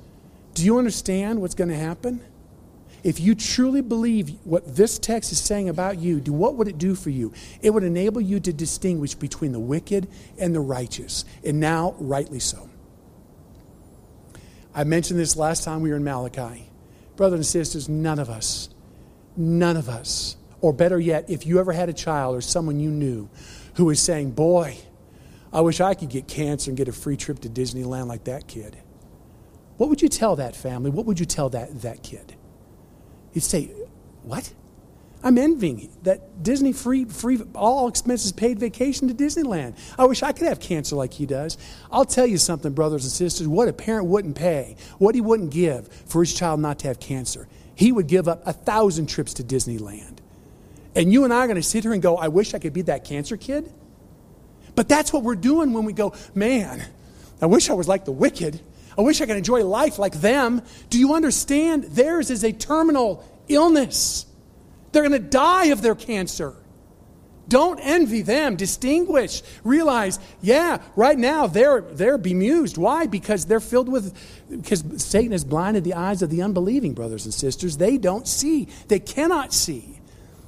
do 0.55 0.63
you 0.63 0.79
understand 0.79 1.41
what's 1.41 1.53
going 1.53 1.69
to 1.69 1.75
happen? 1.75 2.21
If 3.03 3.19
you 3.19 3.35
truly 3.35 3.81
believe 3.81 4.29
what 4.45 4.75
this 4.75 4.97
text 4.97 5.31
is 5.31 5.39
saying 5.39 5.69
about 5.69 5.99
you, 5.99 6.19
do 6.19 6.33
what 6.33 6.55
would 6.55 6.67
it 6.67 6.79
do 6.79 6.95
for 6.95 7.11
you? 7.11 7.33
It 7.61 7.69
would 7.69 7.83
enable 7.83 8.21
you 8.21 8.39
to 8.39 8.51
distinguish 8.51 9.13
between 9.13 9.51
the 9.51 9.59
wicked 9.59 10.07
and 10.39 10.55
the 10.55 10.61
righteous, 10.61 11.23
and 11.43 11.59
now 11.59 11.95
rightly 11.99 12.39
so. 12.39 12.67
I 14.73 14.85
mentioned 14.85 15.19
this 15.19 15.37
last 15.37 15.63
time 15.63 15.81
we 15.81 15.91
were 15.91 15.97
in 15.97 16.03
Malachi. 16.03 16.71
Brothers 17.15 17.37
and 17.37 17.45
sisters, 17.45 17.87
none 17.87 18.17
of 18.17 18.29
us, 18.29 18.69
none 19.37 19.77
of 19.77 19.87
us, 19.87 20.35
or 20.61 20.73
better 20.73 20.99
yet, 20.99 21.29
if 21.29 21.45
you 21.45 21.59
ever 21.59 21.73
had 21.73 21.89
a 21.89 21.93
child 21.93 22.35
or 22.35 22.41
someone 22.41 22.79
you 22.79 22.89
knew 22.89 23.29
who 23.75 23.85
was 23.85 24.01
saying, 24.01 24.31
Boy, 24.31 24.77
I 25.53 25.61
wish 25.61 25.79
I 25.79 25.93
could 25.93 26.09
get 26.09 26.27
cancer 26.27 26.71
and 26.71 26.77
get 26.77 26.87
a 26.87 26.93
free 26.93 27.17
trip 27.17 27.39
to 27.41 27.49
Disneyland 27.49 28.07
like 28.07 28.23
that 28.23 28.47
kid. 28.47 28.77
What 29.77 29.89
would 29.89 30.01
you 30.01 30.09
tell 30.09 30.35
that 30.37 30.55
family? 30.55 30.89
What 30.89 31.05
would 31.05 31.19
you 31.19 31.25
tell 31.25 31.49
that, 31.49 31.81
that 31.81 32.03
kid? 32.03 32.35
You'd 33.33 33.43
say, 33.43 33.71
What? 34.23 34.53
I'm 35.25 35.39
envying 35.39 35.89
that 36.03 36.43
Disney 36.43 36.71
free, 36.71 37.05
free, 37.05 37.41
all 37.55 37.87
expenses 37.87 38.31
paid 38.31 38.59
vacation 38.59 39.07
to 39.07 39.13
Disneyland. 39.15 39.75
I 39.97 40.05
wish 40.05 40.21
I 40.21 40.31
could 40.31 40.47
have 40.47 40.59
cancer 40.59 40.95
like 40.95 41.13
he 41.13 41.25
does. 41.25 41.57
I'll 41.91 42.05
tell 42.05 42.27
you 42.27 42.37
something, 42.37 42.73
brothers 42.73 43.05
and 43.05 43.11
sisters, 43.11 43.47
what 43.47 43.67
a 43.67 43.73
parent 43.73 44.05
wouldn't 44.05 44.35
pay, 44.35 44.75
what 44.99 45.15
he 45.15 45.21
wouldn't 45.21 45.49
give 45.49 45.87
for 46.05 46.21
his 46.21 46.31
child 46.31 46.59
not 46.59 46.77
to 46.79 46.89
have 46.89 46.99
cancer. 46.99 47.47
He 47.73 47.91
would 47.91 48.05
give 48.05 48.27
up 48.27 48.45
a 48.45 48.53
thousand 48.53 49.07
trips 49.07 49.33
to 49.35 49.43
Disneyland. 49.43 50.19
And 50.95 51.11
you 51.11 51.23
and 51.23 51.33
I 51.33 51.39
are 51.39 51.47
going 51.47 51.55
to 51.55 51.63
sit 51.63 51.83
here 51.83 51.93
and 51.93 52.03
go, 52.03 52.17
I 52.17 52.27
wish 52.27 52.53
I 52.53 52.59
could 52.59 52.73
be 52.73 52.83
that 52.83 53.03
cancer 53.03 53.35
kid. 53.35 53.73
But 54.75 54.87
that's 54.87 55.11
what 55.11 55.23
we're 55.23 55.35
doing 55.35 55.73
when 55.73 55.85
we 55.85 55.93
go, 55.93 56.13
man, 56.35 56.85
I 57.41 57.47
wish 57.47 57.71
I 57.71 57.73
was 57.73 57.87
like 57.87 58.05
the 58.05 58.11
wicked. 58.11 58.61
I 58.97 59.01
wish 59.01 59.21
I 59.21 59.25
could 59.25 59.37
enjoy 59.37 59.63
life 59.63 59.99
like 59.99 60.13
them. 60.13 60.61
Do 60.89 60.99
you 60.99 61.13
understand? 61.13 61.83
Theirs 61.85 62.29
is 62.29 62.43
a 62.43 62.51
terminal 62.51 63.23
illness. 63.47 64.25
They're 64.91 65.03
going 65.03 65.11
to 65.11 65.19
die 65.19 65.65
of 65.65 65.81
their 65.81 65.95
cancer. 65.95 66.55
Don't 67.47 67.79
envy 67.79 68.21
them. 68.21 68.55
Distinguish. 68.55 69.43
Realize, 69.63 70.19
yeah, 70.41 70.81
right 70.95 71.17
now 71.17 71.45
they're, 71.47 71.81
they're 71.81 72.17
bemused. 72.17 72.77
Why? 72.77 73.05
Because 73.05 73.45
they're 73.45 73.59
filled 73.59 73.89
with, 73.89 74.17
because 74.49 74.83
Satan 74.97 75.31
has 75.31 75.43
blinded 75.43 75.83
the 75.83 75.93
eyes 75.93 76.21
of 76.21 76.29
the 76.29 76.41
unbelieving 76.41 76.93
brothers 76.93 77.25
and 77.25 77.33
sisters. 77.33 77.77
They 77.77 77.97
don't 77.97 78.27
see, 78.27 78.67
they 78.87 78.99
cannot 78.99 79.53
see. 79.53 79.99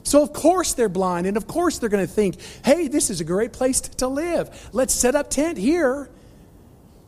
So, 0.03 0.23
of 0.23 0.31
course, 0.31 0.73
they're 0.73 0.87
blind, 0.87 1.27
and 1.27 1.35
of 1.35 1.47
course, 1.47 1.79
they're 1.79 1.89
going 1.89 2.07
to 2.07 2.11
think, 2.11 2.37
hey, 2.63 2.87
this 2.87 3.09
is 3.09 3.19
a 3.19 3.25
great 3.25 3.51
place 3.51 3.81
to 3.81 4.07
live. 4.07 4.69
Let's 4.71 4.93
set 4.93 5.15
up 5.15 5.29
tent 5.29 5.57
here. 5.57 6.09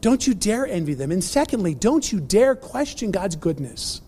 Don't 0.01 0.25
you 0.25 0.33
dare 0.33 0.65
envy 0.65 0.93
them. 0.93 1.11
And 1.11 1.23
secondly, 1.23 1.75
don't 1.75 2.11
you 2.11 2.19
dare 2.19 2.55
question 2.55 3.11
God's 3.11 3.35
goodness. 3.35 4.01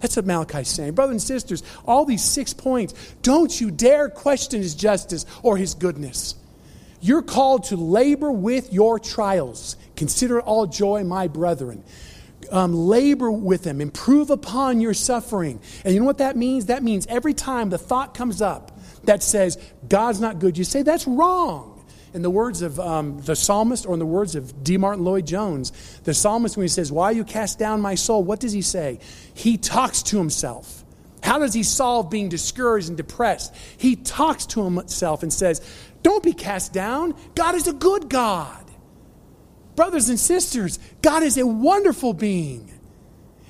That's 0.00 0.16
what 0.16 0.26
Malachi's 0.26 0.68
saying. 0.68 0.94
Brothers 0.94 1.12
and 1.12 1.22
sisters, 1.22 1.62
all 1.86 2.04
these 2.04 2.24
six 2.24 2.54
points, 2.54 2.94
don't 3.22 3.60
you 3.60 3.70
dare 3.70 4.08
question 4.08 4.62
his 4.62 4.74
justice 4.74 5.26
or 5.42 5.56
his 5.56 5.74
goodness. 5.74 6.34
You're 7.00 7.22
called 7.22 7.64
to 7.64 7.76
labor 7.76 8.32
with 8.32 8.72
your 8.72 8.98
trials. 8.98 9.76
Consider 9.96 10.40
all 10.40 10.66
joy, 10.66 11.04
my 11.04 11.28
brethren. 11.28 11.84
um, 12.50 12.74
labor 12.74 13.30
with 13.30 13.62
them, 13.64 13.80
improve 13.80 14.30
upon 14.30 14.80
your 14.80 14.94
suffering. 14.94 15.60
And 15.84 15.94
you 15.94 16.00
know 16.00 16.06
what 16.06 16.18
that 16.18 16.36
means? 16.36 16.66
That 16.66 16.82
means 16.82 17.06
every 17.06 17.34
time 17.34 17.70
the 17.70 17.78
thought 17.78 18.14
comes 18.14 18.40
up 18.42 18.78
that 19.04 19.22
says, 19.22 19.58
God's 19.88 20.20
not 20.20 20.38
good, 20.38 20.58
you 20.58 20.64
say, 20.64 20.82
that's 20.82 21.06
wrong. 21.06 21.77
In 22.14 22.22
the 22.22 22.30
words 22.30 22.62
of 22.62 22.80
um, 22.80 23.20
the 23.20 23.36
psalmist, 23.36 23.86
or 23.86 23.92
in 23.92 23.98
the 23.98 24.06
words 24.06 24.34
of 24.34 24.64
D. 24.64 24.76
Martyn 24.76 25.04
Lloyd 25.04 25.26
Jones, 25.26 25.72
the 26.04 26.14
psalmist, 26.14 26.56
when 26.56 26.64
he 26.64 26.68
says, 26.68 26.90
Why 26.90 27.10
you 27.10 27.24
cast 27.24 27.58
down 27.58 27.80
my 27.80 27.94
soul? 27.94 28.22
What 28.22 28.40
does 28.40 28.52
he 28.52 28.62
say? 28.62 28.98
He 29.34 29.56
talks 29.56 30.02
to 30.04 30.18
himself. 30.18 30.84
How 31.22 31.38
does 31.38 31.52
he 31.52 31.62
solve 31.62 32.10
being 32.10 32.28
discouraged 32.28 32.88
and 32.88 32.96
depressed? 32.96 33.54
He 33.76 33.96
talks 33.96 34.46
to 34.46 34.64
himself 34.64 35.22
and 35.22 35.32
says, 35.32 35.60
Don't 36.02 36.22
be 36.22 36.32
cast 36.32 36.72
down. 36.72 37.14
God 37.34 37.54
is 37.54 37.66
a 37.66 37.72
good 37.72 38.08
God. 38.08 38.64
Brothers 39.76 40.08
and 40.08 40.18
sisters, 40.18 40.78
God 41.02 41.22
is 41.22 41.38
a 41.38 41.46
wonderful 41.46 42.12
being. 42.12 42.72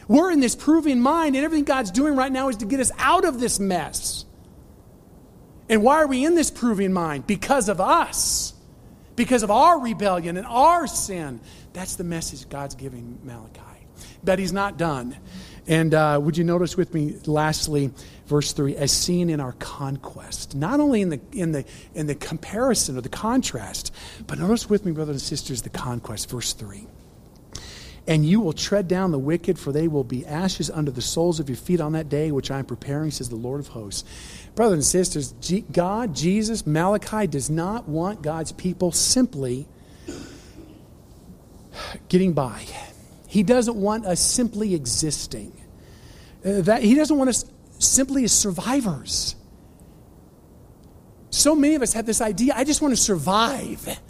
We're 0.09 0.31
in 0.31 0.41
this 0.41 0.57
proving 0.57 1.01
mind, 1.01 1.37
and 1.37 1.45
everything 1.45 1.65
God's 1.65 1.91
doing 1.91 2.17
right 2.17 2.33
now 2.33 2.49
is 2.49 2.57
to 2.57 2.67
get 2.67 2.81
us 2.81 2.91
out 2.99 3.25
of 3.25 3.41
this 3.41 3.61
mess. 3.61 4.25
And 5.69 5.83
why 5.83 5.97
are 5.97 6.07
we 6.07 6.25
in 6.25 6.35
this 6.35 6.51
proving 6.51 6.93
mind? 6.93 7.27
Because 7.27 7.69
of 7.69 7.81
us, 7.81 8.55
because 9.17 9.43
of 9.43 9.51
our 9.51 9.81
rebellion 9.81 10.37
and 10.37 10.47
our 10.47 10.87
sin. 10.87 11.41
That's 11.73 11.97
the 11.97 12.05
message 12.05 12.49
God's 12.49 12.75
giving 12.75 13.19
Malachi. 13.25 13.61
But 14.25 14.39
he's 14.39 14.53
not 14.53 14.79
done. 14.79 15.17
And 15.67 15.93
uh, 15.93 16.19
would 16.23 16.39
you 16.39 16.45
notice 16.45 16.77
with 16.77 16.95
me, 16.95 17.17
lastly, 17.27 17.91
verse 18.27 18.53
3, 18.53 18.77
as 18.77 18.91
seen 18.91 19.29
in 19.29 19.39
our 19.39 19.53
conquest, 19.53 20.55
not 20.55 20.81
only 20.81 21.03
in 21.03 21.11
the, 21.11 21.21
in, 21.33 21.53
the, 21.53 21.65
in 21.95 22.07
the 22.07 22.15
comparison 22.15 22.97
or 22.97 23.03
the 23.03 23.11
contrast, 23.11 23.93
but 24.27 24.39
notice 24.39 24.71
with 24.71 24.87
me, 24.87 24.93
brothers 24.93 25.17
and 25.17 25.21
sisters, 25.21 25.63
the 25.63 25.69
conquest, 25.69 26.31
verse 26.31 26.55
3. 26.55 26.87
And 28.07 28.25
you 28.25 28.41
will 28.41 28.55
tread 28.55 28.89
down 28.89 29.11
the 29.11 29.19
wicked, 29.19 29.59
for 29.59 29.71
they 29.71 29.87
will 29.87 30.05
be 30.05 30.25
ashes 30.25 30.71
under 30.71 30.91
the 30.91 31.03
soles 31.03 31.41
of 31.41 31.51
your 31.51 31.57
feet 31.57 31.79
on 31.79 31.93
that 31.93 32.09
day, 32.09 32.33
which 32.33 32.51
I 32.51 32.59
am 32.59 32.65
preparing, 32.65 33.11
says 33.11 33.29
the 33.29 33.37
Lord 33.37 33.61
of 33.61 33.69
hosts. 33.69 34.09
Brothers 34.59 34.75
and 34.75 35.07
sisters, 35.07 35.63
God, 35.71 36.17
Jesus, 36.17 36.67
Malachi 36.67 37.29
does 37.29 37.49
not 37.49 37.89
want 37.89 38.23
God's 38.23 38.51
people 38.51 38.91
simply 38.91 39.69
getting 42.09 42.33
by. 42.33 42.67
He 43.29 43.45
doesn't 43.45 43.77
want 43.77 44.05
us 44.05 44.19
simply 44.19 44.75
existing. 44.75 45.53
Uh, 46.45 46.63
that, 46.63 46.83
he 46.83 46.97
doesn't 46.97 47.17
want 47.17 47.31
us 47.31 47.45
simply 47.79 48.25
as 48.25 48.33
survivors. 48.33 49.37
So 51.31 51.55
many 51.55 51.77
of 51.77 51.83
us 51.83 51.93
have 51.93 52.07
this 52.07 52.21
idea 52.21 52.53
I 52.57 52.65
just 52.65 52.83
want 52.83 52.91
to 52.91 53.01
survive. 53.01 54.01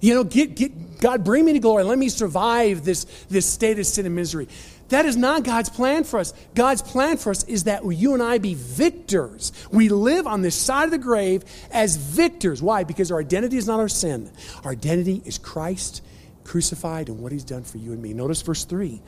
You 0.00 0.14
know, 0.14 0.22
get, 0.22 0.54
get, 0.54 1.00
God, 1.00 1.24
bring 1.24 1.44
me 1.44 1.54
to 1.54 1.58
glory. 1.58 1.82
Let 1.82 1.98
me 1.98 2.10
survive 2.10 2.84
this, 2.84 3.06
this 3.28 3.44
state 3.44 3.80
of 3.80 3.86
sin 3.86 4.06
and 4.06 4.14
misery. 4.14 4.46
That 4.88 5.06
is 5.06 5.16
not 5.16 5.42
God's 5.42 5.68
plan 5.68 6.04
for 6.04 6.20
us. 6.20 6.32
God's 6.54 6.82
plan 6.82 7.16
for 7.16 7.30
us 7.30 7.44
is 7.44 7.64
that 7.64 7.84
you 7.84 8.14
and 8.14 8.22
I 8.22 8.38
be 8.38 8.54
victors. 8.54 9.52
We 9.70 9.88
live 9.88 10.26
on 10.26 10.42
this 10.42 10.54
side 10.54 10.84
of 10.84 10.90
the 10.90 10.98
grave 10.98 11.44
as 11.72 11.96
victors. 11.96 12.62
Why? 12.62 12.84
Because 12.84 13.10
our 13.10 13.18
identity 13.18 13.56
is 13.56 13.66
not 13.66 13.80
our 13.80 13.88
sin, 13.88 14.30
our 14.64 14.72
identity 14.72 15.22
is 15.24 15.38
Christ 15.38 16.02
crucified 16.44 17.08
and 17.08 17.18
what 17.18 17.32
he's 17.32 17.44
done 17.44 17.64
for 17.64 17.78
you 17.78 17.92
and 17.92 18.00
me. 18.00 18.14
Notice 18.14 18.40
verse 18.42 18.64
3 18.64 19.02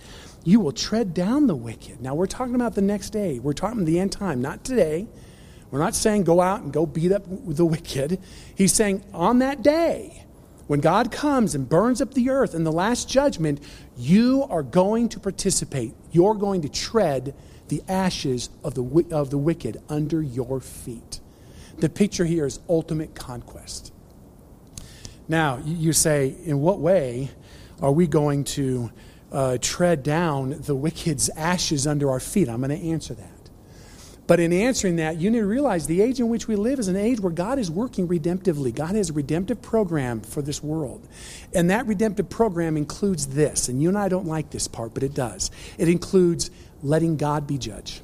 you 0.45 0.61
will 0.61 0.73
tread 0.73 1.15
down 1.15 1.47
the 1.47 1.55
wicked. 1.55 2.01
Now, 2.01 2.15
we're 2.15 2.27
talking 2.27 2.55
about 2.55 2.75
the 2.75 2.83
next 2.83 3.11
day. 3.11 3.39
We're 3.39 3.53
talking 3.53 3.85
the 3.85 3.99
end 3.99 4.13
time, 4.13 4.41
not 4.41 4.65
today. 4.65 5.07
We're 5.71 5.81
not 5.81 5.95
saying 5.95 6.25
go 6.25 6.41
out 6.41 6.63
and 6.63 6.73
go 6.73 6.87
beat 6.87 7.13
up 7.13 7.25
the 7.27 7.67
wicked. 7.67 8.19
He's 8.55 8.73
saying 8.73 9.05
on 9.13 9.41
that 9.41 9.63
day, 9.63 10.25
when 10.69 10.81
God 10.81 11.11
comes 11.11 11.55
and 11.55 11.69
burns 11.69 12.01
up 12.01 12.15
the 12.15 12.31
earth 12.31 12.55
in 12.55 12.63
the 12.63 12.71
last 12.71 13.09
judgment, 13.09 13.61
you 13.97 14.47
are 14.51 14.63
going 14.63 15.09
to 15.09 15.19
participate. 15.19 15.95
You're 16.13 16.35
going 16.35 16.63
to 16.63 16.69
tread 16.69 17.35
the 17.69 17.83
ashes 17.89 18.51
of 18.63 18.75
the, 18.75 19.07
of 19.11 19.31
the 19.31 19.39
wicked 19.39 19.79
under 19.89 20.23
your 20.23 20.61
feet. 20.61 21.21
The 21.79 21.89
picture 21.89 22.27
here 22.27 22.45
is 22.45 22.61
ultimate 22.69 23.15
conquest. 23.15 23.93
Now, 25.27 25.63
you 25.65 25.93
say, 25.93 26.35
in 26.45 26.61
what 26.61 26.81
way 26.81 27.31
are 27.81 27.93
we 27.93 28.07
going 28.07 28.45
to 28.45 28.91
uh, 29.33 29.59
tread 29.61 30.03
down 30.03 30.61
the 30.61 30.75
wicked's 30.75 31.31
ashes 31.31 31.87
under 31.87 32.11
our 32.11 32.21
feet? 32.21 32.49
I'm 32.49 32.61
going 32.61 32.79
to 32.79 32.89
answer 32.89 33.15
that. 33.15 33.38
But 34.29 34.41
in 34.41 34.53
answering 34.53 34.97
that, 34.97 35.17
you 35.17 35.31
need 35.31 35.39
to 35.39 35.47
realize 35.47 35.87
the 35.87 36.03
age 36.03 36.21
in 36.21 36.29
which 36.29 36.47
we 36.47 36.55
live 36.55 36.79
is 36.79 36.87
an 36.87 36.97
age 36.97 37.19
where 37.19 37.33
God 37.33 37.59
is 37.59 37.71
working 37.71 38.07
redemptively. 38.07 38.75
God 38.75 38.95
has 38.95 39.09
a 39.09 39.15
redemptive 39.15 39.63
program 39.63 40.21
for 40.21 40.43
this 40.43 40.63
world. 40.63 41.09
And 41.55 41.71
that 41.71 41.87
redemptive 41.87 42.29
program 42.29 42.77
includes 42.77 43.29
this. 43.29 43.71
And 43.71 43.83
you 43.83 43.89
and 43.89 43.97
I 43.97 44.11
don't 44.11 44.27
like 44.27 44.51
this 44.51 44.69
part, 44.69 44.93
but 44.93 45.03
it 45.03 45.15
does. 45.15 45.51
It 45.79 45.89
includes 45.89 46.51
letting 46.83 47.17
God 47.17 47.47
be 47.47 47.57
judge. 47.57 48.03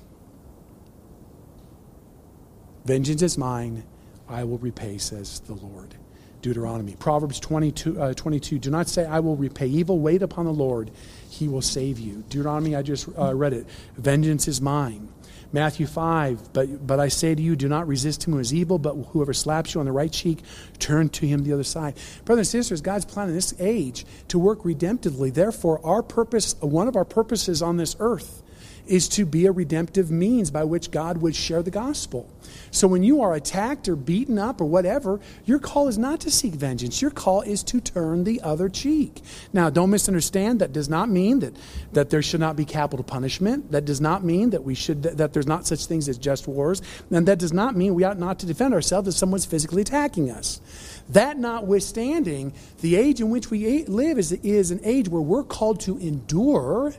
Vengeance 2.86 3.20
is 3.20 3.36
mine, 3.36 3.84
I 4.26 4.44
will 4.44 4.58
repay, 4.58 4.96
says 4.96 5.40
the 5.40 5.54
Lord. 5.54 5.94
Deuteronomy. 6.40 6.94
Proverbs 6.98 7.38
22, 7.40 8.00
uh, 8.00 8.14
22, 8.14 8.58
Do 8.58 8.70
not 8.70 8.88
say, 8.88 9.04
I 9.04 9.20
will 9.20 9.36
repay 9.36 9.66
evil. 9.66 9.98
Wait 9.98 10.22
upon 10.22 10.46
the 10.46 10.52
Lord, 10.52 10.90
he 11.30 11.48
will 11.48 11.62
save 11.62 11.98
you. 11.98 12.24
Deuteronomy, 12.28 12.76
I 12.76 12.82
just 12.82 13.08
uh, 13.18 13.34
read 13.34 13.52
it. 13.52 13.66
Vengeance 13.96 14.48
is 14.48 14.60
mine. 14.60 15.08
Matthew 15.55 15.86
5, 15.86 16.52
but, 16.52 16.84
but 16.84 16.98
I 16.98 17.07
say 17.07 17.32
to 17.32 17.40
you, 17.40 17.55
do 17.55 17.68
not 17.68 17.86
resist 17.86 18.26
him 18.26 18.32
who 18.32 18.40
is 18.40 18.52
evil, 18.52 18.76
but 18.76 18.94
whoever 18.94 19.32
slaps 19.32 19.72
you 19.72 19.78
on 19.78 19.86
the 19.86 19.92
right 19.92 20.11
cheek, 20.11 20.40
turn 20.80 21.09
to 21.11 21.28
him 21.28 21.44
the 21.44 21.52
other 21.52 21.62
side. 21.62 21.94
Brothers 22.24 22.52
and 22.52 22.64
sisters, 22.64 22.80
God's 22.80 23.05
plan 23.05 23.28
in 23.28 23.36
this 23.36 23.55
age 23.61 24.05
to 24.28 24.38
work 24.40 24.64
redemptively. 24.64 25.32
Therefore, 25.32 25.80
our 25.86 26.02
purpose, 26.02 26.57
one 26.61 26.88
of 26.88 26.96
our 26.96 27.05
purposes 27.05 27.62
on 27.62 27.76
this 27.76 27.94
earth, 28.00 28.42
is 28.87 29.09
to 29.09 29.24
be 29.24 29.47
a 29.47 29.53
redemptive 29.53 30.11
means 30.11 30.51
by 30.51 30.64
which 30.64 30.91
God 30.91 31.18
would 31.18 31.35
share 31.35 31.62
the 31.62 31.70
gospel. 31.70 32.30
So 32.70 32.87
when 32.87 33.03
you 33.03 33.22
are 33.22 33.35
attacked 33.35 33.89
or 33.89 33.97
beaten 33.97 34.39
up 34.39 34.61
or 34.61 34.66
whatever, 34.66 35.20
your 35.45 35.59
call 35.59 35.89
is 35.89 35.97
not 35.97 36.20
to 36.20 36.30
seek 36.30 36.55
vengeance. 36.55 37.01
Your 37.01 37.11
call 37.11 37.43
is 37.43 37.62
to 37.64 37.80
turn 37.80 38.24
the 38.24 38.41
other 38.43 38.68
cheek. 38.68 39.22
Now, 39.53 39.70
don't 39.70 39.91
misunderstand. 39.91 40.61
That 40.61 40.72
does 40.72 40.89
not 40.89 41.09
mean 41.09 41.41
that, 41.41 41.57
that 41.93 42.11
there 42.11 42.22
should 42.22 42.41
not 42.41 42.57
be 42.57 42.64
capital 42.64 43.05
punishment. 43.05 43.72
That 43.72 43.85
does 43.85 44.01
not 44.01 44.24
mean 44.24 44.51
that 44.51 44.64
we 44.64 44.74
should 44.74 45.03
that, 45.05 45.16
that 45.16 45.32
there's 45.32 45.47
not 45.47 45.66
such 45.66 45.87
things 45.87 46.09
as 46.09 46.18
just 46.18 46.47
wars. 46.47 46.82
And 47.11 47.26
that 47.26 47.39
does 47.39 47.53
not 47.53 47.76
mean 47.76 47.95
we 47.95 48.05
ought 48.05 48.18
not 48.18 48.39
to 48.41 48.47
defend 48.47 48.74
ourselves 48.74 49.09
if 49.09 49.14
someone's 49.14 49.47
physically 49.47 49.82
attacking 49.82 50.30
us. 50.30 50.61
That 51.09 51.39
notwithstanding, 51.39 52.55
the 52.80 52.97
age 52.97 53.20
in 53.20 53.30
which 53.30 53.51
we 53.51 53.85
live 53.85 54.18
is, 54.18 54.32
is 54.32 54.70
an 54.70 54.80
age 54.85 55.09
where 55.09 55.22
we're 55.22 55.45
called 55.45 55.80
to 55.80 55.99
endure 55.99 56.95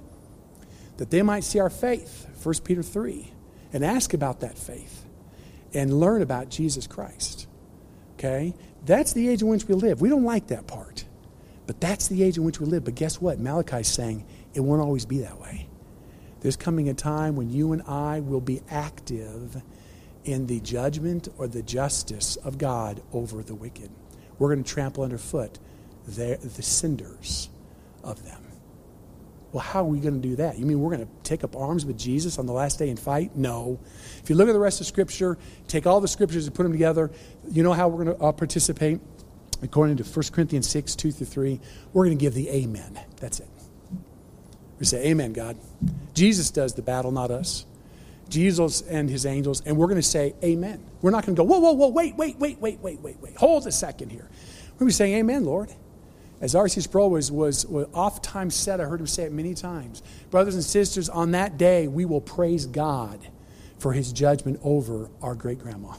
that 0.98 1.10
they 1.10 1.22
might 1.22 1.44
see 1.44 1.60
our 1.60 1.70
faith, 1.70 2.28
1 2.44 2.56
Peter 2.64 2.84
3, 2.84 3.32
and 3.74 3.84
ask 3.84 4.14
about 4.14 4.40
that 4.42 4.58
faith 4.58 5.06
and 5.74 6.00
learn 6.00 6.22
about 6.22 6.50
Jesus 6.50 6.88
Christ. 6.88 7.48
Okay? 8.14 8.54
That's 8.86 9.14
the 9.14 9.28
age 9.28 9.42
in 9.42 9.48
which 9.48 9.68
we 9.68 9.76
live. 9.76 10.02
We 10.02 10.10
don't 10.10 10.24
like 10.24 10.48
that 10.48 10.68
part. 10.68 11.06
But 11.68 11.82
that's 11.82 12.08
the 12.08 12.24
age 12.24 12.38
in 12.38 12.44
which 12.44 12.60
we 12.60 12.66
live. 12.66 12.84
But 12.84 12.96
guess 12.96 13.20
what? 13.20 13.40
Malachi's 13.40 13.88
saying 13.88 14.26
it 14.54 14.60
won't 14.60 14.82
always 14.82 15.06
be 15.06 15.20
that 15.20 15.40
way. 15.40 15.68
There's 16.42 16.56
coming 16.56 16.90
a 16.90 16.94
time 16.94 17.36
when 17.36 17.50
you 17.50 17.74
and 17.74 17.82
I 17.84 18.20
will 18.20 18.42
be 18.42 18.62
active 18.70 19.62
in 20.24 20.48
the 20.48 20.60
judgment 20.60 21.28
or 21.38 21.48
the 21.48 21.64
justice 21.64 22.36
of 22.38 22.58
God 22.58 23.02
over 23.12 23.42
the 23.42 23.56
wicked. 23.56 23.90
We're 24.38 24.54
going 24.54 24.64
to 24.64 24.70
trample 24.70 25.04
underfoot 25.04 25.60
the, 26.08 26.38
the 26.42 26.62
cinders 26.62 27.50
of 28.04 28.24
them. 28.24 28.45
Well, 29.56 29.64
how 29.64 29.84
are 29.84 29.88
we 29.88 30.02
going 30.02 30.22
to 30.22 30.28
do 30.28 30.36
that? 30.36 30.60
You 30.60 30.66
mean 30.66 30.82
we're 30.82 30.94
going 30.94 31.08
to 31.08 31.12
take 31.24 31.46
up 31.46 31.56
arms 31.56 31.86
with 31.86 31.98
Jesus 31.98 32.38
on 32.40 32.46
the 32.46 32.52
last 32.52 32.78
day 32.78 32.90
and 32.90 33.00
fight? 33.00 33.38
No. 33.38 33.80
If 34.22 34.30
you 34.30 34.36
look 34.36 34.50
at 34.50 34.52
the 34.52 34.60
rest 34.60 34.82
of 34.82 34.86
Scripture, 34.86 35.38
take 35.70 35.88
all 35.88 36.02
the 36.02 36.10
Scriptures 36.10 36.46
and 36.46 36.54
put 36.54 36.64
them 36.64 36.74
together, 36.74 37.10
you 37.50 37.64
know 37.64 37.72
how 37.72 37.88
we're 37.88 38.04
going 38.04 38.18
to 38.18 38.22
uh, 38.22 38.34
participate? 38.34 39.00
According 39.64 39.96
to 39.96 40.04
1 40.04 40.26
Corinthians 40.34 40.68
6, 40.68 40.98
2 40.98 41.12
through 41.14 41.28
3, 41.28 41.62
we're 41.94 42.04
going 42.04 42.18
to 42.18 42.22
give 42.22 42.34
the 42.34 42.50
amen. 42.50 43.00
That's 43.22 43.40
it. 43.40 43.48
We 44.78 44.88
say, 44.88 45.08
Amen, 45.08 45.32
God. 45.32 45.56
Jesus 46.14 46.52
does 46.52 46.74
the 46.74 46.82
battle, 46.82 47.14
not 47.14 47.32
us. 47.32 47.66
Jesus 48.28 48.82
and 48.82 49.10
his 49.10 49.26
angels, 49.26 49.62
and 49.66 49.78
we're 49.78 49.88
going 49.88 49.96
to 49.96 50.04
say, 50.04 50.36
Amen. 50.44 50.84
We're 51.02 51.12
not 51.12 51.26
going 51.26 51.38
to 51.38 51.42
go, 51.42 51.46
whoa, 51.46 51.60
whoa, 51.60 51.72
whoa, 51.72 51.88
wait, 51.88 52.18
wait, 52.18 52.38
wait, 52.40 52.60
wait, 52.60 52.82
wait, 52.82 53.00
wait, 53.00 53.22
wait. 53.22 53.38
Hold 53.38 53.66
a 53.68 53.72
second 53.72 54.10
here. 54.10 54.28
We're 54.74 54.80
going 54.80 54.80
to 54.80 54.86
be 54.88 54.92
saying, 54.92 55.16
Amen, 55.16 55.46
Lord. 55.46 55.74
As 56.46 56.54
R.C. 56.54 56.80
Sproul 56.82 57.10
was, 57.10 57.32
was, 57.32 57.66
was 57.66 57.88
oft-times 57.92 58.54
said, 58.54 58.80
I 58.80 58.84
heard 58.84 59.00
him 59.00 59.08
say 59.08 59.24
it 59.24 59.32
many 59.32 59.56
times. 59.56 60.04
Brothers 60.30 60.54
and 60.54 60.64
sisters, 60.64 61.10
on 61.10 61.32
that 61.32 61.58
day, 61.58 61.88
we 61.88 62.06
will 62.06 62.22
praise 62.22 62.68
God 62.68 63.20
for 63.80 63.94
his 63.94 64.14
judgment 64.14 64.60
over 64.62 65.10
our 65.24 65.34
great 65.34 65.58
grandma 65.58 65.96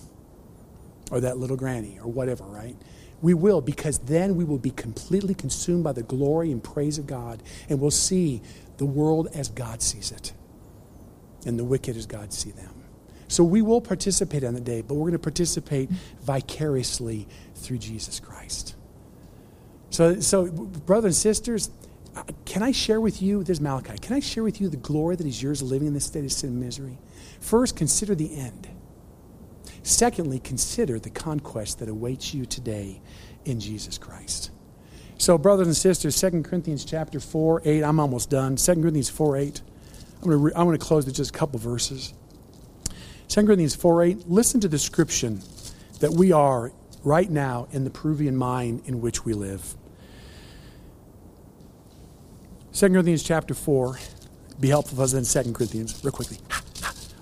or 1.10 1.18
that 1.18 1.38
little 1.38 1.56
granny 1.56 1.98
or 2.00 2.06
whatever, 2.06 2.44
right? 2.44 2.76
We 3.20 3.34
will, 3.34 3.60
because 3.60 3.98
then 3.98 4.36
we 4.36 4.44
will 4.44 4.60
be 4.60 4.70
completely 4.70 5.34
consumed 5.34 5.82
by 5.82 5.94
the 5.94 6.04
glory 6.04 6.52
and 6.52 6.62
praise 6.62 6.96
of 6.98 7.08
God, 7.08 7.42
and 7.68 7.80
we'll 7.80 7.90
see 7.90 8.40
the 8.76 8.86
world 8.86 9.26
as 9.34 9.48
God 9.48 9.82
sees 9.82 10.12
it, 10.12 10.32
and 11.44 11.58
the 11.58 11.64
wicked 11.64 11.96
as 11.96 12.06
God 12.06 12.32
see 12.32 12.52
them. 12.52 12.84
So 13.26 13.42
we 13.42 13.62
will 13.62 13.80
participate 13.80 14.44
on 14.44 14.54
the 14.54 14.60
day, 14.60 14.80
but 14.80 14.94
we're 14.94 15.10
going 15.10 15.12
to 15.14 15.18
participate 15.18 15.90
vicariously 16.22 17.26
through 17.56 17.78
Jesus 17.78 18.20
Christ. 18.20 18.76
So, 19.96 20.20
so 20.20 20.44
brothers 20.44 21.04
and 21.04 21.14
sisters, 21.14 21.70
can 22.44 22.62
I 22.62 22.70
share 22.70 23.00
with 23.00 23.22
you, 23.22 23.42
this 23.42 23.56
is 23.56 23.60
Malachi, 23.62 23.96
can 23.96 24.14
I 24.14 24.20
share 24.20 24.42
with 24.42 24.60
you 24.60 24.68
the 24.68 24.76
glory 24.76 25.16
that 25.16 25.26
is 25.26 25.42
yours 25.42 25.62
living 25.62 25.88
in 25.88 25.94
this 25.94 26.04
state 26.04 26.22
of 26.22 26.32
sin 26.32 26.50
and 26.50 26.60
misery? 26.60 26.98
First, 27.40 27.76
consider 27.76 28.14
the 28.14 28.36
end. 28.36 28.68
Secondly, 29.82 30.38
consider 30.38 30.98
the 30.98 31.08
conquest 31.08 31.78
that 31.78 31.88
awaits 31.88 32.34
you 32.34 32.44
today 32.44 33.00
in 33.46 33.58
Jesus 33.58 33.96
Christ. 33.96 34.50
So, 35.16 35.38
brothers 35.38 35.66
and 35.66 35.74
sisters, 35.74 36.20
2 36.20 36.42
Corinthians 36.42 36.84
chapter 36.84 37.18
4, 37.18 37.62
8, 37.64 37.82
I'm 37.82 37.98
almost 37.98 38.28
done. 38.28 38.56
2 38.56 38.74
Corinthians 38.74 39.08
4, 39.08 39.38
8. 39.38 39.62
I'm 40.20 40.28
going 40.28 40.50
to, 40.50 40.58
I'm 40.58 40.66
going 40.66 40.78
to 40.78 40.84
close 40.84 41.06
with 41.06 41.14
just 41.14 41.34
a 41.34 41.38
couple 41.38 41.58
verses. 41.58 42.12
2 43.28 43.46
Corinthians 43.46 43.74
4, 43.74 44.02
8, 44.02 44.28
listen 44.28 44.60
to 44.60 44.68
the 44.68 44.76
description 44.76 45.40
that 46.00 46.10
we 46.10 46.32
are 46.32 46.70
right 47.02 47.30
now 47.30 47.66
in 47.72 47.84
the 47.84 47.90
Peruvian 47.90 48.36
mine 48.36 48.82
in 48.84 49.00
which 49.00 49.24
we 49.24 49.32
live. 49.32 49.74
2 52.76 52.90
Corinthians 52.90 53.22
chapter 53.22 53.54
4. 53.54 53.98
Be 54.60 54.68
helpful 54.68 54.98
was 54.98 55.14
in 55.14 55.24
2 55.24 55.52
Corinthians, 55.54 55.98
real 56.04 56.12
quickly. 56.12 56.36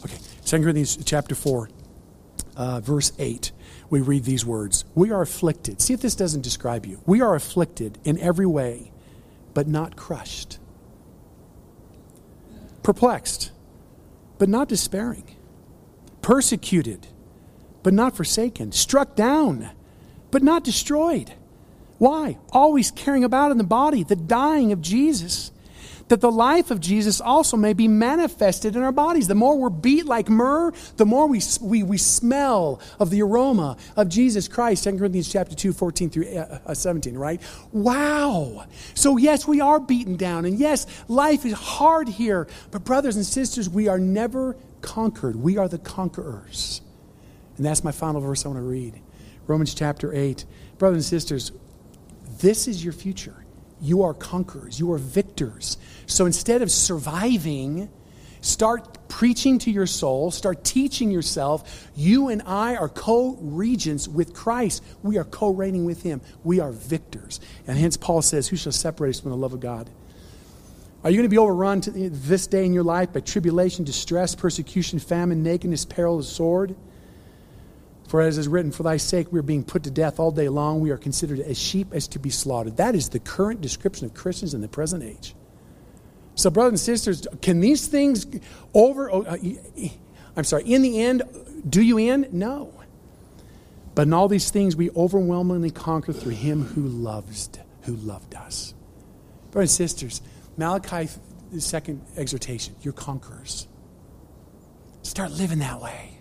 Okay, 0.05 0.18
2 0.44 0.62
Corinthians 0.62 0.98
chapter 1.05 1.36
4, 1.36 1.70
uh, 2.57 2.80
verse 2.80 3.12
8. 3.20 3.52
We 3.88 4.00
read 4.00 4.24
these 4.24 4.44
words 4.44 4.84
We 4.96 5.12
are 5.12 5.22
afflicted. 5.22 5.80
See 5.80 5.94
if 5.94 6.00
this 6.00 6.16
doesn't 6.16 6.40
describe 6.40 6.84
you. 6.84 7.00
We 7.07 7.20
are 7.20 7.36
afflicted 7.36 7.98
in 8.02 8.18
every 8.18 8.46
way, 8.46 8.90
but 9.55 9.68
not 9.68 9.94
crushed. 9.94 10.59
Perplexed, 12.82 13.52
but 14.38 14.48
not 14.48 14.68
despairing. 14.68 15.36
Persecuted, 16.20 17.07
but 17.84 17.94
not 17.94 18.16
forsaken. 18.16 18.72
Struck 18.72 19.14
down, 19.14 19.70
but 20.32 20.42
not 20.42 20.64
destroyed 20.64 21.32
why? 22.05 22.36
Always 22.52 22.90
carrying 22.90 23.24
about 23.24 23.50
in 23.50 23.57
the 23.57 23.64
body 23.64 24.05
the 24.05 24.14
dying 24.14 24.72
of 24.72 24.82
Jesus, 24.82 25.50
that 26.09 26.20
the 26.20 26.30
life 26.30 26.70
of 26.70 26.78
Jesus 26.78 27.18
also 27.18 27.57
may 27.57 27.72
be 27.72 27.88
manifested 27.88 28.76
in 28.76 28.82
our 28.82 28.92
bodies. 28.92 29.26
The 29.26 29.34
more 29.34 29.57
we're 29.57 29.70
beat 29.70 30.05
like 30.05 30.28
myrrh, 30.28 30.72
the 30.98 31.07
more 31.07 31.26
we, 31.26 31.40
we, 31.62 31.82
we 31.82 31.96
smell 31.96 32.78
of 33.00 33.09
the 33.09 33.22
aroma 33.22 33.78
of 33.96 34.11
Jesus 34.11 34.48
Christ. 34.48 34.84
2 34.84 34.98
Corinthians 34.98 35.32
chapter 35.32 35.57
2, 35.57 35.72
14 35.72 36.11
through 36.11 36.28
uh, 36.36 36.59
uh, 36.66 36.74
17, 36.74 37.16
right? 37.16 37.40
Wow. 37.72 38.66
So, 38.92 39.16
yes, 39.16 39.48
we 39.48 39.62
are 39.62 39.80
beaten 39.80 40.16
down. 40.16 40.44
And 40.44 40.59
yes, 40.59 40.86
life 41.09 41.46
is 41.46 41.55
hard 41.55 42.07
here. 42.07 42.46
But, 42.70 42.84
brothers 42.84 43.16
and 43.16 43.24
sisters, 43.24 43.66
we 43.66 43.88
are 43.88 43.98
never 43.98 44.59
conquered. 44.82 45.36
We 45.36 45.57
are 45.57 45.68
the 45.68 45.78
conquerors. 45.78 46.82
And 47.57 47.64
that's 47.64 47.82
my 47.82 47.92
final 47.92 48.20
verse 48.20 48.44
I 48.44 48.48
want 48.48 48.59
to 48.59 48.62
read. 48.62 49.00
Romans 49.46 49.72
chapter 49.72 50.14
8. 50.14 50.44
Brothers 50.76 50.96
and 50.96 51.05
sisters, 51.05 51.52
this 52.41 52.68
is 52.68 52.82
your 52.82 52.93
future. 52.93 53.45
You 53.80 54.03
are 54.03 54.14
conquerors, 54.14 54.78
you 54.78 54.93
are 54.93 54.99
victors. 54.99 55.76
So 56.07 56.26
instead 56.26 56.62
of 56.62 56.70
surviving, 56.70 57.91
start 58.41 59.09
preaching 59.09 59.59
to 59.61 59.70
your 59.70 59.87
soul, 59.87 60.30
start 60.30 60.64
teaching 60.64 61.11
yourself. 61.11 61.91
You 61.95 62.28
and 62.28 62.43
I 62.47 62.76
are 62.76 62.89
co 62.89 63.37
regents 63.41 64.09
with 64.09 64.35
Christ. 64.35 64.82
We 65.03 65.18
are 65.18 65.24
co 65.24 65.51
reigning 65.51 65.85
with 65.85 66.03
Him. 66.03 66.20
We 66.45 66.61
are 66.61 66.72
victors. 66.72 67.41
And 67.66 67.78
hence, 67.78 67.97
Paul 67.97 68.22
says, 68.22 68.49
Who 68.49 68.57
shall 68.57 68.72
separate 68.72 69.11
us 69.11 69.20
from 69.20 69.30
the 69.30 69.37
love 69.37 69.53
of 69.53 69.61
God? 69.61 69.91
Are 71.03 71.11
you 71.11 71.18
going 71.18 71.28
to 71.28 71.30
be 71.30 71.39
overrun 71.39 71.82
to 71.82 71.91
this 71.91 72.47
day 72.47 72.64
in 72.64 72.72
your 72.72 72.82
life 72.82 73.12
by 73.12 73.20
tribulation, 73.20 73.85
distress, 73.85 74.35
persecution, 74.35 74.99
famine, 74.99 75.43
nakedness, 75.43 75.85
peril, 75.85 76.22
sword? 76.22 76.74
For 78.09 78.20
as 78.20 78.38
is 78.38 78.48
written, 78.48 78.70
For 78.70 78.82
thy 78.82 78.96
sake 78.96 79.32
we 79.32 79.38
are 79.38 79.42
being 79.42 79.64
put 79.64 79.84
to 79.84 79.90
death 79.90 80.20
all 80.20 80.30
day 80.30 80.48
long. 80.48 80.80
We 80.80 80.90
are 80.90 80.96
considered 80.96 81.40
as 81.40 81.59
sheep 81.59 81.88
as 81.92 82.07
to 82.09 82.18
be 82.18 82.30
slaughtered. 82.30 82.76
That 82.76 82.94
is 82.94 83.09
the 83.09 83.18
current 83.18 83.61
description 83.61 84.07
of 84.07 84.14
Christians 84.14 84.55
in 84.55 84.61
the 84.61 84.68
present 84.68 85.02
age. 85.02 85.34
So, 86.34 86.50
brothers 86.50 86.72
and 86.72 86.80
sisters, 86.80 87.26
can 87.40 87.61
these 87.61 87.86
things 87.86 88.26
over, 88.74 89.11
oh, 89.11 89.22
uh, 89.22 89.36
I'm 90.36 90.44
sorry, 90.44 90.64
in 90.64 90.82
the 90.82 91.00
end, 91.00 91.22
do 91.68 91.80
you 91.80 91.98
end? 91.98 92.32
No. 92.32 92.72
But 93.94 94.09
in 94.09 94.12
all 94.12 94.26
these 94.26 94.50
things, 94.50 94.74
we 94.74 94.90
overwhelmingly 94.90 95.70
conquer 95.70 96.12
through 96.12 96.32
him 96.32 96.64
who 96.64 96.82
loves, 96.82 97.48
who 97.82 97.94
loved 97.94 98.34
us. 98.34 98.74
Brothers 99.52 99.78
and 99.78 99.88
sisters, 99.88 100.20
Malachi, 100.57 101.09
second 101.59 102.05
exhortation, 102.16 102.74
you're 102.82 102.92
conquerors. 102.92 103.68
Start 105.02 105.30
living 105.30 105.61
that 105.61 105.80
way. 105.80 106.14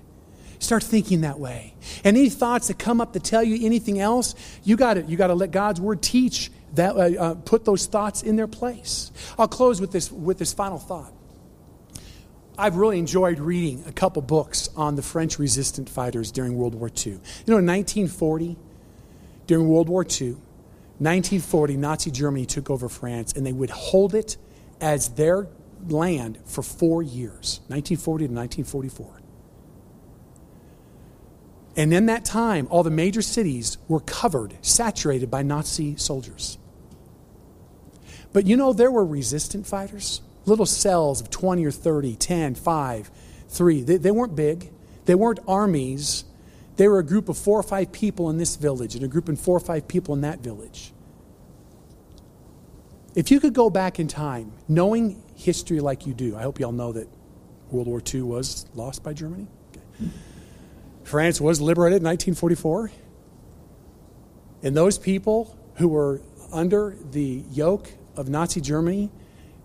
Start 0.63 0.81
thinking 0.81 1.21
that 1.21 1.39
way. 1.39 1.73
And 2.05 2.15
any 2.15 2.29
thoughts 2.29 2.69
that 2.69 2.79
come 2.79 3.01
up 3.01 3.11
to 3.13 3.19
tell 3.19 3.43
you 3.43 3.65
anything 3.65 3.99
else, 3.99 4.33
you 4.63 4.77
got 4.77 4.93
to 4.93 5.01
you 5.01 5.17
got 5.17 5.27
to 5.27 5.33
let 5.33 5.51
God's 5.51 5.81
word 5.81 6.01
teach 6.01 6.49
that. 6.75 6.95
Uh, 6.95 7.21
uh, 7.21 7.35
put 7.35 7.65
those 7.65 7.85
thoughts 7.85 8.23
in 8.23 8.37
their 8.37 8.47
place. 8.47 9.11
I'll 9.37 9.49
close 9.49 9.81
with 9.81 9.91
this 9.91 10.09
with 10.09 10.37
this 10.37 10.53
final 10.53 10.77
thought. 10.77 11.11
I've 12.57 12.77
really 12.77 12.97
enjoyed 12.97 13.39
reading 13.39 13.83
a 13.87 13.91
couple 13.91 14.21
books 14.21 14.69
on 14.77 14.95
the 14.95 15.01
French 15.01 15.37
resistant 15.37 15.89
fighters 15.89 16.31
during 16.31 16.55
World 16.55 16.75
War 16.75 16.87
II. 16.87 17.11
You 17.11 17.19
know, 17.47 17.57
in 17.57 17.65
1940, 17.65 18.55
during 19.47 19.67
World 19.67 19.89
War 19.89 20.03
II, 20.03 20.37
1940, 20.99 21.75
Nazi 21.75 22.09
Germany 22.09 22.45
took 22.45 22.69
over 22.69 22.87
France 22.87 23.33
and 23.33 23.45
they 23.45 23.51
would 23.51 23.71
hold 23.71 24.15
it 24.15 24.37
as 24.79 25.09
their 25.09 25.49
land 25.89 26.39
for 26.45 26.61
four 26.61 27.03
years, 27.03 27.59
1940 27.67 28.27
to 28.27 28.33
1944. 28.33 29.22
And 31.75 31.93
in 31.93 32.05
that 32.05 32.23
time, 32.23 32.67
all 32.69 32.83
the 32.83 32.91
major 32.91 33.21
cities 33.21 33.77
were 33.87 33.99
covered, 33.99 34.53
saturated 34.61 35.31
by 35.31 35.41
Nazi 35.41 35.95
soldiers. 35.95 36.57
But 38.31 38.45
you 38.45 38.57
know, 38.57 38.73
there 38.73 38.91
were 38.91 39.05
resistant 39.05 39.65
fighters, 39.65 40.21
little 40.45 40.65
cells 40.65 41.21
of 41.21 41.29
20 41.29 41.65
or 41.65 41.71
30, 41.71 42.15
10, 42.15 42.55
5, 42.55 43.11
3. 43.49 43.81
They, 43.81 43.97
they 43.97 44.11
weren't 44.11 44.35
big, 44.35 44.71
they 45.05 45.15
weren't 45.15 45.39
armies. 45.47 46.25
They 46.75 46.87
were 46.87 46.97
a 46.97 47.05
group 47.05 47.29
of 47.29 47.37
four 47.37 47.59
or 47.59 47.63
five 47.63 47.91
people 47.91 48.31
in 48.31 48.39
this 48.39 48.55
village 48.55 48.95
and 48.95 49.03
a 49.03 49.07
group 49.07 49.29
of 49.29 49.39
four 49.39 49.55
or 49.55 49.59
five 49.59 49.87
people 49.87 50.15
in 50.15 50.21
that 50.21 50.39
village. 50.39 50.91
If 53.15 53.29
you 53.29 53.39
could 53.39 53.53
go 53.53 53.69
back 53.69 53.99
in 53.99 54.07
time, 54.07 54.51
knowing 54.67 55.21
history 55.35 55.79
like 55.79 56.07
you 56.07 56.15
do, 56.15 56.35
I 56.35 56.41
hope 56.41 56.59
you 56.59 56.65
all 56.65 56.71
know 56.71 56.91
that 56.93 57.07
World 57.69 57.87
War 57.87 58.01
II 58.11 58.23
was 58.23 58.65
lost 58.73 59.03
by 59.03 59.13
Germany. 59.13 59.45
Okay. 59.69 60.09
France 61.03 61.41
was 61.41 61.61
liberated 61.61 62.01
in 62.01 62.05
1944. 62.05 62.91
And 64.63 64.75
those 64.75 64.97
people 64.97 65.57
who 65.75 65.89
were 65.89 66.21
under 66.51 66.95
the 67.11 67.43
yoke 67.51 67.91
of 68.15 68.29
Nazi 68.29 68.61
Germany 68.61 69.11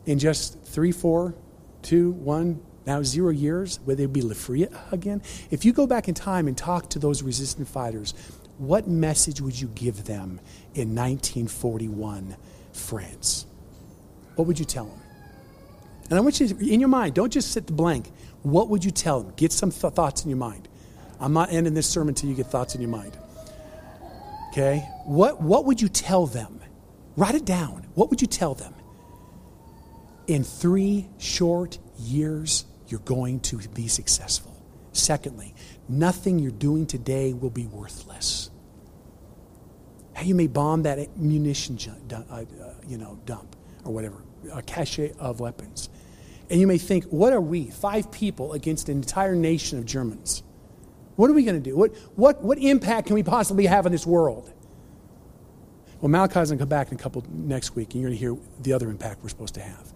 in 0.07 0.19
just 0.19 0.61
three, 0.65 0.93
four, 0.93 1.35
two, 1.83 2.13
one, 2.13 2.61
now 2.87 3.03
zero 3.03 3.31
years, 3.31 3.79
would 3.85 3.99
they 3.99 4.07
be 4.07 4.23
free 4.33 4.67
again? 4.91 5.23
If 5.51 5.65
you 5.65 5.73
go 5.73 5.87
back 5.87 6.09
in 6.09 6.15
time 6.15 6.49
and 6.49 6.57
talk 6.57 6.91
to 6.91 6.99
those 6.99 7.23
resistant 7.23 7.69
fighters, 7.69 8.15
what 8.57 8.89
message 8.89 9.41
would 9.41 9.61
you 9.61 9.69
give 9.69 10.05
them 10.05 10.41
in 10.75 10.95
1941 10.95 12.37
France? 12.73 13.47
What 14.35 14.47
would 14.49 14.59
you 14.59 14.65
tell 14.65 14.87
them? 14.87 15.01
And 16.11 16.19
I 16.19 16.21
want 16.23 16.41
you 16.41 16.49
to, 16.49 16.73
in 16.73 16.81
your 16.81 16.89
mind, 16.89 17.15
don't 17.15 17.33
just 17.33 17.53
sit 17.53 17.67
the 17.67 17.73
blank. 17.73 18.11
What 18.43 18.69
would 18.71 18.85
you 18.85 18.91
tell 18.91 19.21
them? 19.21 19.33
Get 19.37 19.53
some 19.53 19.71
th- 19.71 19.93
thoughts 19.93 20.25
in 20.25 20.31
your 20.31 20.39
mind. 20.39 20.68
I'm 21.21 21.33
not 21.33 21.53
ending 21.53 21.75
this 21.75 21.87
sermon 21.87 22.11
until 22.11 22.31
you 22.31 22.37
get 22.37 22.47
thoughts 22.47 22.75
in 22.75 22.81
your 22.81 22.91
mind. 22.91 23.17
Okay? 24.51 24.79
What, 25.05 25.41
what 25.41 25.65
would 25.65 25.81
you 25.81 25.89
tell 25.89 26.27
them? 26.27 26.61
Write 27.17 27.35
it 27.35 27.45
down. 27.45 27.87
What 27.95 28.11
would 28.11 28.21
you 28.21 28.29
tell 28.29 28.55
them? 28.55 28.75
In 30.27 30.45
three 30.45 31.09
short 31.19 31.79
years, 31.99 32.65
you're 32.87 33.01
going 33.01 33.41
to 33.41 33.59
be 33.69 33.89
successful. 33.89 34.55
Secondly, 34.93 35.55
nothing 35.89 36.39
you're 36.39 36.51
doing 36.51 36.87
today 36.87 37.33
will 37.33 37.51
be 37.51 37.67
worthless. 37.67 38.51
How 40.15 40.23
you 40.23 40.35
may 40.35 40.47
bomb 40.47 40.83
that 40.83 41.17
munition 41.17 41.79
uh, 42.13 42.17
uh, 42.31 42.45
you 42.87 42.99
know, 42.99 43.19
dump 43.25 43.57
or 43.85 43.93
whatever, 43.93 44.23
a 44.53 44.63
cache 44.63 45.13
of 45.19 45.41
weapons. 45.41 45.89
And 46.51 46.61
you 46.61 46.67
may 46.67 46.79
think, 46.79 47.05
what 47.05 47.33
are 47.33 47.41
we, 47.41 47.71
five 47.71 48.11
people 48.11 48.53
against 48.55 48.89
an 48.89 48.97
entire 48.97 49.35
nation 49.35 49.79
of 49.79 49.87
Germans? 49.87 50.43
What 51.19 51.29
are 51.31 51.33
we 51.33 51.43
going 51.43 51.61
to 51.61 51.71
do? 51.71 51.77
What, 51.77 51.97
what, 52.15 52.45
what 52.45 52.59
impact 52.59 53.09
can 53.09 53.15
we 53.15 53.25
possibly 53.25 53.67
have 53.67 53.87
in 53.87 53.91
this 53.91 54.07
world? 54.07 54.53
Well, 56.01 56.09
Malachi's 56.09 56.51
going 56.51 56.59
to 56.59 56.63
come 56.63 56.69
back 56.69 56.93
in 56.93 56.95
a 56.97 57.03
couple 57.03 57.25
next 57.29 57.75
week, 57.75 57.93
and 57.93 58.01
you're 58.01 58.11
going 58.11 58.17
to 58.17 58.25
hear 58.25 58.37
the 58.61 58.73
other 58.73 58.89
impact 58.89 59.25
we're 59.25 59.29
supposed 59.29 59.55
to 59.55 59.61
have. 59.61 59.93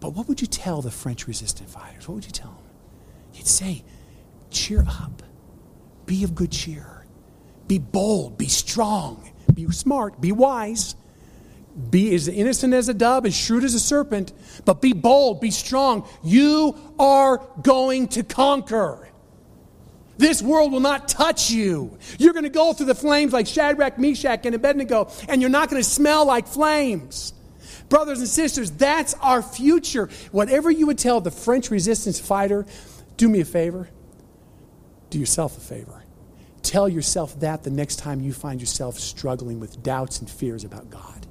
But 0.00 0.10
what 0.14 0.26
would 0.26 0.40
you 0.40 0.48
tell 0.48 0.82
the 0.82 0.90
French 0.90 1.28
resistance 1.28 1.72
fighters? 1.72 2.08
What 2.08 2.16
would 2.16 2.26
you 2.26 2.32
tell 2.32 2.50
them? 2.50 2.64
You'd 3.32 3.46
say, 3.46 3.84
cheer 4.50 4.84
up, 4.88 5.22
be 6.04 6.24
of 6.24 6.34
good 6.34 6.50
cheer, 6.50 7.06
be 7.68 7.78
bold, 7.78 8.36
be 8.36 8.48
strong, 8.48 9.30
be 9.54 9.70
smart, 9.70 10.20
be 10.20 10.32
wise, 10.32 10.96
be 11.90 12.12
as 12.12 12.26
innocent 12.26 12.74
as 12.74 12.88
a 12.88 12.94
dove, 12.94 13.24
as 13.24 13.36
shrewd 13.36 13.62
as 13.62 13.74
a 13.74 13.78
serpent, 13.78 14.32
but 14.64 14.82
be 14.82 14.94
bold, 14.94 15.40
be 15.40 15.52
strong. 15.52 16.08
You 16.24 16.76
are 16.98 17.40
going 17.62 18.08
to 18.08 18.24
conquer. 18.24 19.09
This 20.20 20.42
world 20.42 20.70
will 20.70 20.80
not 20.80 21.08
touch 21.08 21.50
you. 21.50 21.96
You're 22.18 22.34
going 22.34 22.44
to 22.44 22.50
go 22.50 22.74
through 22.74 22.84
the 22.84 22.94
flames 22.94 23.32
like 23.32 23.46
Shadrach, 23.46 23.98
Meshach, 23.98 24.44
and 24.44 24.54
Abednego, 24.54 25.10
and 25.30 25.40
you're 25.40 25.48
not 25.48 25.70
going 25.70 25.82
to 25.82 25.88
smell 25.88 26.26
like 26.26 26.46
flames. 26.46 27.32
Brothers 27.88 28.18
and 28.18 28.28
sisters, 28.28 28.70
that's 28.70 29.14
our 29.14 29.40
future. 29.40 30.10
Whatever 30.30 30.70
you 30.70 30.86
would 30.88 30.98
tell 30.98 31.22
the 31.22 31.30
French 31.30 31.70
resistance 31.70 32.20
fighter, 32.20 32.66
do 33.16 33.30
me 33.30 33.40
a 33.40 33.46
favor, 33.46 33.88
do 35.08 35.18
yourself 35.18 35.56
a 35.56 35.60
favor. 35.60 36.04
Tell 36.60 36.86
yourself 36.86 37.40
that 37.40 37.62
the 37.62 37.70
next 37.70 37.96
time 37.96 38.20
you 38.20 38.34
find 38.34 38.60
yourself 38.60 38.98
struggling 38.98 39.58
with 39.58 39.82
doubts 39.82 40.20
and 40.20 40.28
fears 40.28 40.64
about 40.64 40.90
God. 40.90 41.26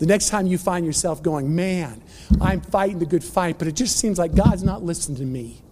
The 0.00 0.06
next 0.06 0.28
time 0.28 0.46
you 0.46 0.58
find 0.58 0.84
yourself 0.84 1.22
going, 1.22 1.56
man, 1.56 2.02
I'm 2.42 2.60
fighting 2.60 2.98
the 2.98 3.06
good 3.06 3.24
fight, 3.24 3.58
but 3.58 3.68
it 3.68 3.74
just 3.74 3.96
seems 3.96 4.18
like 4.18 4.34
God's 4.34 4.62
not 4.62 4.82
listening 4.82 5.16
to 5.16 5.24
me. 5.24 5.62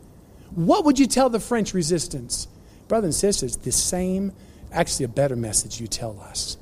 What 0.55 0.85
would 0.85 0.99
you 1.01 1.07
tell 1.07 1.31
the 1.31 1.41
French 1.41 1.75
resistance? 1.75 2.47
Brothers 2.87 3.07
and 3.07 3.15
sisters, 3.15 3.57
the 3.57 3.73
same, 3.73 4.33
actually 4.71 5.05
a 5.05 5.09
better 5.09 5.35
message 5.35 5.81
you 5.81 5.87
tell 5.87 6.21
us. 6.21 6.57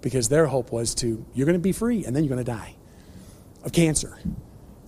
Because 0.00 0.30
their 0.30 0.46
hope 0.46 0.72
was 0.72 0.94
to, 0.96 1.24
you're 1.34 1.44
going 1.44 1.58
to 1.58 1.62
be 1.62 1.72
free 1.72 2.04
and 2.04 2.16
then 2.16 2.24
you're 2.24 2.34
going 2.34 2.44
to 2.44 2.50
die 2.50 2.76
of 3.62 3.72
cancer. 3.72 4.18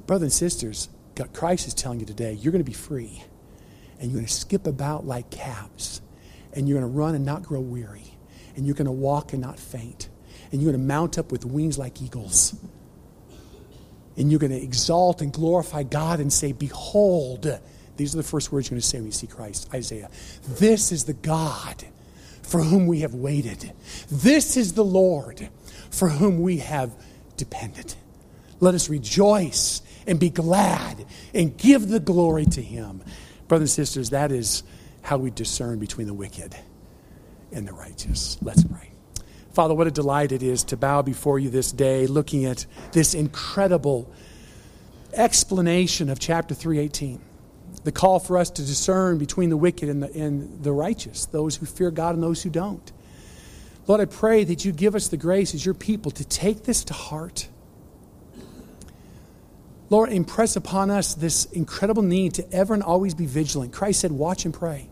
Brothers 0.06 0.22
and 0.22 0.32
sisters, 0.32 0.88
Christ 1.34 1.66
is 1.66 1.74
telling 1.74 2.00
you 2.00 2.06
today, 2.06 2.32
you're 2.32 2.52
going 2.52 2.64
to 2.64 2.70
be 2.70 2.76
free 2.76 3.22
and 4.00 4.10
you're 4.10 4.18
going 4.18 4.26
to 4.26 4.32
skip 4.32 4.66
about 4.66 5.06
like 5.06 5.30
calves 5.30 6.00
and 6.54 6.66
you're 6.66 6.80
going 6.80 6.90
to 6.90 6.98
run 6.98 7.14
and 7.14 7.26
not 7.26 7.42
grow 7.42 7.60
weary 7.60 8.16
and 8.56 8.64
you're 8.64 8.74
going 8.74 8.86
to 8.86 8.92
walk 8.92 9.34
and 9.34 9.42
not 9.42 9.58
faint 9.58 10.08
and 10.50 10.62
you're 10.62 10.72
going 10.72 10.80
to 10.80 10.86
mount 10.86 11.18
up 11.18 11.30
with 11.30 11.44
wings 11.44 11.78
like 11.78 12.00
eagles. 12.00 12.54
And 14.16 14.30
you're 14.30 14.40
going 14.40 14.52
to 14.52 14.62
exalt 14.62 15.22
and 15.22 15.32
glorify 15.32 15.82
God 15.82 16.20
and 16.20 16.30
say, 16.30 16.52
Behold, 16.52 17.60
these 17.96 18.14
are 18.14 18.18
the 18.18 18.22
first 18.22 18.52
words 18.52 18.68
you're 18.68 18.76
going 18.76 18.80
to 18.80 18.86
say 18.86 18.98
when 18.98 19.06
you 19.06 19.12
see 19.12 19.26
Christ. 19.26 19.68
Isaiah, 19.74 20.10
this 20.48 20.92
is 20.92 21.04
the 21.04 21.12
God 21.12 21.84
for 22.42 22.60
whom 22.60 22.86
we 22.86 23.00
have 23.00 23.14
waited. 23.14 23.72
This 24.10 24.56
is 24.56 24.74
the 24.74 24.84
Lord 24.84 25.48
for 25.90 26.08
whom 26.08 26.40
we 26.40 26.58
have 26.58 26.94
depended. 27.36 27.94
Let 28.60 28.74
us 28.74 28.88
rejoice 28.88 29.82
and 30.06 30.18
be 30.18 30.30
glad 30.30 31.04
and 31.34 31.56
give 31.56 31.88
the 31.88 32.00
glory 32.00 32.46
to 32.46 32.62
Him. 32.62 33.02
Brothers 33.48 33.76
and 33.78 33.86
sisters, 33.86 34.10
that 34.10 34.32
is 34.32 34.62
how 35.02 35.18
we 35.18 35.30
discern 35.30 35.78
between 35.78 36.06
the 36.06 36.14
wicked 36.14 36.54
and 37.52 37.66
the 37.66 37.72
righteous. 37.72 38.38
Let's 38.40 38.64
pray. 38.64 38.90
Father, 39.52 39.74
what 39.74 39.86
a 39.86 39.90
delight 39.90 40.32
it 40.32 40.42
is 40.42 40.64
to 40.64 40.76
bow 40.76 41.02
before 41.02 41.38
you 41.38 41.50
this 41.50 41.72
day, 41.72 42.06
looking 42.06 42.46
at 42.46 42.64
this 42.92 43.14
incredible 43.14 44.10
explanation 45.12 46.08
of 46.08 46.18
chapter 46.18 46.54
318. 46.54 47.20
The 47.84 47.92
call 47.92 48.18
for 48.18 48.38
us 48.38 48.50
to 48.50 48.62
discern 48.62 49.18
between 49.18 49.50
the 49.50 49.56
wicked 49.56 49.88
and 49.88 50.02
the, 50.02 50.12
and 50.14 50.62
the 50.62 50.72
righteous, 50.72 51.26
those 51.26 51.56
who 51.56 51.66
fear 51.66 51.90
God 51.90 52.14
and 52.14 52.22
those 52.22 52.42
who 52.42 52.50
don't. 52.50 52.92
Lord, 53.86 54.00
I 54.00 54.04
pray 54.04 54.44
that 54.44 54.64
you 54.64 54.72
give 54.72 54.94
us 54.94 55.08
the 55.08 55.16
grace 55.16 55.54
as 55.54 55.66
your 55.66 55.74
people 55.74 56.12
to 56.12 56.24
take 56.24 56.64
this 56.64 56.84
to 56.84 56.94
heart. 56.94 57.48
Lord, 59.90 60.10
impress 60.10 60.56
upon 60.56 60.90
us 60.90 61.14
this 61.14 61.46
incredible 61.46 62.02
need 62.02 62.34
to 62.34 62.52
ever 62.52 62.72
and 62.72 62.82
always 62.82 63.14
be 63.14 63.26
vigilant. 63.26 63.72
Christ 63.72 64.00
said, 64.00 64.12
Watch 64.12 64.44
and 64.44 64.54
pray. 64.54 64.88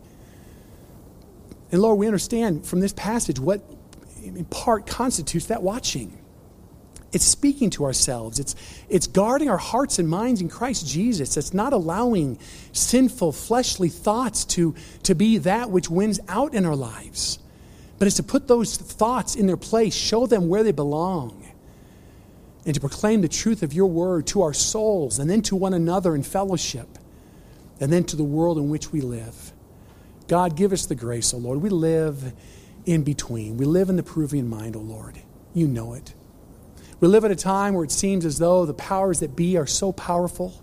And 1.71 1.81
Lord, 1.81 1.97
we 1.97 2.05
understand 2.05 2.65
from 2.65 2.81
this 2.81 2.93
passage 2.93 3.39
what 3.39 3.63
in 4.21 4.45
part 4.45 4.85
constitutes 4.85 5.47
that 5.47 5.63
watching. 5.63 6.20
It's 7.13 7.25
speaking 7.25 7.69
to 7.71 7.83
ourselves. 7.83 8.39
It's, 8.39 8.55
it's 8.87 9.07
guarding 9.07 9.49
our 9.49 9.57
hearts 9.57 9.99
and 9.99 10.07
minds 10.07 10.39
in 10.39 10.47
Christ 10.47 10.87
Jesus. 10.87 11.35
It's 11.35 11.53
not 11.53 11.73
allowing 11.73 12.39
sinful, 12.71 13.33
fleshly 13.33 13.89
thoughts 13.89 14.45
to, 14.45 14.75
to 15.03 15.13
be 15.13 15.37
that 15.39 15.69
which 15.69 15.89
wins 15.89 16.19
out 16.29 16.53
in 16.53 16.65
our 16.65 16.75
lives. 16.75 17.39
But 17.99 18.07
it's 18.07 18.15
to 18.15 18.23
put 18.23 18.47
those 18.47 18.77
thoughts 18.77 19.35
in 19.35 19.45
their 19.45 19.57
place, 19.57 19.93
show 19.93 20.25
them 20.25 20.47
where 20.47 20.63
they 20.63 20.71
belong, 20.71 21.45
and 22.65 22.73
to 22.73 22.79
proclaim 22.79 23.21
the 23.21 23.27
truth 23.27 23.61
of 23.61 23.73
your 23.73 23.87
word 23.87 24.25
to 24.27 24.41
our 24.43 24.53
souls, 24.53 25.19
and 25.19 25.29
then 25.29 25.41
to 25.43 25.55
one 25.55 25.73
another 25.73 26.15
in 26.15 26.23
fellowship, 26.23 26.87
and 27.79 27.91
then 27.91 28.03
to 28.05 28.15
the 28.15 28.23
world 28.23 28.57
in 28.57 28.69
which 28.69 28.91
we 28.91 29.01
live. 29.01 29.51
God, 30.27 30.55
give 30.55 30.71
us 30.71 30.85
the 30.85 30.95
grace, 30.95 31.33
O 31.33 31.37
oh 31.37 31.41
Lord. 31.41 31.61
We 31.61 31.69
live 31.69 32.33
in 32.85 33.03
between. 33.03 33.57
We 33.57 33.65
live 33.65 33.89
in 33.89 33.97
the 33.97 34.03
Peruvian 34.03 34.49
mind, 34.49 34.75
O 34.77 34.79
oh 34.79 34.83
Lord. 34.83 35.19
You 35.53 35.67
know 35.67 35.93
it. 35.93 36.13
We 37.01 37.07
live 37.07 37.25
at 37.25 37.31
a 37.31 37.35
time 37.35 37.73
where 37.73 37.83
it 37.83 37.91
seems 37.91 38.25
as 38.25 38.37
though 38.37 38.65
the 38.67 38.75
powers 38.75 39.21
that 39.21 39.35
be 39.35 39.57
are 39.57 39.65
so 39.65 39.91
powerful. 39.91 40.53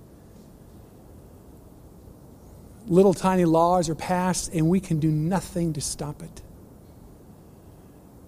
Little 2.87 3.13
tiny 3.13 3.45
laws 3.45 3.89
are 3.89 3.97
passed, 3.97 4.55
and 4.55 4.69
we 4.69 4.79
can 4.79 5.01
do 5.01 5.11
nothing 5.11 5.73
to 5.73 5.81
stop 5.81 6.23
it. 6.23 6.43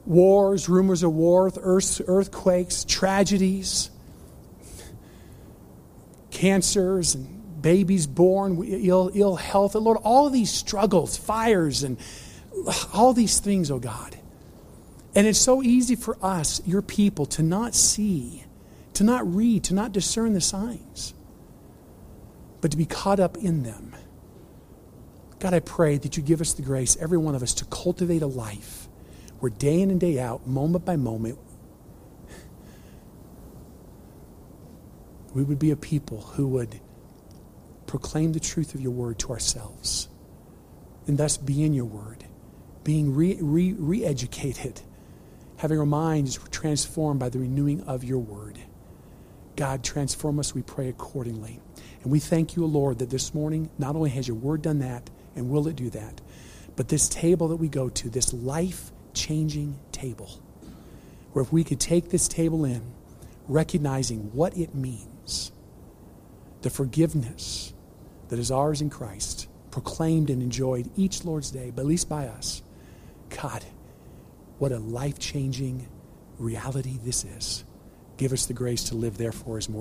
Wars, 0.04 0.68
rumors 0.68 1.04
of 1.04 1.12
war, 1.12 1.52
earthquakes, 1.56 2.84
tragedies, 2.84 3.90
cancers, 6.32 7.14
and 7.14 7.62
babies 7.62 8.08
born, 8.08 8.60
ill, 8.64 9.12
ill 9.14 9.36
health. 9.36 9.76
And 9.76 9.84
Lord, 9.84 9.98
all 10.02 10.30
these 10.30 10.50
struggles, 10.50 11.16
fires, 11.16 11.84
and 11.84 11.96
all 12.92 13.12
these 13.12 13.38
things, 13.38 13.70
oh 13.70 13.78
God. 13.78 14.16
And 15.14 15.26
it's 15.26 15.38
so 15.38 15.62
easy 15.62 15.96
for 15.96 16.16
us, 16.22 16.62
your 16.66 16.82
people, 16.82 17.26
to 17.26 17.42
not 17.42 17.74
see, 17.74 18.44
to 18.94 19.04
not 19.04 19.26
read, 19.32 19.64
to 19.64 19.74
not 19.74 19.92
discern 19.92 20.34
the 20.34 20.40
signs, 20.40 21.14
but 22.60 22.70
to 22.70 22.76
be 22.76 22.86
caught 22.86 23.18
up 23.18 23.36
in 23.36 23.64
them. 23.64 23.94
God, 25.40 25.54
I 25.54 25.60
pray 25.60 25.96
that 25.98 26.16
you 26.16 26.22
give 26.22 26.40
us 26.40 26.52
the 26.52 26.62
grace, 26.62 26.96
every 27.00 27.18
one 27.18 27.34
of 27.34 27.42
us, 27.42 27.54
to 27.54 27.64
cultivate 27.66 28.22
a 28.22 28.26
life 28.26 28.88
where 29.40 29.50
day 29.50 29.80
in 29.80 29.90
and 29.90 29.98
day 29.98 30.20
out, 30.20 30.46
moment 30.46 30.84
by 30.84 30.96
moment, 30.96 31.38
we 35.34 35.42
would 35.42 35.58
be 35.58 35.70
a 35.70 35.76
people 35.76 36.20
who 36.20 36.46
would 36.48 36.80
proclaim 37.86 38.32
the 38.32 38.40
truth 38.40 38.74
of 38.74 38.80
your 38.80 38.90
word 38.92 39.18
to 39.18 39.30
ourselves 39.30 40.08
and 41.06 41.18
thus 41.18 41.36
be 41.36 41.64
in 41.64 41.72
your 41.72 41.86
word, 41.86 42.24
being 42.84 43.14
re, 43.14 43.38
re, 43.40 43.72
re-educated 43.72 44.82
having 45.60 45.78
our 45.78 45.84
minds 45.84 46.38
transformed 46.50 47.20
by 47.20 47.28
the 47.28 47.38
renewing 47.38 47.82
of 47.82 48.02
your 48.02 48.18
word. 48.18 48.58
God, 49.56 49.84
transform 49.84 50.38
us, 50.38 50.54
we 50.54 50.62
pray 50.62 50.88
accordingly. 50.88 51.60
And 52.02 52.10
we 52.10 52.18
thank 52.18 52.56
you, 52.56 52.64
Lord, 52.64 52.98
that 53.00 53.10
this 53.10 53.34
morning 53.34 53.68
not 53.78 53.94
only 53.94 54.08
has 54.08 54.26
your 54.26 54.38
word 54.38 54.62
done 54.62 54.78
that, 54.78 55.10
and 55.36 55.50
will 55.50 55.68
it 55.68 55.76
do 55.76 55.90
that, 55.90 56.22
but 56.76 56.88
this 56.88 57.10
table 57.10 57.48
that 57.48 57.56
we 57.56 57.68
go 57.68 57.90
to, 57.90 58.08
this 58.08 58.32
life 58.32 58.90
changing 59.12 59.78
table, 59.92 60.40
where 61.34 61.42
if 61.42 61.52
we 61.52 61.62
could 61.62 61.78
take 61.78 62.08
this 62.08 62.26
table 62.26 62.64
in, 62.64 62.80
recognizing 63.46 64.32
what 64.32 64.56
it 64.56 64.74
means, 64.74 65.52
the 66.62 66.70
forgiveness 66.70 67.74
that 68.30 68.38
is 68.38 68.50
ours 68.50 68.80
in 68.80 68.88
Christ, 68.88 69.46
proclaimed 69.70 70.30
and 70.30 70.42
enjoyed 70.42 70.88
each 70.96 71.22
Lord's 71.22 71.50
day, 71.50 71.70
but 71.70 71.82
at 71.82 71.86
least 71.86 72.08
by 72.08 72.28
us, 72.28 72.62
God, 73.28 73.62
what 74.60 74.72
a 74.72 74.78
life 74.78 75.18
changing 75.18 75.88
reality 76.38 76.98
this 77.02 77.24
is. 77.24 77.64
Give 78.18 78.30
us 78.30 78.44
the 78.44 78.52
grace 78.52 78.84
to 78.84 78.94
live, 78.94 79.16
therefore, 79.16 79.56
as 79.56 79.70
more. 79.70 79.78